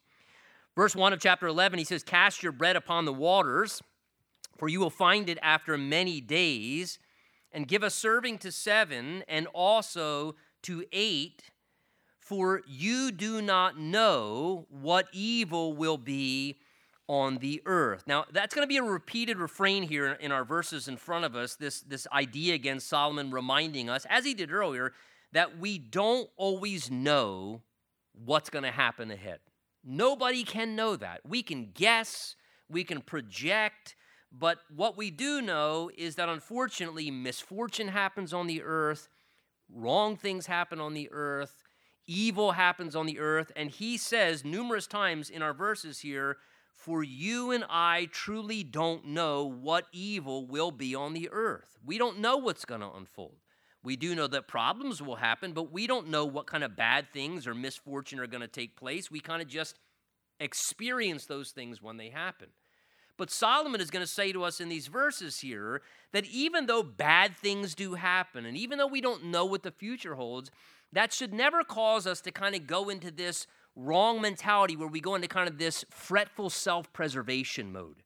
Verse 0.75 0.95
1 0.95 1.11
of 1.11 1.19
chapter 1.19 1.47
11, 1.47 1.79
he 1.79 1.85
says, 1.85 2.03
Cast 2.03 2.43
your 2.43 2.51
bread 2.51 2.75
upon 2.75 3.05
the 3.05 3.13
waters, 3.13 3.81
for 4.59 4.69
you 4.69 4.79
will 4.79 4.91
find 4.91 5.27
it 5.27 5.39
after 5.41 5.75
many 5.75 6.21
days, 6.21 6.99
and 7.51 7.67
give 7.67 7.81
a 7.81 7.89
serving 7.89 8.37
to 8.37 8.51
seven, 8.51 9.23
and 9.27 9.47
also 9.55 10.35
to 10.61 10.85
eight 10.91 11.49
for 12.29 12.61
you 12.67 13.11
do 13.11 13.41
not 13.41 13.79
know 13.79 14.67
what 14.69 15.07
evil 15.11 15.73
will 15.73 15.97
be 15.97 16.59
on 17.07 17.39
the 17.39 17.59
earth. 17.65 18.03
Now, 18.05 18.25
that's 18.31 18.53
going 18.53 18.63
to 18.63 18.69
be 18.69 18.77
a 18.77 18.83
repeated 18.83 19.39
refrain 19.39 19.81
here 19.81 20.11
in 20.11 20.31
our 20.31 20.45
verses 20.45 20.87
in 20.87 20.95
front 20.95 21.25
of 21.25 21.35
us. 21.35 21.55
This, 21.55 21.81
this 21.81 22.05
idea 22.13 22.53
again, 22.53 22.79
Solomon 22.79 23.31
reminding 23.31 23.89
us, 23.89 24.05
as 24.07 24.25
he 24.25 24.35
did 24.35 24.51
earlier, 24.51 24.93
that 25.31 25.57
we 25.57 25.79
don't 25.79 26.29
always 26.37 26.91
know 26.91 27.63
what's 28.13 28.51
going 28.51 28.63
to 28.63 28.69
happen 28.69 29.09
ahead. 29.09 29.39
Nobody 29.83 30.43
can 30.43 30.75
know 30.75 30.95
that. 30.97 31.21
We 31.27 31.41
can 31.41 31.71
guess, 31.73 32.35
we 32.69 32.83
can 32.83 33.01
project, 33.01 33.95
but 34.31 34.59
what 34.75 34.95
we 34.95 35.09
do 35.09 35.41
know 35.41 35.89
is 35.97 36.13
that 36.15 36.29
unfortunately, 36.29 37.09
misfortune 37.09 37.87
happens 37.87 38.35
on 38.35 38.45
the 38.45 38.61
earth, 38.61 39.09
wrong 39.73 40.15
things 40.15 40.45
happen 40.45 40.79
on 40.79 40.93
the 40.93 41.09
earth, 41.11 41.58
evil 42.09 42.53
happens 42.53 42.95
on 42.95 43.05
the 43.05 43.19
earth. 43.19 43.51
And 43.55 43.69
he 43.69 43.97
says 43.97 44.43
numerous 44.43 44.87
times 44.87 45.29
in 45.29 45.41
our 45.41 45.53
verses 45.53 45.99
here, 45.99 46.37
For 46.73 47.03
you 47.03 47.51
and 47.51 47.63
I 47.69 48.09
truly 48.11 48.63
don't 48.63 49.05
know 49.05 49.45
what 49.45 49.85
evil 49.93 50.45
will 50.45 50.71
be 50.71 50.95
on 50.95 51.13
the 51.13 51.29
earth. 51.31 51.77
We 51.85 51.97
don't 51.97 52.19
know 52.19 52.37
what's 52.37 52.65
going 52.65 52.81
to 52.81 52.91
unfold. 52.91 53.35
We 53.81 53.95
do 53.95 54.13
know 54.13 54.27
that 54.27 54.47
problems 54.47 55.01
will 55.01 55.15
happen, 55.15 55.53
but 55.53 55.71
we 55.71 55.87
don't 55.87 56.09
know 56.09 56.25
what 56.25 56.47
kind 56.47 56.63
of 56.63 56.75
bad 56.75 57.13
things 57.13 57.47
or 57.47 57.55
misfortune 57.55 58.19
are 58.19 58.27
going 58.27 58.41
to 58.41 58.47
take 58.47 58.75
place. 58.75 59.09
We 59.09 59.21
kind 59.21 59.41
of 59.41 59.47
just 59.47 59.79
experience 60.39 61.25
those 61.25 61.51
things 61.51 61.81
when 61.81 61.97
they 61.97 62.09
happen. 62.09 62.47
But 63.19 63.31
Solomon 63.31 63.81
is 63.81 63.91
going 63.91 64.05
to 64.05 64.11
say 64.11 64.31
to 64.31 64.45
us 64.45 64.61
in 64.61 64.69
these 64.69 64.87
verses 64.87 65.39
here 65.39 65.81
that 66.13 66.25
even 66.25 66.67
though 66.67 66.83
bad 66.83 67.35
things 67.35 67.75
do 67.75 67.95
happen, 67.95 68.45
and 68.45 68.55
even 68.55 68.77
though 68.77 68.87
we 68.87 69.01
don't 69.01 69.25
know 69.25 69.43
what 69.43 69.63
the 69.63 69.71
future 69.71 70.15
holds, 70.15 70.51
that 70.93 71.13
should 71.13 71.33
never 71.33 71.63
cause 71.63 72.07
us 72.07 72.21
to 72.21 72.31
kind 72.31 72.55
of 72.55 72.67
go 72.67 72.89
into 72.89 73.11
this 73.11 73.47
wrong 73.75 74.21
mentality 74.21 74.75
where 74.75 74.87
we 74.87 74.99
go 74.99 75.15
into 75.15 75.27
kind 75.27 75.47
of 75.47 75.57
this 75.57 75.85
fretful 75.89 76.49
self 76.49 76.91
preservation 76.93 77.71
mode. 77.71 78.03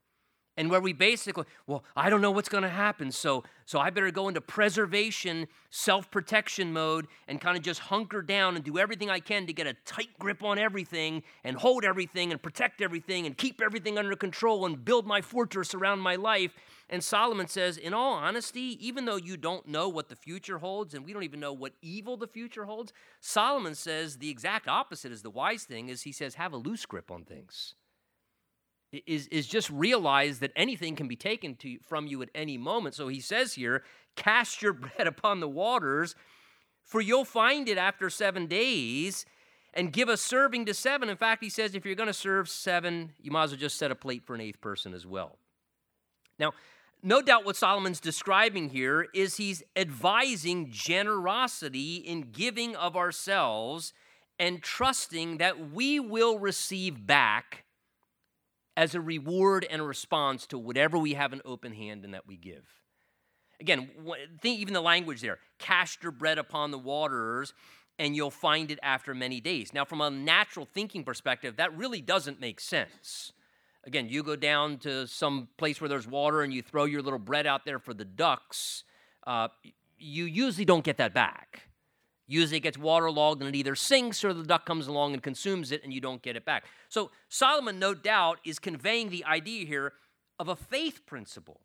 And 0.55 0.69
where 0.69 0.81
we 0.81 0.93
basically 0.93 1.45
well 1.65 1.84
i 1.95 2.11
don't 2.11 2.21
know 2.21 2.29
what's 2.29 2.47
going 2.47 2.61
to 2.61 2.69
happen 2.69 3.11
so 3.11 3.43
so 3.65 3.79
i 3.79 3.89
better 3.89 4.11
go 4.11 4.27
into 4.27 4.39
preservation 4.39 5.47
self-protection 5.71 6.71
mode 6.71 7.07
and 7.27 7.41
kind 7.41 7.57
of 7.57 7.63
just 7.63 7.79
hunker 7.79 8.21
down 8.21 8.55
and 8.55 8.63
do 8.63 8.77
everything 8.77 9.09
i 9.09 9.19
can 9.19 9.47
to 9.47 9.53
get 9.53 9.65
a 9.65 9.73
tight 9.84 10.09
grip 10.19 10.43
on 10.43 10.59
everything 10.59 11.23
and 11.43 11.57
hold 11.57 11.84
everything 11.84 12.31
and 12.31 12.39
protect 12.39 12.84
everything 12.84 13.25
and 13.25 13.36
keep 13.36 13.61
everything 13.63 13.97
under 13.97 14.15
control 14.15 14.67
and 14.67 14.86
build 14.86 15.07
my 15.07 15.21
fortress 15.21 15.73
around 15.73 15.99
my 15.99 16.15
life 16.15 16.55
and 16.93 17.03
solomon 17.03 17.47
says 17.47 17.75
in 17.75 17.93
all 17.93 18.13
honesty 18.13 18.77
even 18.79 19.03
though 19.03 19.17
you 19.17 19.35
don't 19.35 19.67
know 19.67 19.89
what 19.89 20.07
the 20.07 20.15
future 20.15 20.59
holds 20.59 20.93
and 20.93 21.03
we 21.03 21.11
don't 21.11 21.23
even 21.23 21.39
know 21.39 21.51
what 21.51 21.73
evil 21.81 22.15
the 22.15 22.27
future 22.27 22.63
holds 22.63 22.93
solomon 23.19 23.75
says 23.75 24.19
the 24.19 24.29
exact 24.29 24.67
opposite 24.67 25.11
is 25.11 25.23
the 25.23 25.29
wise 25.29 25.63
thing 25.63 25.89
is 25.89 26.03
he 26.03 26.11
says 26.11 26.35
have 26.35 26.53
a 26.53 26.57
loose 26.57 26.85
grip 26.85 27.11
on 27.11 27.25
things 27.25 27.75
is, 29.05 29.27
is 29.27 29.47
just 29.47 29.69
realize 29.69 30.39
that 30.39 30.51
anything 30.55 30.95
can 30.95 31.07
be 31.07 31.15
taken 31.15 31.55
to, 31.55 31.79
from 31.79 32.07
you 32.07 32.21
at 32.21 32.29
any 32.35 32.57
moment. 32.57 32.95
So 32.95 33.07
he 33.07 33.19
says 33.19 33.53
here, 33.53 33.83
cast 34.15 34.61
your 34.61 34.73
bread 34.73 35.07
upon 35.07 35.39
the 35.39 35.47
waters, 35.47 36.15
for 36.83 37.01
you'll 37.01 37.25
find 37.25 37.67
it 37.67 37.77
after 37.77 38.09
seven 38.09 38.47
days, 38.47 39.25
and 39.73 39.91
give 39.91 40.09
a 40.09 40.17
serving 40.17 40.65
to 40.65 40.73
seven. 40.73 41.09
In 41.09 41.17
fact, 41.17 41.43
he 41.43 41.49
says 41.49 41.73
if 41.73 41.85
you're 41.85 41.95
going 41.95 42.07
to 42.07 42.13
serve 42.13 42.47
seven, 42.47 43.13
you 43.19 43.31
might 43.31 43.45
as 43.45 43.51
well 43.51 43.59
just 43.59 43.77
set 43.77 43.89
a 43.89 43.95
plate 43.95 44.23
for 44.23 44.35
an 44.35 44.41
eighth 44.41 44.61
person 44.61 44.93
as 44.93 45.05
well. 45.05 45.37
Now, 46.37 46.53
no 47.04 47.22
doubt 47.22 47.45
what 47.45 47.58
Solomon's 47.58 47.99
describing 47.99 48.70
here 48.70 49.08
is 49.14 49.36
he's 49.36 49.62
advising 49.76 50.72
generosity 50.72 51.95
in 51.95 52.32
giving 52.32 52.76
of 52.76 52.95
ourselves 52.95 53.93
and 54.39 54.64
trusting 54.64 55.38
that 55.38 55.72
we 55.72 55.99
will 55.99 56.39
receive 56.39 57.06
back 57.06 57.66
as 58.76 58.95
a 58.95 59.01
reward 59.01 59.68
and 59.70 59.82
a 59.82 59.86
response 59.86 60.47
to 60.47 60.58
whatever 60.58 60.97
we 60.97 61.14
have 61.14 61.34
an 61.34 61.41
open 61.45 61.74
hand 61.74 62.06
and 62.06 62.14
that 62.14 62.26
we 62.26 62.38
give. 62.38 62.66
Again, 63.60 63.89
think 64.41 64.60
even 64.60 64.74
the 64.74 64.82
language 64.82 65.22
there 65.22 65.39
cast 65.60 66.04
your 66.04 66.12
bread 66.12 66.38
upon 66.38 66.72
the 66.72 66.80
waters 66.80 67.54
and 67.99 68.16
you'll 68.16 68.32
find 68.32 68.72
it 68.72 68.80
after 68.82 69.14
many 69.14 69.39
days. 69.39 69.74
Now, 69.74 69.86
from 69.86 70.01
a 70.01 70.10
natural 70.10 70.68
thinking 70.74 71.04
perspective, 71.04 71.58
that 71.58 71.78
really 71.78 72.01
doesn't 72.01 72.39
make 72.39 72.60
sense. 72.60 73.34
Again, 73.86 74.07
you 74.07 74.23
go 74.23 74.36
down 74.36 74.77
to 74.79 75.07
some 75.07 75.49
place 75.57 75.81
where 75.81 75.89
there's 75.89 76.07
water 76.07 76.41
and 76.41 76.53
you 76.53 76.61
throw 76.61 76.86
your 76.86 77.01
little 77.01 77.19
bread 77.19 77.45
out 77.45 77.65
there 77.65 77.79
for 77.79 77.93
the 77.93 78.05
ducks, 78.05 78.84
uh, 79.27 79.49
you 79.97 80.25
usually 80.25 80.65
don't 80.65 80.84
get 80.84 80.97
that 80.97 81.13
back. 81.13 81.67
Usually 82.25 82.57
it 82.57 82.61
gets 82.61 82.77
waterlogged 82.77 83.41
and 83.41 83.53
it 83.53 83.57
either 83.57 83.75
sinks 83.75 84.23
or 84.23 84.34
the 84.34 84.43
duck 84.43 84.65
comes 84.65 84.88
along 84.88 85.13
and 85.13 85.21
consumes 85.21 85.71
it 85.71 85.84
and 85.84 85.91
you 85.91 85.99
don't 85.99 86.21
get 86.21 86.38
it 86.38 86.45
back. 86.45 86.63
So 86.88 87.11
Solomon, 87.27 87.79
no 87.79 87.93
doubt, 87.93 88.39
is 88.45 88.59
conveying 88.59 89.09
the 89.09 89.25
idea 89.25 89.65
here 89.65 89.93
of 90.39 90.47
a 90.47 90.55
faith 90.55 91.05
principle 91.05 91.59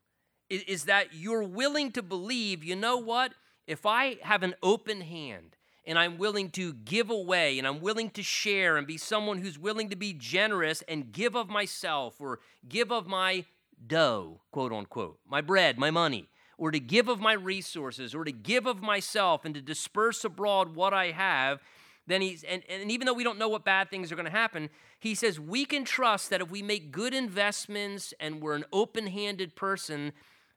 is, 0.48 0.62
is 0.62 0.84
that 0.84 1.14
you're 1.14 1.44
willing 1.44 1.92
to 1.92 2.02
believe, 2.02 2.64
you 2.64 2.74
know 2.74 2.96
what? 2.96 3.34
If 3.66 3.86
I 3.86 4.16
have 4.22 4.42
an 4.42 4.54
open 4.62 5.02
hand 5.02 5.56
and 5.88 5.98
I'm 5.98 6.18
willing 6.18 6.50
to 6.50 6.74
give 6.74 7.10
away 7.10 7.58
and 7.58 7.66
I'm 7.66 7.80
willing 7.80 8.10
to 8.10 8.22
share 8.22 8.76
and 8.76 8.86
be 8.86 8.96
someone 8.96 9.38
who's 9.38 9.58
willing 9.58 9.88
to 9.90 9.96
be 9.96 10.12
generous 10.12 10.82
and 10.86 11.10
give 11.10 11.34
of 11.34 11.48
myself 11.48 12.20
or 12.20 12.38
give 12.68 12.92
of 12.92 13.08
my 13.08 13.44
dough, 13.84 14.42
quote 14.52 14.72
unquote, 14.72 15.18
my 15.26 15.40
bread, 15.40 15.78
my 15.78 15.90
money 15.90 16.28
or 16.58 16.72
to 16.72 16.80
give 16.80 17.08
of 17.08 17.20
my 17.20 17.32
resources 17.32 18.14
or 18.14 18.24
to 18.24 18.32
give 18.32 18.66
of 18.66 18.82
myself 18.82 19.44
and 19.44 19.54
to 19.54 19.62
disperse 19.62 20.24
abroad 20.24 20.74
what 20.74 20.92
I 20.92 21.12
have, 21.12 21.60
then 22.08 22.20
he's, 22.20 22.42
and, 22.42 22.62
and 22.68 22.90
even 22.90 23.06
though 23.06 23.14
we 23.14 23.22
don't 23.24 23.38
know 23.38 23.48
what 23.48 23.64
bad 23.64 23.88
things 23.88 24.10
are 24.10 24.16
going 24.16 24.26
to 24.26 24.30
happen, 24.30 24.68
he 24.98 25.14
says 25.14 25.38
we 25.38 25.64
can 25.64 25.84
trust 25.84 26.30
that 26.30 26.40
if 26.40 26.50
we 26.50 26.60
make 26.60 26.90
good 26.90 27.14
investments 27.14 28.12
and 28.18 28.42
we're 28.42 28.56
an 28.56 28.64
open 28.72 29.06
handed 29.06 29.54
person, 29.54 30.12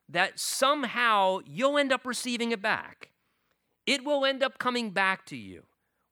that 0.10 0.40
somehow 0.40 1.40
you'll 1.46 1.78
end 1.78 1.94
up 1.94 2.06
receiving 2.06 2.52
it 2.52 2.62
back. 2.62 3.11
It 3.86 4.04
will 4.04 4.26
end 4.26 4.44
up 4.44 4.60
coming 4.60 4.92
back 4.92 5.26
to 5.28 5.38
you. 5.38 5.64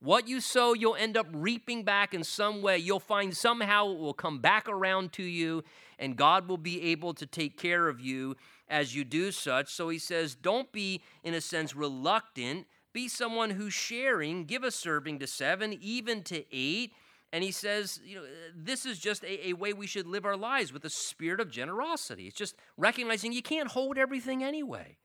What 0.02 0.30
you 0.30 0.40
sow, 0.40 0.74
you'll 0.74 0.96
end 0.96 1.18
up 1.18 1.28
reaping 1.34 1.84
back 1.84 2.14
in 2.14 2.24
some 2.24 2.62
way. 2.62 2.78
You'll 2.78 3.02
find 3.02 3.36
somehow 3.36 3.92
it 3.92 3.98
will 3.98 4.14
come 4.14 4.40
back 4.40 4.70
around 4.70 5.12
to 5.14 5.24
you, 5.24 5.64
and 5.98 6.16
God 6.16 6.48
will 6.48 6.58
be 6.58 6.82
able 6.92 7.14
to 7.16 7.26
take 7.26 7.58
care 7.58 7.90
of 7.90 8.00
you 8.00 8.38
as 8.70 8.96
you 8.96 9.04
do 9.04 9.32
such. 9.32 9.74
So 9.74 9.90
he 9.90 10.00
says, 10.00 10.36
don't 10.36 10.72
be, 10.72 11.02
in 11.24 11.34
a 11.34 11.42
sense, 11.42 11.76
reluctant. 11.76 12.66
Be 12.94 13.10
someone 13.10 13.50
who's 13.50 13.74
sharing. 13.74 14.46
Give 14.46 14.64
a 14.64 14.72
serving 14.72 15.20
to 15.20 15.28
seven, 15.28 15.78
even 15.82 16.24
to 16.24 16.46
eight. 16.52 16.94
And 17.34 17.44
he 17.44 17.52
says, 17.52 18.00
you 18.04 18.16
know, 18.16 18.26
this 18.56 18.86
is 18.86 19.00
just 19.00 19.24
a, 19.24 19.50
a, 19.50 19.54
way 19.54 19.74
we 19.74 19.86
should 19.86 20.08
live 20.08 20.26
our 20.26 20.38
lives 20.38 20.74
with 20.74 20.86
a 20.86 20.90
spirit 20.90 21.40
of 21.40 21.52
generosity. 21.52 22.26
It's 22.26 22.36
just 22.36 22.56
recognizing 22.78 23.34
you 23.34 23.44
can't 23.44 23.70
hold 23.70 23.98
everything 23.98 24.44
anyway. 24.44 24.98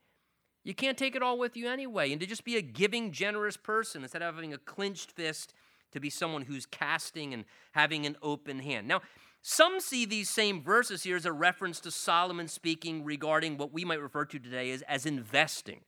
You 0.65 0.73
can't 0.73 0.97
take 0.97 1.15
it 1.15 1.21
all 1.21 1.37
with 1.37 1.55
you 1.55 1.69
anyway. 1.69 2.11
And 2.11 2.19
to 2.19 2.27
just 2.27 2.43
be 2.43 2.57
a 2.57 2.61
giving, 2.61 3.11
generous 3.11 3.55
person 3.55 4.01
instead 4.01 4.23
of 4.23 4.35
having 4.35 4.53
a 4.53 4.57
clenched 4.57 5.11
fist, 5.11 5.53
to 5.91 5.99
be 6.01 6.09
someone 6.09 6.41
who's 6.41 6.65
casting 6.65 7.33
and 7.33 7.45
having 7.71 8.05
an 8.05 8.17
open 8.21 8.59
hand. 8.59 8.87
Now, 8.87 9.01
some 9.41 9.79
see 9.79 10.05
these 10.05 10.27
same 10.27 10.61
verses 10.61 11.03
here 11.03 11.15
as 11.15 11.25
a 11.25 11.31
reference 11.31 11.79
to 11.81 11.91
Solomon 11.91 12.47
speaking 12.47 13.05
regarding 13.05 13.57
what 13.57 13.71
we 13.71 13.85
might 13.85 14.01
refer 14.01 14.25
to 14.25 14.39
today 14.39 14.71
as, 14.71 14.81
as 14.81 15.05
investing 15.05 15.81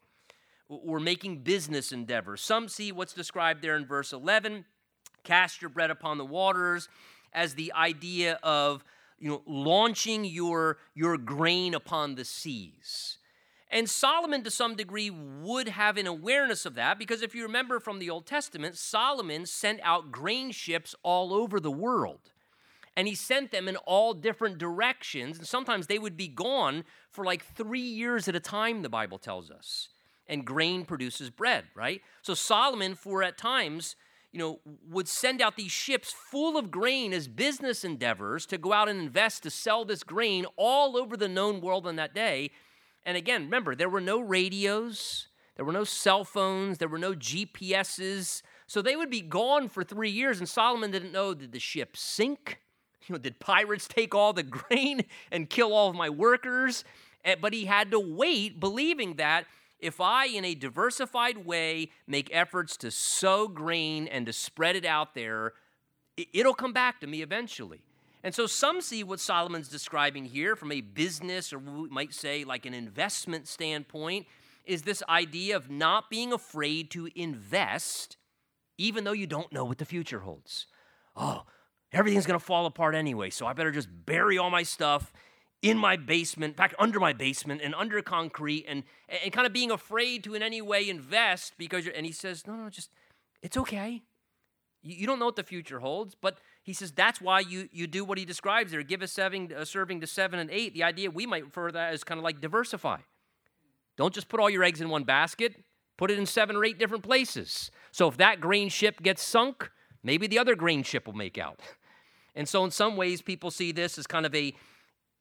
or 0.70 1.00
making 1.00 1.40
business 1.40 1.92
endeavors. 1.92 2.42
Some 2.42 2.70
see 2.70 2.92
what's 2.92 3.14
described 3.14 3.64
there 3.64 3.76
in 3.76 3.86
verse 3.86 4.14
11 4.14 4.66
cast 5.24 5.62
your 5.62 5.70
bread 5.70 5.90
upon 5.92 6.18
the 6.18 6.26
waters 6.26 6.88
as 7.34 7.56
the 7.56 7.74
idea 7.74 8.40
of 8.44 8.84
you 9.20 9.30
know 9.30 9.42
launching 9.46 10.24
your 10.24 10.78
your 10.94 11.18
grain 11.18 11.74
upon 11.74 12.16
the 12.16 12.24
seas 12.24 13.18
and 13.70 13.89
Solomon, 13.89 14.43
to 14.43 14.51
some 14.51 14.76
degree, 14.76 15.09
would 15.09 15.68
have 15.68 15.97
an 15.97 16.07
awareness 16.07 16.65
of 16.65 16.76
that 16.76 16.97
because 16.97 17.22
if 17.22 17.36
you 17.36 17.43
remember 17.43 17.80
from 17.80 17.99
the 17.99 18.09
Old 18.09 18.26
Testament, 18.26 18.78
Solomon 18.78 19.45
sent 19.45 19.82
out 19.84 20.11
grain 20.11 20.51
ships 20.51 20.95
all 21.03 21.34
over 21.34 21.59
the 21.59 21.72
world. 21.72 22.32
And 22.95 23.07
he 23.07 23.13
sent 23.13 23.51
them 23.51 23.68
in 23.68 23.76
all 23.76 24.13
different 24.13 24.57
directions. 24.57 25.38
And 25.38 25.45
sometimes 25.45 25.88
they 25.88 25.99
would 25.99 26.18
be 26.18 26.30
gone 26.30 26.86
for 27.11 27.26
like 27.26 27.43
three 27.43 27.80
years 27.80 28.28
at 28.28 28.36
a 28.36 28.39
time, 28.39 28.82
the 28.82 28.89
Bible 28.89 29.20
tells 29.20 29.51
us. 29.51 29.89
And 30.28 30.45
grain 30.45 30.84
produces 30.84 31.30
bread, 31.30 31.65
right? 31.76 32.01
So 32.22 32.34
Solomon, 32.34 32.95
for 32.95 33.22
at 33.22 33.38
times, 33.38 33.95
you 34.32 34.39
know, 34.39 34.59
would 34.89 35.07
send 35.07 35.41
out 35.41 35.57
these 35.57 35.72
ships 35.72 36.11
full 36.11 36.57
of 36.57 36.72
grain 36.72 37.13
as 37.13 37.28
business 37.28 37.84
endeavors 37.84 38.45
to 38.47 38.57
go 38.57 38.74
out 38.74 38.89
and 38.89 38.99
invest 38.99 39.43
to 39.43 39.49
sell 39.49 39.86
this 39.86 40.03
grain 40.03 40.45
all 40.55 40.97
over 40.97 41.15
the 41.15 41.30
known 41.30 41.61
world 41.61 41.86
on 41.86 41.97
that 41.97 42.15
day 42.15 42.51
and 43.08 43.16
again, 43.16 43.45
remember, 43.45 43.74
there 43.74 43.88
were 43.88 44.01
no 44.01 44.20
radios, 44.20 45.30
there 45.55 45.64
were 45.64 45.72
no 45.72 45.86
cell 45.86 46.26
phones, 46.26 46.78
there 46.78 46.89
were 46.89 46.97
no 46.97 47.14
GPSs. 47.14 48.41
So 48.68 48.82
they 48.82 48.97
would 48.97 49.10
be 49.10 49.22
gone 49.22 49.70
for 49.70 49.82
three 49.82 50.10
years, 50.10 50.39
and 50.39 50.47
Solomon 50.47 50.91
didn't 50.91 51.14
know 51.14 51.34
did 51.34 51.53
the 51.53 51.60
ship 51.60 51.97
sink? 51.97 52.60
You 53.08 53.14
know, 53.14 53.20
did 53.20 53.39
pirates 53.39 53.88
take 53.88 54.14
all 54.14 54.34
the 54.34 54.43
grain 54.43 55.05
and 55.32 55.49
kill 55.49 55.72
all 55.72 55.89
of 55.89 55.95
my 55.95 56.10
workers? 56.10 56.84
Eh, 57.24 57.36
but 57.39 57.53
he 57.53 57.64
had 57.64 57.89
to 57.91 57.99
wait, 58.01 58.60
believing 58.60 59.14
that 59.14 59.45
if 59.80 60.01
I, 60.01 60.26
in 60.26 60.43
a 60.43 60.53
diversified 60.53 61.45
way, 61.45 61.91
make 62.05 62.30
efforts 62.34 62.76
to 62.78 62.91
sow 62.91 63.47
grain 63.47 64.10
and 64.10 64.26
to 64.26 64.34
spread 64.34 64.76
it 64.76 64.84
out 64.84 65.16
there, 65.16 65.53
it'll 66.34 66.53
come 66.53 66.74
back 66.74 66.99
to 66.99 67.08
me 67.08 67.22
eventually. 67.22 67.87
And 68.28 68.36
so 68.36 68.46
some 68.46 68.82
see 68.82 69.06
what 69.06 69.22
Solomon's 69.22 69.70
describing 69.70 70.26
here 70.26 70.58
from 70.58 70.74
a 70.74 70.82
business 70.82 71.54
or 71.54 71.60
we 71.60 71.88
might 71.88 72.14
say 72.14 72.44
like 72.44 72.66
an 72.66 72.74
investment 72.74 73.48
standpoint 73.48 74.28
is 74.66 74.82
this 74.82 75.02
idea 75.08 75.56
of 75.56 75.72
not 75.72 76.10
being 76.10 76.34
afraid 76.34 76.92
to 76.92 77.08
invest 77.16 78.18
even 78.78 79.06
though 79.06 79.14
you 79.14 79.28
don't 79.28 79.54
know 79.54 79.64
what 79.64 79.78
the 79.78 79.86
future 79.86 80.20
holds. 80.20 80.68
Oh, 81.16 81.44
everything's 81.94 82.26
going 82.26 82.38
to 82.38 82.46
fall 82.46 82.66
apart 82.66 82.96
anyway, 82.96 83.30
so 83.30 83.48
I 83.48 83.54
better 83.54 83.72
just 83.72 83.88
bury 84.06 84.38
all 84.38 84.50
my 84.50 84.64
stuff 84.64 85.14
in 85.62 85.78
my 85.78 85.96
basement, 85.96 86.58
back 86.58 86.76
under 86.78 87.00
my 87.00 87.14
basement 87.14 87.62
and 87.64 87.74
under 87.76 88.02
concrete 88.02 88.66
and, 88.68 88.84
and 89.24 89.32
kind 89.32 89.48
of 89.48 89.54
being 89.54 89.72
afraid 89.72 90.26
to 90.26 90.36
in 90.36 90.44
any 90.44 90.62
way 90.62 90.90
invest 90.90 91.54
because 91.58 91.86
you're, 91.86 91.96
and 91.96 92.06
he 92.06 92.12
says, 92.12 92.46
no, 92.46 92.56
no, 92.56 92.70
just, 92.70 92.92
it's 93.42 93.56
okay. 93.56 94.04
You, 94.88 94.96
you 94.96 95.08
don't 95.08 95.20
know 95.20 95.26
what 95.26 95.36
the 95.36 95.44
future 95.44 95.80
holds, 95.80 96.16
but 96.16 96.40
he 96.64 96.74
says 96.74 96.92
that's 96.92 97.20
why 97.20 97.42
you, 97.42 97.68
you 97.72 97.88
do 97.88 98.06
what 98.06 98.18
he 98.18 98.26
describes 98.26 98.72
there 98.72 98.82
give 98.84 99.02
a 99.02 99.08
serving, 99.08 99.52
a 99.52 99.66
serving 99.66 100.02
to 100.02 100.08
seven 100.08 100.40
and 100.40 100.50
eight. 100.50 100.74
The 100.74 100.84
idea 100.84 101.12
we 101.12 101.26
might 101.26 101.46
refer 101.46 101.68
to 101.68 101.74
that 101.74 101.94
as 101.94 102.04
kind 102.04 102.18
of 102.18 102.24
like 102.24 102.40
diversify. 102.42 103.00
Don't 103.98 104.14
just 104.14 104.30
put 104.30 104.40
all 104.40 104.50
your 104.50 104.64
eggs 104.64 104.80
in 104.80 104.90
one 104.90 105.04
basket, 105.04 105.56
put 105.98 106.12
it 106.12 106.18
in 106.18 106.26
seven 106.26 106.56
or 106.56 106.64
eight 106.64 106.80
different 106.80 107.04
places. 107.04 107.72
So 107.92 108.08
if 108.08 108.18
that 108.18 108.40
grain 108.40 108.70
ship 108.70 109.02
gets 109.02 109.24
sunk, 109.24 109.70
maybe 110.04 110.28
the 110.28 110.40
other 110.40 110.56
grain 110.56 110.84
ship 110.84 111.06
will 111.06 111.14
make 111.14 111.38
out. 111.38 111.60
And 112.36 112.48
so 112.48 112.64
in 112.64 112.70
some 112.70 112.98
ways 112.98 113.24
people 113.24 113.50
see 113.50 113.72
this 113.72 113.98
as 113.98 114.06
kind 114.06 114.24
of 114.24 114.36
a 114.36 114.54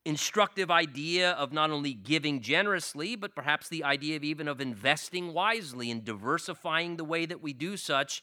instructive 0.05 0.71
idea 0.71 1.33
of 1.33 1.51
not 1.51 1.71
only 1.71 1.95
giving 1.95 2.43
generously, 2.43 3.17
but 3.17 3.35
perhaps 3.35 3.71
the 3.71 3.83
idea 3.83 4.17
of 4.17 4.23
even 4.23 4.47
of 4.47 4.61
investing 4.61 5.33
wisely 5.33 5.91
and 5.91 6.05
diversifying 6.05 6.99
the 6.99 7.05
way 7.05 7.25
that 7.25 7.43
we 7.43 7.55
do 7.55 7.79
such 7.79 8.21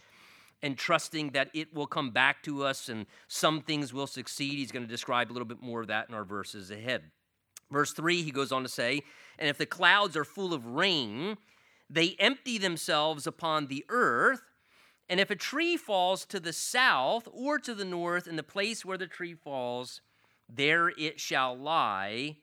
and 0.64 0.78
trusting 0.78 1.32
that 1.32 1.50
it 1.54 1.76
will 1.76 1.86
come 1.86 2.10
back 2.10 2.42
to 2.42 2.64
us 2.64 2.88
and 2.88 3.06
some 3.28 3.62
things 3.62 3.94
will 3.94 4.08
succeed. 4.08 4.54
He's 4.54 4.72
going 4.72 4.86
to 4.86 4.90
describe 4.90 5.30
a 5.30 5.34
little 5.34 5.46
bit 5.46 5.62
more 5.62 5.82
of 5.82 5.88
that 5.88 6.08
in 6.08 6.16
our 6.16 6.24
verses 6.24 6.72
ahead. 6.72 7.04
Verse 7.70 7.92
3, 7.92 8.24
he 8.24 8.32
goes 8.32 8.54
on 8.54 8.64
to 8.64 8.70
say, 8.70 9.02
And 9.38 9.50
if 9.50 9.58
the 9.58 9.66
clouds 9.66 10.16
are 10.16 10.24
full 10.24 10.54
of 10.54 10.66
rain, 10.66 11.38
they 11.90 12.16
empty 12.18 12.58
themselves 12.58 13.28
upon 13.28 13.68
the 13.68 13.86
earth. 13.90 14.42
And 15.10 15.20
if 15.20 15.30
a 15.30 15.36
tree 15.36 15.76
falls 15.76 16.26
to 16.28 16.40
the 16.40 16.54
south 16.54 17.28
or 17.32 17.60
to 17.60 17.76
the 17.76 17.86
north, 17.86 18.26
in 18.26 18.38
the 18.38 18.44
place 18.44 18.86
where 18.86 18.98
the 18.98 19.06
tree 19.06 19.34
falls, 19.34 20.02
there 20.48 20.90
it 20.98 21.20
shall 21.20 21.58
lie. 21.58 22.38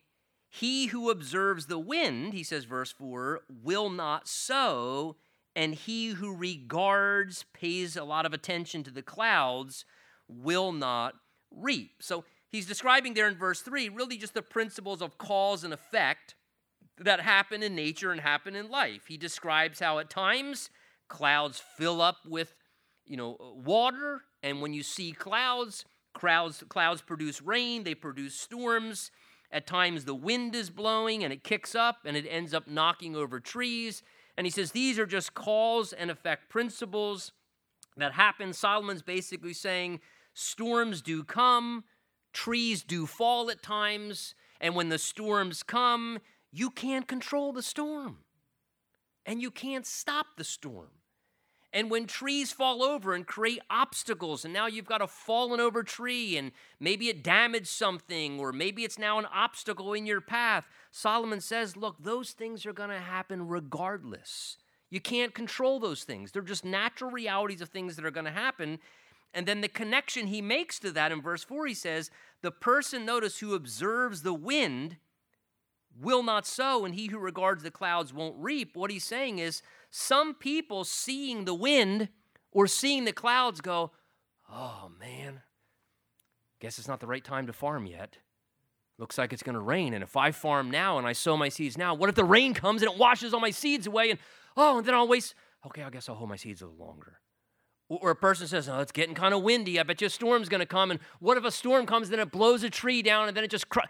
He 0.51 0.87
who 0.87 1.11
observes 1.11 1.67
the 1.67 1.79
wind, 1.79 2.35
he 2.35 2.43
says, 2.43 2.65
verse 2.65 2.93
4, 2.93 3.41
will 3.49 3.89
not 3.89 4.29
sow 4.29 5.17
and 5.57 5.75
he 5.75 6.11
who 6.11 6.35
regards, 6.35 7.45
pays 7.53 7.97
a 7.97 8.05
lot 8.05 8.27
of 8.27 8.33
attention 8.33 8.83
to 8.85 8.91
the 8.91 9.03
clouds, 9.03 9.85
will 10.29 10.73
not 10.73 11.15
reap. 11.51 12.03
So 12.03 12.25
he's 12.49 12.67
describing 12.67 13.15
there 13.15 13.29
in 13.29 13.37
verse 13.37 13.61
3 13.61 13.89
really 13.89 14.17
just 14.17 14.35
the 14.35 14.43
principles 14.43 15.03
of 15.03 15.19
cause 15.19 15.65
and 15.65 15.73
effect 15.73 16.35
that 16.99 17.21
happen 17.21 17.63
in 17.63 17.75
nature 17.75 18.13
and 18.13 18.21
happen 18.21 18.55
in 18.55 18.71
life. 18.71 19.07
He 19.09 19.17
describes 19.17 19.81
how 19.81 19.99
at 19.99 20.11
times 20.11 20.71
clouds 21.09 21.61
fill 21.77 22.01
up 22.01 22.19
with 22.27 22.55
you 23.07 23.17
know 23.17 23.37
water 23.65 24.23
and 24.43 24.63
when 24.63 24.73
you 24.73 24.83
see 24.83 25.11
clouds 25.11 25.85
clouds 26.15 26.63
clouds 26.69 27.03
produce 27.03 27.43
rain 27.43 27.83
they 27.83 27.95
produce 27.95 28.39
storms 28.39 29.11
at 29.51 29.67
times 29.67 30.05
the 30.05 30.15
wind 30.15 30.55
is 30.55 30.71
blowing 30.71 31.25
and 31.25 31.33
it 31.33 31.43
kicks 31.43 31.75
up 31.75 31.99
and 32.05 32.17
it 32.17 32.27
ends 32.31 32.55
up 32.55 32.69
knocking 32.69 33.17
over 33.17 33.41
trees 33.41 34.03
and 34.41 34.47
he 34.47 34.51
says 34.51 34.73
these 34.73 34.99
are 34.99 35.05
just 35.05 35.35
cause 35.35 35.93
and 35.93 36.11
effect 36.11 36.49
principles 36.49 37.33
that 37.99 38.15
happen. 38.15 38.55
Solomon's 38.55 39.03
basically 39.03 39.53
saying 39.53 40.01
storms 40.33 41.03
do 41.03 41.23
come, 41.23 41.85
trees 42.33 42.83
do 42.83 43.05
fall 43.05 43.51
at 43.51 43.63
times, 43.63 44.35
and 44.59 44.75
when 44.75 44.89
the 44.89 44.97
storms 44.97 45.63
come, 45.63 46.21
you 46.51 46.71
can't 46.71 47.07
control 47.07 47.53
the 47.53 47.63
storm. 47.63 48.21
And 49.27 49.43
you 49.43 49.51
can't 49.51 49.85
stop 49.85 50.29
the 50.39 50.45
storm. 50.45 50.89
And 51.73 51.91
when 51.91 52.07
trees 52.07 52.51
fall 52.51 52.83
over 52.83 53.15
and 53.15 53.25
create 53.25 53.61
obstacles, 53.71 54.45
and 54.45 54.53
now 54.53 54.67
you've 54.67 54.87
got 54.87 55.03
a 55.03 55.07
fallen 55.07 55.61
over 55.61 55.85
tree, 55.85 56.37
and 56.37 56.51
maybe 56.81 57.09
it 57.09 57.23
damaged 57.23 57.69
something, 57.69 58.41
or 58.41 58.53
maybe 58.53 58.83
it's 58.83 58.99
now 58.99 59.19
an 59.19 59.27
obstacle 59.33 59.93
in 59.93 60.05
your 60.05 60.21
path, 60.21 60.65
Solomon 60.91 61.41
says, 61.41 61.77
look, 61.77 61.97
those 62.01 62.33
things 62.33 62.67
are 62.67 62.73
going 62.73 62.91
to 62.91 62.99
happen 62.99 63.47
regardless. 63.47 64.57
You 64.91 65.01
can't 65.01 65.33
control 65.33 65.79
those 65.79 66.03
things. 66.03 66.33
They're 66.33 66.43
just 66.43 66.65
natural 66.65 67.13
realities 67.13 67.61
of 67.61 67.69
things 67.69 67.95
that 67.95 68.05
are 68.05 68.11
going 68.11 68.27
to 68.27 68.33
happen. 68.33 68.81
And 69.33 69.47
then 69.47 69.61
the 69.61 69.69
connection 69.69 70.27
he 70.27 70.43
makes 70.43 70.81
to 70.81 70.91
that 70.91 71.13
in 71.13 71.23
verse 71.23 71.45
4, 71.45 71.67
he 71.67 71.75
says, 71.75 72.11
The 72.43 72.51
person, 72.51 73.07
notice, 73.07 73.39
who 73.39 73.55
observes 73.55 74.23
the 74.23 74.35
wind 74.35 74.97
will 76.01 76.23
not 76.23 76.47
sow, 76.47 76.85
and 76.85 76.95
he 76.95 77.09
who 77.09 77.19
regards 77.19 77.63
the 77.63 77.71
clouds 77.71 78.13
won't 78.13 78.37
reap. 78.39 78.77
What 78.77 78.91
he's 78.91 79.05
saying 79.05 79.39
is, 79.39 79.63
some 79.91 80.35
people 80.35 80.85
seeing 80.85 81.45
the 81.45 81.55
wind 81.55 82.09
or 82.53 82.67
seeing 82.67 83.05
the 83.05 83.13
clouds 83.13 83.61
go, 83.61 83.93
oh 84.51 84.91
man, 84.99 85.43
guess 86.61 86.79
it's 86.79 86.89
not 86.89 87.01
the 87.01 87.07
right 87.07 87.25
time 87.25 87.47
to 87.47 87.53
farm 87.53 87.87
yet. 87.87 88.19
Looks 88.99 89.17
like 89.17 89.33
it's 89.33 89.43
going 89.43 89.55
to 89.55 89.61
rain. 89.61 89.95
And 89.95 90.03
if 90.03 90.17
I 90.17 90.31
farm 90.31 90.71
now 90.71 90.99
and 90.99 91.07
I 91.07 91.13
sow 91.13 91.37
my 91.37 91.49
seeds 91.49 91.79
now, 91.79 91.95
what 91.95 92.09
if 92.09 92.15
the 92.15 92.25
rain 92.25 92.53
comes 92.53 92.83
and 92.83 92.93
it 92.93 92.99
washes 92.99 93.33
all 93.33 93.41
my 93.41 93.51
seeds 93.51 93.87
away? 93.87 94.11
And 94.11 94.19
oh, 94.57 94.79
and 94.79 94.87
then 94.87 94.95
I'll 94.95 95.09
waste. 95.09 95.35
Okay, 95.67 95.83
I 95.83 95.91
guess 95.91 96.09
I'll 96.09 96.17
hold 96.17 96.29
my 96.29 96.37
seeds 96.37 96.61
a 96.61 96.67
little 96.67 96.85
longer. 96.87 97.21
Or 97.89 98.11
a 98.11 98.17
person 98.17 98.47
says, 98.47 98.69
oh, 98.69 98.79
it's 98.79 98.93
getting 98.93 99.15
kind 99.15 99.35
of 99.35 99.43
windy. 99.43 99.81
I 99.81 99.83
bet 99.83 100.01
you 100.01 100.07
a 100.07 100.11
storm's 100.11 100.49
going 100.49 100.61
to 100.61 100.67
come. 100.67 100.91
And 100.91 101.01
what 101.19 101.37
if 101.37 101.45
a 101.45 101.51
storm 101.51 101.87
comes, 101.87 102.09
then 102.11 102.21
it 102.21 102.31
blows 102.31 102.63
a 102.63 102.71
tree 102.71 103.03
down 103.03 103.27
and 103.27 103.37
then 103.37 103.43
it 103.43 103.51
just. 103.51 103.69
Cr- 103.69 103.81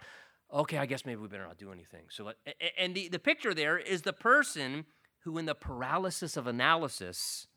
okay, 0.53 0.77
I 0.77 0.85
guess 0.85 1.05
maybe 1.05 1.21
we 1.21 1.27
better 1.27 1.45
not 1.45 1.57
do 1.57 1.71
anything. 1.71 2.03
So, 2.09 2.31
and 2.77 2.95
the, 2.95 3.07
the 3.07 3.19
picture 3.19 3.53
there 3.53 3.77
is 3.77 4.01
the 4.01 4.13
person 4.13 4.85
who, 5.23 5.37
in 5.37 5.45
the 5.45 5.55
paralysis 5.55 6.35
of 6.37 6.47
analysis, 6.47 7.47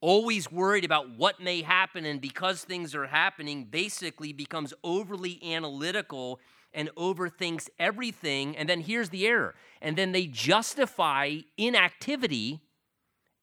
always 0.00 0.50
worried 0.50 0.84
about 0.84 1.10
what 1.16 1.40
may 1.40 1.62
happen, 1.62 2.04
and 2.04 2.20
because 2.20 2.62
things 2.62 2.94
are 2.94 3.06
happening, 3.06 3.64
basically 3.64 4.32
becomes 4.32 4.72
overly 4.82 5.40
analytical 5.54 6.40
and 6.72 6.88
overthinks 6.96 7.68
everything. 7.78 8.56
And 8.56 8.68
then 8.68 8.80
here's 8.80 9.10
the 9.10 9.26
error. 9.26 9.54
And 9.82 9.96
then 9.96 10.12
they 10.12 10.26
justify 10.26 11.38
inactivity 11.58 12.60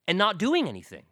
and 0.08 0.18
not 0.18 0.38
doing 0.38 0.68
anything. 0.68 1.04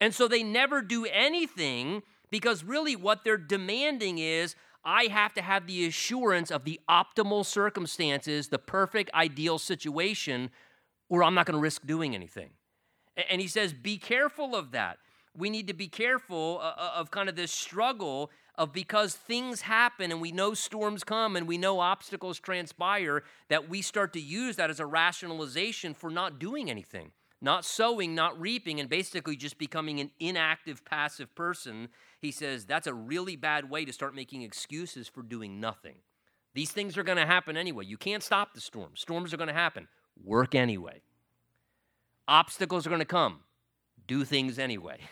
And 0.00 0.14
so 0.14 0.26
they 0.26 0.42
never 0.42 0.82
do 0.82 1.04
anything 1.06 2.02
because 2.30 2.64
really 2.64 2.96
what 2.96 3.24
they're 3.24 3.36
demanding 3.36 4.18
is 4.18 4.56
I 4.84 5.04
have 5.04 5.32
to 5.34 5.42
have 5.42 5.66
the 5.66 5.86
assurance 5.86 6.50
of 6.50 6.64
the 6.64 6.80
optimal 6.88 7.46
circumstances, 7.46 8.48
the 8.48 8.58
perfect 8.58 9.12
ideal 9.14 9.58
situation, 9.58 10.50
or 11.08 11.22
I'm 11.22 11.34
not 11.34 11.46
going 11.46 11.56
to 11.56 11.62
risk 11.62 11.86
doing 11.86 12.14
anything. 12.14 12.50
And 13.30 13.40
he 13.40 13.46
says, 13.46 13.72
be 13.72 13.98
careful 13.98 14.56
of 14.56 14.72
that. 14.72 14.98
We 15.36 15.50
need 15.50 15.66
to 15.68 15.74
be 15.74 15.88
careful 15.88 16.58
uh, 16.60 16.74
uh, 16.76 16.92
of 16.96 17.10
kind 17.10 17.28
of 17.28 17.36
this 17.36 17.52
struggle 17.52 18.30
of 18.56 18.72
because 18.72 19.14
things 19.14 19.62
happen 19.62 20.12
and 20.12 20.20
we 20.20 20.32
know 20.32 20.52
storms 20.52 21.04
come 21.04 21.36
and 21.36 21.48
we 21.48 21.56
know 21.56 21.80
obstacles 21.80 22.38
transpire, 22.38 23.22
that 23.48 23.68
we 23.68 23.80
start 23.80 24.12
to 24.12 24.20
use 24.20 24.56
that 24.56 24.68
as 24.68 24.78
a 24.78 24.86
rationalization 24.86 25.94
for 25.94 26.10
not 26.10 26.38
doing 26.38 26.70
anything, 26.70 27.12
not 27.42 27.64
sowing, 27.64 28.14
not 28.14 28.40
reaping, 28.40 28.78
and 28.78 28.88
basically 28.88 29.36
just 29.36 29.58
becoming 29.58 29.98
an 29.98 30.12
inactive, 30.20 30.84
passive 30.84 31.34
person. 31.34 31.88
He 32.20 32.30
says 32.30 32.64
that's 32.64 32.86
a 32.86 32.94
really 32.94 33.34
bad 33.34 33.68
way 33.68 33.84
to 33.84 33.92
start 33.92 34.14
making 34.14 34.42
excuses 34.42 35.08
for 35.08 35.22
doing 35.22 35.60
nothing. 35.60 35.96
These 36.54 36.70
things 36.70 36.96
are 36.96 37.02
going 37.02 37.18
to 37.18 37.26
happen 37.26 37.56
anyway. 37.56 37.84
You 37.84 37.96
can't 37.96 38.22
stop 38.22 38.54
the 38.54 38.60
storm. 38.60 38.92
Storms 38.94 39.34
are 39.34 39.36
going 39.36 39.48
to 39.48 39.54
happen. 39.54 39.88
Work 40.22 40.54
anyway. 40.54 41.02
Obstacles 42.28 42.86
are 42.86 42.90
going 42.90 43.00
to 43.00 43.04
come. 43.04 43.40
Do 44.06 44.24
things 44.24 44.58
anyway. 44.58 45.00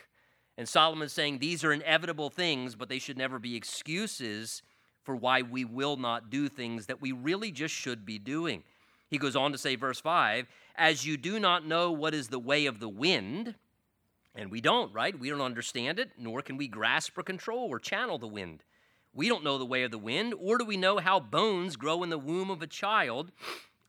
And 0.58 0.68
Solomon's 0.68 1.14
saying 1.14 1.38
these 1.38 1.64
are 1.64 1.72
inevitable 1.72 2.28
things, 2.28 2.74
but 2.74 2.90
they 2.90 2.98
should 2.98 3.16
never 3.16 3.38
be 3.38 3.56
excuses 3.56 4.60
for 5.02 5.16
why 5.16 5.40
we 5.40 5.64
will 5.64 5.96
not 5.96 6.28
do 6.28 6.50
things 6.50 6.84
that 6.84 7.00
we 7.00 7.12
really 7.12 7.50
just 7.50 7.74
should 7.74 8.04
be 8.04 8.18
doing. 8.18 8.62
He 9.10 9.18
goes 9.18 9.34
on 9.34 9.52
to 9.52 9.58
say, 9.58 9.74
verse 9.74 10.00
5 10.00 10.46
As 10.76 11.04
you 11.04 11.16
do 11.16 11.38
not 11.40 11.66
know 11.66 11.90
what 11.90 12.14
is 12.14 12.28
the 12.28 12.38
way 12.38 12.66
of 12.66 12.80
the 12.80 12.88
wind, 12.88 13.56
and 14.34 14.50
we 14.50 14.60
don't, 14.60 14.92
right? 14.94 15.18
We 15.18 15.28
don't 15.28 15.40
understand 15.40 15.98
it, 15.98 16.12
nor 16.16 16.40
can 16.42 16.56
we 16.56 16.68
grasp 16.68 17.18
or 17.18 17.22
control 17.22 17.68
or 17.68 17.80
channel 17.80 18.18
the 18.18 18.28
wind. 18.28 18.62
We 19.12 19.28
don't 19.28 19.42
know 19.42 19.58
the 19.58 19.66
way 19.66 19.82
of 19.82 19.90
the 19.90 19.98
wind, 19.98 20.34
or 20.38 20.56
do 20.56 20.64
we 20.64 20.76
know 20.76 20.98
how 20.98 21.18
bones 21.18 21.74
grow 21.76 22.04
in 22.04 22.10
the 22.10 22.18
womb 22.18 22.48
of 22.48 22.62
a 22.62 22.68
child, 22.68 23.32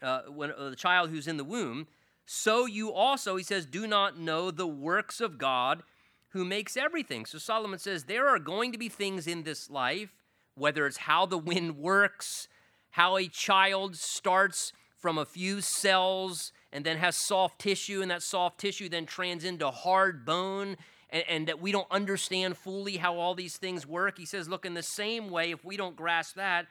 uh, 0.02 0.24
when 0.24 0.52
uh, 0.52 0.72
the 0.72 0.76
child 0.76 1.12
who's 1.12 1.28
in 1.28 1.38
the 1.38 1.44
womb? 1.44 1.88
So 2.26 2.66
you 2.66 2.92
also, 2.92 3.36
he 3.36 3.44
says, 3.44 3.68
do 3.68 3.86
not 3.86 4.18
know 4.18 4.50
the 4.50 4.68
works 4.68 5.22
of 5.22 5.38
God 5.38 5.84
who 6.30 6.44
makes 6.44 6.76
everything. 6.76 7.26
So 7.26 7.38
Solomon 7.38 7.78
says 7.78 8.06
there 8.06 8.28
are 8.28 8.40
going 8.40 8.72
to 8.72 8.78
be 8.78 8.90
things 8.90 9.28
in 9.28 9.44
this 9.44 9.70
life, 9.70 10.10
whether 10.56 10.88
it's 10.88 10.98
how 10.98 11.26
the 11.28 11.38
wind 11.38 11.78
works, 11.78 12.48
how 12.92 13.18
a 13.18 13.28
child 13.28 13.96
starts 13.96 14.74
from 15.02 15.18
a 15.18 15.26
few 15.26 15.60
cells 15.62 16.52
and 16.72 16.86
then 16.86 16.98
has 16.98 17.18
soft 17.18 17.60
tissue, 17.60 18.02
and 18.02 18.12
that 18.12 18.22
soft 18.22 18.60
tissue 18.60 18.88
then 18.88 19.06
trans 19.06 19.44
into 19.44 19.70
hard 19.70 20.26
bone, 20.26 20.78
and, 21.10 21.24
and, 21.28 21.48
that 21.48 21.60
we 21.60 21.74
don't 21.74 21.88
understand 21.92 22.56
fully 22.56 22.96
how 22.96 23.18
all 23.18 23.36
these 23.36 23.58
things 23.58 23.86
work. 23.86 24.18
He 24.18 24.26
says, 24.26 24.48
look, 24.48 24.66
in 24.66 24.74
the 24.74 24.84
same 24.84 25.30
way, 25.30 25.52
if 25.52 25.66
we 25.66 25.76
don't 25.76 25.98
grasp 25.98 26.36
that, 26.36 26.68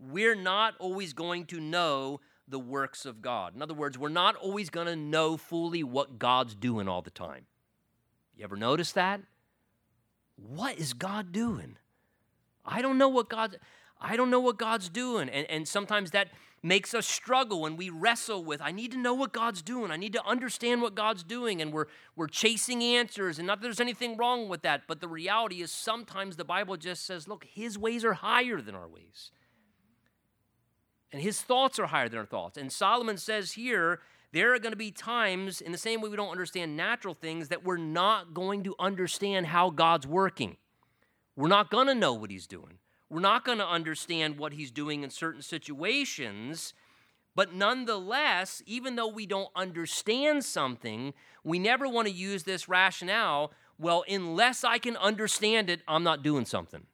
we're 0.00 0.34
not 0.34 0.74
always 0.80 1.12
going 1.12 1.44
to 1.46 1.60
know 1.60 2.20
the 2.48 2.58
works 2.58 3.06
of 3.06 3.22
God. 3.22 3.54
In 3.54 3.62
other 3.62 3.74
words, 3.74 3.96
we're 3.96 4.08
not 4.08 4.34
always 4.34 4.70
going 4.70 4.88
to 4.88 4.96
know 4.96 5.36
fully 5.36 5.84
what 5.84 6.18
God's 6.18 6.54
doing 6.56 6.88
all 6.88 7.02
the 7.02 7.10
time. 7.10 7.46
You 8.36 8.44
ever 8.44 8.56
notice 8.56 8.92
that? 8.92 9.20
What 10.36 10.78
is 10.78 10.92
God 10.92 11.30
doing? 11.30 11.76
I 12.64 12.82
don't 12.82 12.98
know 12.98 13.08
what 13.08 13.28
God 13.28 13.58
I 14.00 14.16
don't 14.16 14.30
know 14.30 14.40
what 14.40 14.58
God's 14.58 14.88
doing. 14.88 15.28
And, 15.28 15.48
and 15.48 15.66
sometimes 15.66 16.10
that 16.10 16.28
makes 16.64 16.94
us 16.94 17.06
struggle 17.06 17.66
and 17.66 17.76
we 17.76 17.90
wrestle 17.90 18.42
with, 18.42 18.62
I 18.62 18.72
need 18.72 18.90
to 18.92 18.98
know 18.98 19.12
what 19.12 19.32
God's 19.32 19.60
doing. 19.60 19.90
I 19.90 19.96
need 19.96 20.14
to 20.14 20.26
understand 20.26 20.80
what 20.80 20.94
God's 20.94 21.22
doing. 21.22 21.60
And 21.60 21.72
we're, 21.72 21.86
we're 22.16 22.26
chasing 22.26 22.82
answers. 22.82 23.38
And 23.38 23.46
not 23.46 23.60
that 23.60 23.66
there's 23.66 23.80
anything 23.80 24.16
wrong 24.16 24.48
with 24.48 24.62
that. 24.62 24.84
But 24.88 25.00
the 25.00 25.08
reality 25.08 25.60
is 25.60 25.70
sometimes 25.70 26.36
the 26.36 26.44
Bible 26.44 26.76
just 26.78 27.04
says, 27.04 27.28
look, 27.28 27.44
his 27.44 27.78
ways 27.78 28.04
are 28.04 28.14
higher 28.14 28.62
than 28.62 28.74
our 28.74 28.88
ways. 28.88 29.30
And 31.12 31.20
his 31.20 31.42
thoughts 31.42 31.78
are 31.78 31.86
higher 31.86 32.08
than 32.08 32.18
our 32.18 32.26
thoughts. 32.26 32.56
And 32.56 32.72
Solomon 32.72 33.18
says 33.18 33.52
here 33.52 34.00
there 34.32 34.54
are 34.54 34.58
going 34.58 34.72
to 34.72 34.76
be 34.76 34.90
times, 34.90 35.60
in 35.60 35.70
the 35.70 35.78
same 35.78 36.00
way 36.00 36.08
we 36.08 36.16
don't 36.16 36.32
understand 36.32 36.76
natural 36.76 37.14
things, 37.14 37.48
that 37.48 37.62
we're 37.62 37.76
not 37.76 38.34
going 38.34 38.64
to 38.64 38.74
understand 38.80 39.46
how 39.46 39.70
God's 39.70 40.06
working. 40.06 40.56
We're 41.36 41.48
not 41.48 41.70
going 41.70 41.86
to 41.88 41.94
know 41.94 42.14
what 42.14 42.30
He's 42.30 42.46
doing. 42.46 42.78
We're 43.10 43.20
not 43.20 43.44
going 43.44 43.58
to 43.58 43.68
understand 43.68 44.38
what 44.38 44.52
He's 44.52 44.70
doing 44.70 45.02
in 45.02 45.10
certain 45.10 45.42
situations. 45.42 46.74
But 47.36 47.52
nonetheless, 47.52 48.62
even 48.66 48.96
though 48.96 49.08
we 49.08 49.26
don't 49.26 49.50
understand 49.56 50.44
something, 50.44 51.14
we 51.42 51.58
never 51.58 51.88
want 51.88 52.06
to 52.08 52.14
use 52.14 52.44
this 52.44 52.68
rationale 52.68 53.52
well, 53.78 54.04
unless 54.08 54.64
I 54.64 54.78
can 54.78 54.96
understand 54.96 55.68
it, 55.68 55.80
I'm 55.88 56.04
not 56.04 56.22
doing 56.22 56.44
something. 56.44 56.86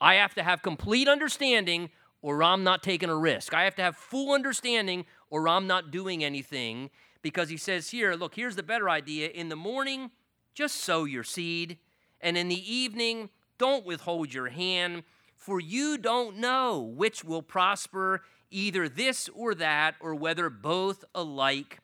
I 0.00 0.14
have 0.14 0.34
to 0.34 0.42
have 0.42 0.62
complete 0.62 1.08
understanding 1.08 1.90
or 2.22 2.42
I'm 2.42 2.64
not 2.64 2.82
taking 2.82 3.08
a 3.08 3.16
risk. 3.16 3.54
I 3.54 3.64
have 3.64 3.76
to 3.76 3.82
have 3.82 3.96
full 3.96 4.32
understanding 4.32 5.06
or 5.30 5.48
I'm 5.48 5.66
not 5.66 5.90
doing 5.90 6.24
anything 6.24 6.90
because 7.22 7.48
he 7.48 7.56
says 7.56 7.90
here, 7.90 8.14
look, 8.14 8.34
here's 8.34 8.56
the 8.56 8.62
better 8.62 8.90
idea. 8.90 9.28
In 9.28 9.48
the 9.48 9.56
morning, 9.56 10.10
just 10.54 10.76
sow 10.76 11.04
your 11.04 11.24
seed, 11.24 11.78
and 12.20 12.36
in 12.36 12.48
the 12.48 12.74
evening, 12.74 13.30
don't 13.58 13.84
withhold 13.84 14.32
your 14.32 14.48
hand, 14.48 15.02
for 15.38 15.58
you 15.60 15.96
don't 15.96 16.36
know 16.36 16.80
which 16.80 17.24
will 17.24 17.40
prosper, 17.40 18.22
either 18.50 18.88
this 18.88 19.30
or 19.30 19.54
that, 19.54 19.94
or 20.00 20.14
whether 20.14 20.50
both 20.50 21.04
alike 21.14 21.78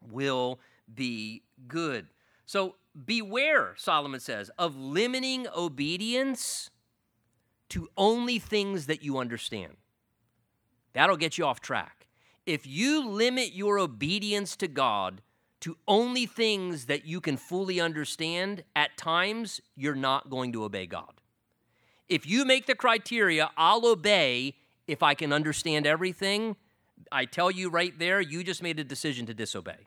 will 0.00 0.58
be 0.92 1.42
good. 1.68 2.08
So 2.46 2.74
beware, 3.06 3.74
Solomon 3.76 4.18
says, 4.18 4.50
of 4.58 4.76
limiting 4.76 5.46
obedience 5.54 6.70
to 7.68 7.88
only 7.96 8.40
things 8.40 8.86
that 8.86 9.04
you 9.04 9.18
understand. 9.18 9.76
That'll 10.94 11.16
get 11.16 11.38
you 11.38 11.44
off 11.44 11.60
track 11.60 12.08
if 12.48 12.66
you 12.66 13.06
limit 13.06 13.52
your 13.52 13.78
obedience 13.78 14.56
to 14.56 14.66
God 14.66 15.20
to 15.60 15.76
only 15.86 16.24
things 16.24 16.86
that 16.86 17.04
you 17.04 17.20
can 17.20 17.36
fully 17.36 17.78
understand, 17.78 18.64
at 18.74 18.96
times 18.96 19.60
you're 19.76 19.94
not 19.94 20.30
going 20.30 20.52
to 20.52 20.64
obey 20.64 20.86
God. 20.86 21.17
If 22.08 22.26
you 22.26 22.44
make 22.44 22.66
the 22.66 22.74
criteria, 22.74 23.50
I'll 23.56 23.86
obey 23.86 24.54
if 24.86 25.02
I 25.02 25.14
can 25.14 25.32
understand 25.32 25.86
everything, 25.86 26.56
I 27.12 27.26
tell 27.26 27.50
you 27.50 27.68
right 27.68 27.96
there, 27.98 28.20
you 28.20 28.42
just 28.42 28.62
made 28.62 28.80
a 28.80 28.84
decision 28.84 29.26
to 29.26 29.34
disobey. 29.34 29.86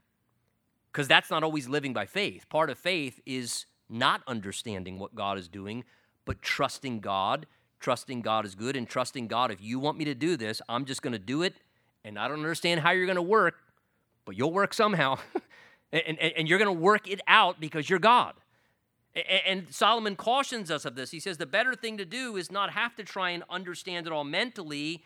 Because 0.91 1.07
that's 1.07 1.29
not 1.31 1.43
always 1.43 1.67
living 1.67 1.93
by 1.93 2.05
faith. 2.05 2.47
Part 2.49 2.69
of 2.69 2.77
faith 2.77 3.19
is 3.25 3.65
not 3.89 4.21
understanding 4.27 4.99
what 4.99 5.15
God 5.15 5.37
is 5.37 5.47
doing, 5.47 5.83
but 6.25 6.41
trusting 6.41 6.99
God, 6.99 7.47
trusting 7.79 8.21
God 8.21 8.45
is 8.45 8.55
good, 8.55 8.75
and 8.75 8.87
trusting 8.87 9.27
God, 9.27 9.51
if 9.51 9.61
you 9.61 9.79
want 9.79 9.97
me 9.97 10.05
to 10.05 10.13
do 10.13 10.37
this, 10.37 10.61
I'm 10.69 10.85
just 10.85 11.01
going 11.01 11.13
to 11.13 11.19
do 11.19 11.41
it 11.41 11.55
and 12.03 12.17
I 12.17 12.27
don't 12.27 12.39
understand 12.39 12.79
how 12.79 12.91
you're 12.91 13.05
going 13.05 13.15
to 13.15 13.21
work, 13.21 13.55
but 14.25 14.35
you'll 14.35 14.53
work 14.53 14.73
somehow. 14.73 15.17
and, 15.91 16.17
and, 16.19 16.33
and, 16.37 16.49
you're 16.49 16.57
going 16.57 16.73
to 16.73 16.81
work 16.81 17.07
it 17.07 17.21
out 17.27 17.59
because 17.59 17.89
you're 17.89 17.99
God. 17.99 18.33
And, 19.13 19.67
Solomon 19.73 20.15
cautions 20.15 20.71
us 20.71 20.85
of 20.85 20.95
this. 20.95 21.11
He 21.11 21.19
says 21.19 21.37
the 21.37 21.45
better 21.45 21.75
thing 21.75 21.97
to 21.97 22.05
do 22.05 22.37
is 22.37 22.51
not 22.51 22.71
have 22.71 22.95
to 22.95 23.03
try 23.03 23.31
and 23.31 23.43
understand 23.49 24.07
it 24.07 24.13
all 24.13 24.23
mentally, 24.23 25.03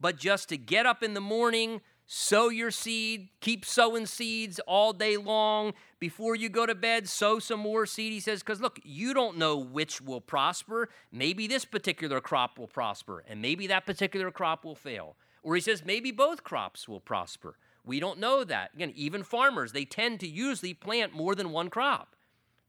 but 0.00 0.18
just 0.18 0.50
to 0.50 0.58
get 0.58 0.84
up 0.84 1.02
in 1.02 1.14
the 1.14 1.20
morning, 1.20 1.80
sow 2.06 2.50
your 2.50 2.70
seed, 2.70 3.28
keep 3.40 3.64
sowing 3.64 4.04
seeds 4.04 4.60
all 4.66 4.92
day 4.92 5.16
long. 5.16 5.72
Before 5.98 6.36
you 6.36 6.50
go 6.50 6.66
to 6.66 6.74
bed, 6.74 7.08
sow 7.08 7.38
some 7.38 7.60
more 7.60 7.86
seed. 7.86 8.12
He 8.12 8.20
says, 8.20 8.40
because 8.40 8.60
look, 8.60 8.80
you 8.84 9.14
don't 9.14 9.38
know 9.38 9.56
which 9.56 10.00
will 10.00 10.20
prosper. 10.20 10.90
Maybe 11.10 11.46
this 11.46 11.64
particular 11.64 12.20
crop 12.20 12.58
will 12.58 12.68
prosper, 12.68 13.24
and 13.26 13.40
maybe 13.40 13.66
that 13.68 13.86
particular 13.86 14.30
crop 14.30 14.64
will 14.64 14.76
fail. 14.76 15.16
Or 15.42 15.54
he 15.54 15.62
says 15.62 15.84
maybe 15.86 16.10
both 16.10 16.44
crops 16.44 16.86
will 16.86 17.00
prosper. 17.00 17.56
We 17.86 17.98
don't 17.98 18.18
know 18.18 18.44
that. 18.44 18.72
Again, 18.74 18.92
even 18.94 19.22
farmers, 19.22 19.72
they 19.72 19.86
tend 19.86 20.20
to 20.20 20.28
usually 20.28 20.74
plant 20.74 21.14
more 21.14 21.34
than 21.34 21.50
one 21.50 21.70
crop 21.70 22.14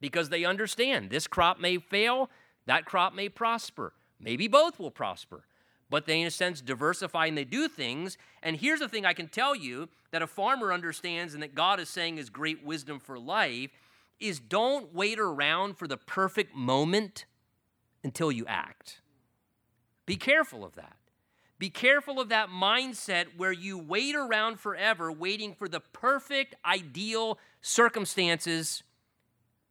because 0.01 0.29
they 0.29 0.45
understand 0.45 1.09
this 1.09 1.27
crop 1.27 1.59
may 1.59 1.77
fail, 1.77 2.29
that 2.65 2.85
crop 2.85 3.13
may 3.13 3.29
prosper. 3.29 3.93
Maybe 4.19 4.47
both 4.47 4.79
will 4.79 4.91
prosper. 4.91 5.43
But 5.89 6.05
they, 6.05 6.21
in 6.21 6.27
a 6.27 6.31
sense, 6.31 6.61
diversify 6.61 7.27
and 7.27 7.37
they 7.37 7.45
do 7.45 7.67
things. 7.67 8.17
And 8.43 8.57
here's 8.57 8.79
the 8.79 8.87
thing 8.87 9.05
I 9.05 9.13
can 9.13 9.27
tell 9.27 9.55
you 9.55 9.89
that 10.11 10.21
a 10.21 10.27
farmer 10.27 10.71
understands 10.71 11.33
and 11.33 11.41
that 11.41 11.55
God 11.55 11.79
is 11.79 11.89
saying 11.89 12.17
is 12.17 12.29
great 12.29 12.63
wisdom 12.63 12.99
for 12.99 13.17
life 13.17 13.71
is 14.19 14.39
don't 14.39 14.93
wait 14.93 15.19
around 15.19 15.77
for 15.77 15.87
the 15.87 15.97
perfect 15.97 16.55
moment 16.55 17.25
until 18.03 18.31
you 18.31 18.45
act. 18.47 19.01
Be 20.05 20.15
careful 20.15 20.63
of 20.63 20.75
that. 20.75 20.95
Be 21.57 21.69
careful 21.69 22.19
of 22.19 22.29
that 22.29 22.49
mindset 22.49 23.25
where 23.35 23.51
you 23.51 23.77
wait 23.77 24.15
around 24.15 24.59
forever 24.59 25.11
waiting 25.11 25.53
for 25.53 25.67
the 25.67 25.81
perfect, 25.81 26.55
ideal 26.65 27.37
circumstances 27.61 28.83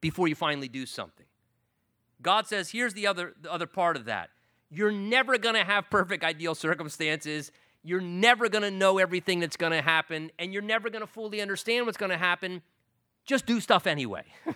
before 0.00 0.28
you 0.28 0.34
finally 0.34 0.68
do 0.68 0.86
something. 0.86 1.26
God 2.20 2.46
says, 2.46 2.70
here's 2.70 2.94
the 2.94 3.06
other, 3.06 3.34
the 3.40 3.52
other 3.52 3.66
part 3.66 3.96
of 3.96 4.06
that. 4.06 4.30
You're 4.70 4.92
never 4.92 5.38
going 5.38 5.54
to 5.54 5.64
have 5.64 5.88
perfect, 5.88 6.24
ideal 6.24 6.54
circumstances. 6.54 7.52
You're 7.82 8.00
never 8.00 8.48
going 8.48 8.62
to 8.62 8.70
know 8.70 8.98
everything 8.98 9.40
that's 9.40 9.56
going 9.56 9.72
to 9.72 9.80
happen, 9.80 10.30
and 10.38 10.52
you're 10.52 10.62
never 10.62 10.90
going 10.90 11.00
to 11.00 11.06
fully 11.06 11.40
understand 11.40 11.86
what's 11.86 11.96
going 11.96 12.10
to 12.10 12.18
happen. 12.18 12.62
Just 13.24 13.46
do 13.46 13.60
stuff 13.60 13.86
anyway. 13.86 14.24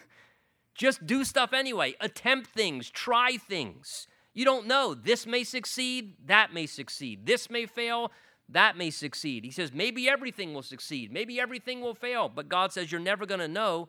Just 0.75 1.07
do 1.07 1.25
stuff 1.25 1.53
anyway. 1.53 1.95
Attempt 2.01 2.49
things, 2.49 2.91
try 2.91 3.37
things. 3.37 4.07
You 4.35 4.45
don't 4.45 4.67
know. 4.67 4.95
This 4.95 5.27
may 5.27 5.45
succeed, 5.45 6.15
that 6.27 6.53
may 6.53 6.67
succeed. 6.67 7.27
This 7.27 7.51
may 7.51 7.67
fail, 7.67 8.11
that 8.49 8.77
may 8.77 8.91
succeed. 8.91 9.45
He 9.45 9.51
says 9.51 9.73
maybe 9.73 10.09
everything 10.09 10.55
will 10.55 10.63
succeed, 10.63 11.13
maybe 11.13 11.39
everything 11.39 11.81
will 11.81 11.95
fail, 11.95 12.29
but 12.29 12.49
God 12.49 12.73
says 12.73 12.91
you're 12.91 13.01
never 13.01 13.27
going 13.27 13.41
to 13.41 13.49
know 13.49 13.89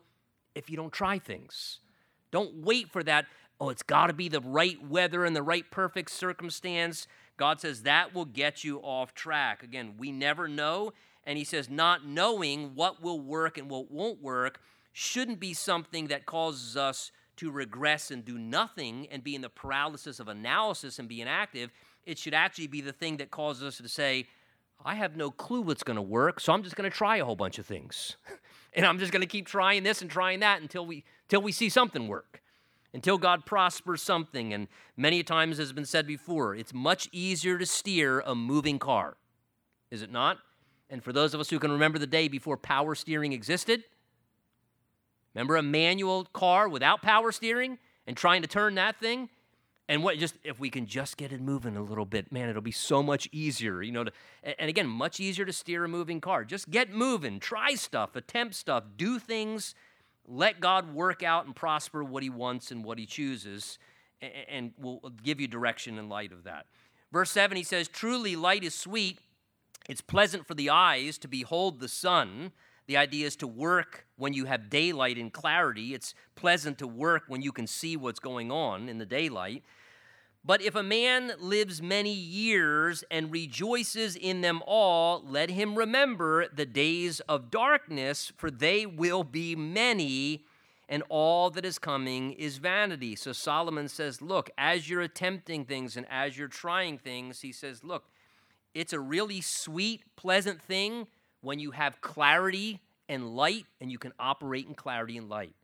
if 0.54 0.70
you 0.70 0.76
don't 0.76 0.92
try 0.92 1.18
things. 1.18 1.80
Don't 2.30 2.56
wait 2.56 2.90
for 2.90 3.02
that. 3.04 3.26
Oh, 3.60 3.70
it's 3.70 3.82
got 3.82 4.08
to 4.08 4.12
be 4.12 4.28
the 4.28 4.40
right 4.40 4.84
weather 4.88 5.24
and 5.24 5.34
the 5.34 5.42
right 5.42 5.70
perfect 5.70 6.10
circumstance. 6.10 7.06
God 7.36 7.60
says 7.60 7.82
that 7.82 8.14
will 8.14 8.24
get 8.24 8.64
you 8.64 8.78
off 8.78 9.14
track. 9.14 9.62
Again, 9.62 9.94
we 9.98 10.12
never 10.12 10.48
know. 10.48 10.92
And 11.24 11.38
He 11.38 11.44
says, 11.44 11.70
not 11.70 12.06
knowing 12.06 12.74
what 12.74 13.02
will 13.02 13.20
work 13.20 13.56
and 13.58 13.70
what 13.70 13.90
won't 13.90 14.22
work 14.22 14.60
shouldn't 14.92 15.40
be 15.40 15.54
something 15.54 16.08
that 16.08 16.26
causes 16.26 16.76
us 16.76 17.10
to 17.36 17.50
regress 17.50 18.10
and 18.10 18.24
do 18.24 18.38
nothing 18.38 19.08
and 19.10 19.24
be 19.24 19.34
in 19.34 19.40
the 19.40 19.48
paralysis 19.48 20.20
of 20.20 20.28
analysis 20.28 20.98
and 20.98 21.08
be 21.08 21.20
inactive. 21.20 21.70
It 22.04 22.18
should 22.18 22.34
actually 22.34 22.68
be 22.68 22.80
the 22.80 22.92
thing 22.92 23.16
that 23.16 23.30
causes 23.30 23.64
us 23.64 23.78
to 23.78 23.88
say, 23.88 24.26
I 24.84 24.94
have 24.94 25.16
no 25.16 25.30
clue 25.30 25.62
what's 25.62 25.82
going 25.82 25.96
to 25.96 26.02
work, 26.02 26.40
so 26.40 26.52
I'm 26.52 26.62
just 26.62 26.76
going 26.76 26.90
to 26.90 26.96
try 26.96 27.16
a 27.16 27.24
whole 27.24 27.36
bunch 27.36 27.58
of 27.58 27.66
things. 27.66 28.16
and 28.74 28.84
I'm 28.84 28.98
just 28.98 29.12
going 29.12 29.20
to 29.20 29.26
keep 29.26 29.46
trying 29.46 29.82
this 29.82 30.02
and 30.02 30.10
trying 30.10 30.40
that 30.40 30.60
until 30.60 30.84
we, 30.84 31.04
until 31.26 31.42
we 31.42 31.52
see 31.52 31.68
something 31.68 32.08
work, 32.08 32.42
until 32.92 33.18
God 33.18 33.46
prospers 33.46 34.02
something. 34.02 34.52
And 34.52 34.68
many 34.96 35.22
times, 35.22 35.58
as 35.58 35.68
has 35.68 35.72
been 35.72 35.84
said 35.84 36.06
before, 36.06 36.54
it's 36.54 36.74
much 36.74 37.08
easier 37.12 37.58
to 37.58 37.66
steer 37.66 38.20
a 38.20 38.34
moving 38.34 38.78
car, 38.78 39.16
is 39.90 40.02
it 40.02 40.10
not? 40.10 40.38
And 40.90 41.02
for 41.02 41.12
those 41.12 41.34
of 41.34 41.40
us 41.40 41.50
who 41.50 41.58
can 41.58 41.72
remember 41.72 41.98
the 41.98 42.06
day 42.06 42.28
before 42.28 42.56
power 42.56 42.94
steering 42.94 43.32
existed, 43.32 43.84
remember 45.34 45.56
a 45.56 45.62
manual 45.62 46.24
car 46.26 46.68
without 46.68 47.02
power 47.02 47.32
steering 47.32 47.78
and 48.06 48.16
trying 48.16 48.42
to 48.42 48.48
turn 48.48 48.74
that 48.74 49.00
thing? 49.00 49.28
And 49.88 50.02
what 50.02 50.18
just 50.18 50.36
if 50.44 50.58
we 50.58 50.70
can 50.70 50.86
just 50.86 51.16
get 51.16 51.32
it 51.32 51.40
moving 51.40 51.76
a 51.76 51.82
little 51.82 52.04
bit 52.04 52.32
man 52.32 52.48
it'll 52.48 52.62
be 52.62 52.70
so 52.70 53.02
much 53.02 53.28
easier 53.32 53.82
you 53.82 53.92
know 53.92 54.04
to, 54.04 54.12
and 54.58 54.68
again 54.68 54.86
much 54.86 55.20
easier 55.20 55.44
to 55.44 55.52
steer 55.52 55.84
a 55.84 55.88
moving 55.88 56.20
car. 56.20 56.44
Just 56.44 56.70
get 56.70 56.92
moving 56.92 57.40
try 57.40 57.74
stuff 57.74 58.16
attempt 58.16 58.54
stuff 58.54 58.84
do 58.96 59.18
things 59.18 59.74
let 60.26 60.60
god 60.60 60.94
work 60.94 61.22
out 61.22 61.46
and 61.46 61.54
prosper 61.54 62.02
what 62.02 62.22
he 62.22 62.30
wants 62.30 62.70
and 62.70 62.84
what 62.84 62.98
he 62.98 63.06
chooses 63.06 63.78
and 64.48 64.72
we'll 64.78 65.00
give 65.22 65.40
you 65.40 65.46
direction 65.46 65.98
in 65.98 66.08
light 66.08 66.32
of 66.32 66.44
that. 66.44 66.66
Verse 67.12 67.30
7 67.30 67.56
he 67.56 67.62
says 67.62 67.88
truly 67.88 68.36
light 68.36 68.64
is 68.64 68.74
sweet. 68.74 69.18
It's 69.88 70.00
pleasant 70.00 70.46
for 70.46 70.54
the 70.54 70.70
eyes 70.70 71.18
to 71.18 71.28
behold 71.28 71.80
the 71.80 71.88
sun 71.88 72.52
the 72.86 72.96
idea 72.96 73.26
is 73.26 73.36
to 73.36 73.46
work 73.46 74.06
when 74.16 74.32
you 74.34 74.44
have 74.44 74.68
daylight 74.68 75.16
and 75.16 75.32
clarity. 75.32 75.94
It's 75.94 76.14
pleasant 76.34 76.78
to 76.78 76.86
work 76.86 77.24
when 77.28 77.42
you 77.42 77.52
can 77.52 77.66
see 77.66 77.96
what's 77.96 78.20
going 78.20 78.50
on 78.50 78.88
in 78.88 78.98
the 78.98 79.06
daylight. 79.06 79.62
But 80.46 80.60
if 80.60 80.74
a 80.74 80.82
man 80.82 81.32
lives 81.40 81.80
many 81.80 82.12
years 82.12 83.02
and 83.10 83.32
rejoices 83.32 84.14
in 84.14 84.42
them 84.42 84.62
all, 84.66 85.22
let 85.26 85.48
him 85.48 85.74
remember 85.74 86.48
the 86.48 86.66
days 86.66 87.20
of 87.20 87.50
darkness, 87.50 88.30
for 88.36 88.50
they 88.50 88.84
will 88.84 89.24
be 89.24 89.56
many, 89.56 90.44
and 90.86 91.02
all 91.08 91.48
that 91.48 91.64
is 91.64 91.78
coming 91.78 92.32
is 92.32 92.58
vanity. 92.58 93.16
So 93.16 93.32
Solomon 93.32 93.88
says, 93.88 94.20
Look, 94.20 94.50
as 94.58 94.90
you're 94.90 95.00
attempting 95.00 95.64
things 95.64 95.96
and 95.96 96.04
as 96.10 96.36
you're 96.36 96.48
trying 96.48 96.98
things, 96.98 97.40
he 97.40 97.50
says, 97.50 97.82
Look, 97.82 98.04
it's 98.74 98.92
a 98.92 99.00
really 99.00 99.40
sweet, 99.40 100.02
pleasant 100.14 100.60
thing 100.60 101.06
when 101.44 101.58
you 101.58 101.70
have 101.70 102.00
clarity 102.00 102.80
and 103.08 103.36
light 103.36 103.66
and 103.80 103.92
you 103.92 103.98
can 103.98 104.12
operate 104.18 104.66
in 104.66 104.74
clarity 104.74 105.16
and 105.16 105.28
light. 105.28 105.54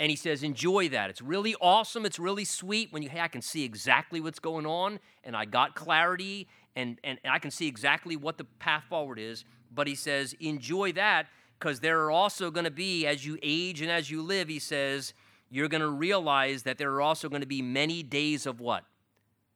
And 0.00 0.10
he 0.10 0.16
says, 0.16 0.44
enjoy 0.44 0.90
that. 0.90 1.10
It's 1.10 1.20
really 1.20 1.56
awesome. 1.60 2.06
It's 2.06 2.20
really 2.20 2.44
sweet 2.44 2.92
when 2.92 3.02
you, 3.02 3.08
hey, 3.08 3.20
I 3.20 3.26
can 3.28 3.42
see 3.42 3.64
exactly 3.64 4.20
what's 4.20 4.38
going 4.38 4.64
on 4.64 5.00
and 5.24 5.36
I 5.36 5.44
got 5.44 5.74
clarity 5.74 6.46
and, 6.76 6.98
and, 7.02 7.18
and 7.24 7.32
I 7.32 7.40
can 7.40 7.50
see 7.50 7.66
exactly 7.66 8.14
what 8.14 8.38
the 8.38 8.44
path 8.44 8.84
forward 8.88 9.18
is. 9.18 9.44
But 9.74 9.88
he 9.88 9.96
says, 9.96 10.34
enjoy 10.38 10.92
that 10.92 11.26
because 11.58 11.80
there 11.80 12.04
are 12.04 12.12
also 12.12 12.52
going 12.52 12.64
to 12.64 12.70
be, 12.70 13.06
as 13.06 13.26
you 13.26 13.38
age 13.42 13.82
and 13.82 13.90
as 13.90 14.08
you 14.08 14.22
live, 14.22 14.46
he 14.46 14.60
says, 14.60 15.14
you're 15.50 15.68
going 15.68 15.80
to 15.80 15.90
realize 15.90 16.62
that 16.62 16.78
there 16.78 16.92
are 16.92 17.02
also 17.02 17.28
going 17.28 17.42
to 17.42 17.46
be 17.46 17.60
many 17.60 18.04
days 18.04 18.46
of 18.46 18.60
what? 18.60 18.84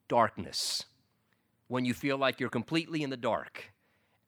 Darkness. 0.08 0.86
When 1.68 1.84
you 1.84 1.94
feel 1.94 2.18
like 2.18 2.40
you're 2.40 2.50
completely 2.50 3.04
in 3.04 3.10
the 3.10 3.16
dark 3.16 3.71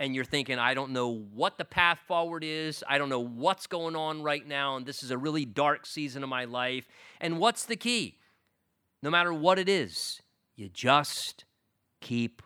and 0.01 0.15
you're 0.15 0.25
thinking, 0.25 0.59
I 0.59 0.75
don't 0.75 0.91
know 0.91 1.09
what 1.09 1.57
the 1.57 1.65
path 1.65 2.01
forward 2.07 2.43
is. 2.45 2.83
I 2.89 2.99
don't 2.99 3.09
know 3.09 3.25
what's 3.25 3.67
going 3.67 3.95
on 3.95 4.23
right 4.23 4.47
now. 4.47 4.77
And 4.77 4.85
this 4.85 5.03
is 5.03 5.11
a 5.11 5.19
really 5.19 5.45
dark 5.45 5.87
season 5.87 6.23
of 6.23 6.29
my 6.29 6.45
life. 6.45 6.89
And 7.21 7.39
what's 7.39 7.65
the 7.65 7.77
key? 7.77 8.19
No 9.03 9.11
matter 9.11 9.33
what 9.33 9.59
it 9.59 9.69
is, 9.69 10.21
you 10.57 10.69
just 10.69 11.45
keep 12.01 12.43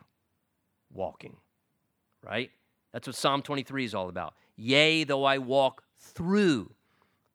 walking, 0.93 1.37
right? 2.23 2.51
That's 2.93 3.07
what 3.07 3.15
Psalm 3.15 3.41
23 3.41 3.85
is 3.85 3.95
all 3.95 4.09
about. 4.09 4.33
Yea, 4.55 5.03
though 5.03 5.23
I 5.23 5.37
walk 5.37 5.83
through 5.99 6.71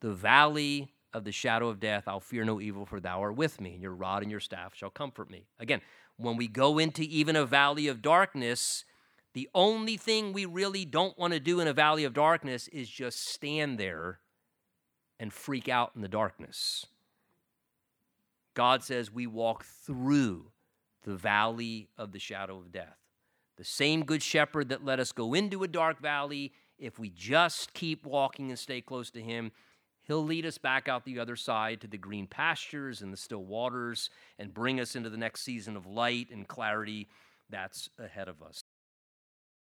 the 0.01 0.13
valley 0.13 0.93
of 1.13 1.25
the 1.25 1.33
shadow 1.33 1.69
of 1.69 1.81
death, 1.81 2.05
I'll 2.07 2.21
fear 2.21 2.45
no 2.45 2.61
evil, 2.61 2.87
for 2.87 3.01
thou 3.01 3.21
art 3.21 3.37
with 3.37 3.61
me, 3.61 3.75
and 3.75 3.83
your 3.83 3.95
rod 3.95 4.23
and 4.23 4.31
your 4.31 4.41
staff 4.41 4.75
shall 4.75 4.91
comfort 4.91 5.31
me. 5.31 5.47
Again, 5.59 5.81
when 6.17 6.37
we 6.37 6.49
go 6.49 6.79
into 6.79 7.03
even 7.03 7.37
a 7.37 7.47
valley 7.47 7.89
of 7.89 8.03
darkness, 8.03 8.85
the 9.35 9.49
only 9.55 9.97
thing 9.97 10.33
we 10.33 10.47
really 10.47 10.85
don't 10.85 11.19
want 11.19 11.33
to 11.33 11.41
do 11.41 11.61
in 11.61 11.69
a 11.69 11.73
valley 11.73 12.05
of 12.05 12.15
darkness 12.15 12.69
is 12.69 12.89
just 12.89 13.29
stand 13.29 13.79
there 13.79 14.21
and 15.19 15.33
freak 15.33 15.69
out 15.69 15.93
in 15.95 16.03
the 16.03 16.09
darkness. 16.09 16.87
God 18.55 18.85
says 18.85 19.13
we 19.13 19.27
walk 19.27 19.65
through 19.65 20.53
the 21.03 21.17
valley 21.17 21.89
of 21.99 22.13
the 22.13 22.21
shadow 22.21 22.59
of 22.59 22.73
death. 22.73 22.97
The 23.57 23.65
same 23.65 24.05
good 24.05 24.23
shepherd 24.23 24.69
that 24.69 24.85
let 24.85 25.01
us 25.01 25.13
go 25.13 25.35
into 25.35 25.65
a 25.65 25.69
dark 25.69 26.01
valley, 26.01 26.53
if 26.79 26.99
we 26.99 27.11
just 27.11 27.75
keep 27.75 28.07
walking 28.07 28.51
and 28.51 28.59
stay 28.59 28.81
close 28.81 29.11
to 29.11 29.21
him, 29.21 29.53
he'll 30.03 30.25
lead 30.25 30.47
us 30.47 30.59
back 30.59 30.89
out 30.89 31.05
the 31.05 31.19
other 31.19 31.37
side 31.37 31.81
to 31.81 31.87
the 31.87 31.99
green 31.99 32.27
pastures 32.27 33.03
and 33.03 33.13
the 33.13 33.17
still 33.17 33.45
waters 33.45 34.11
and 34.39 34.55
bring 34.55 34.81
us 34.81 34.95
into 34.95 35.11
the 35.11 35.17
next 35.17 35.43
season 35.43 35.77
of 35.77 35.87
light 35.87 36.29
and 36.31 36.49
clarity 36.49 37.09
that's 37.51 37.89
ahead 37.99 38.29
of 38.29 38.43
us. 38.43 38.63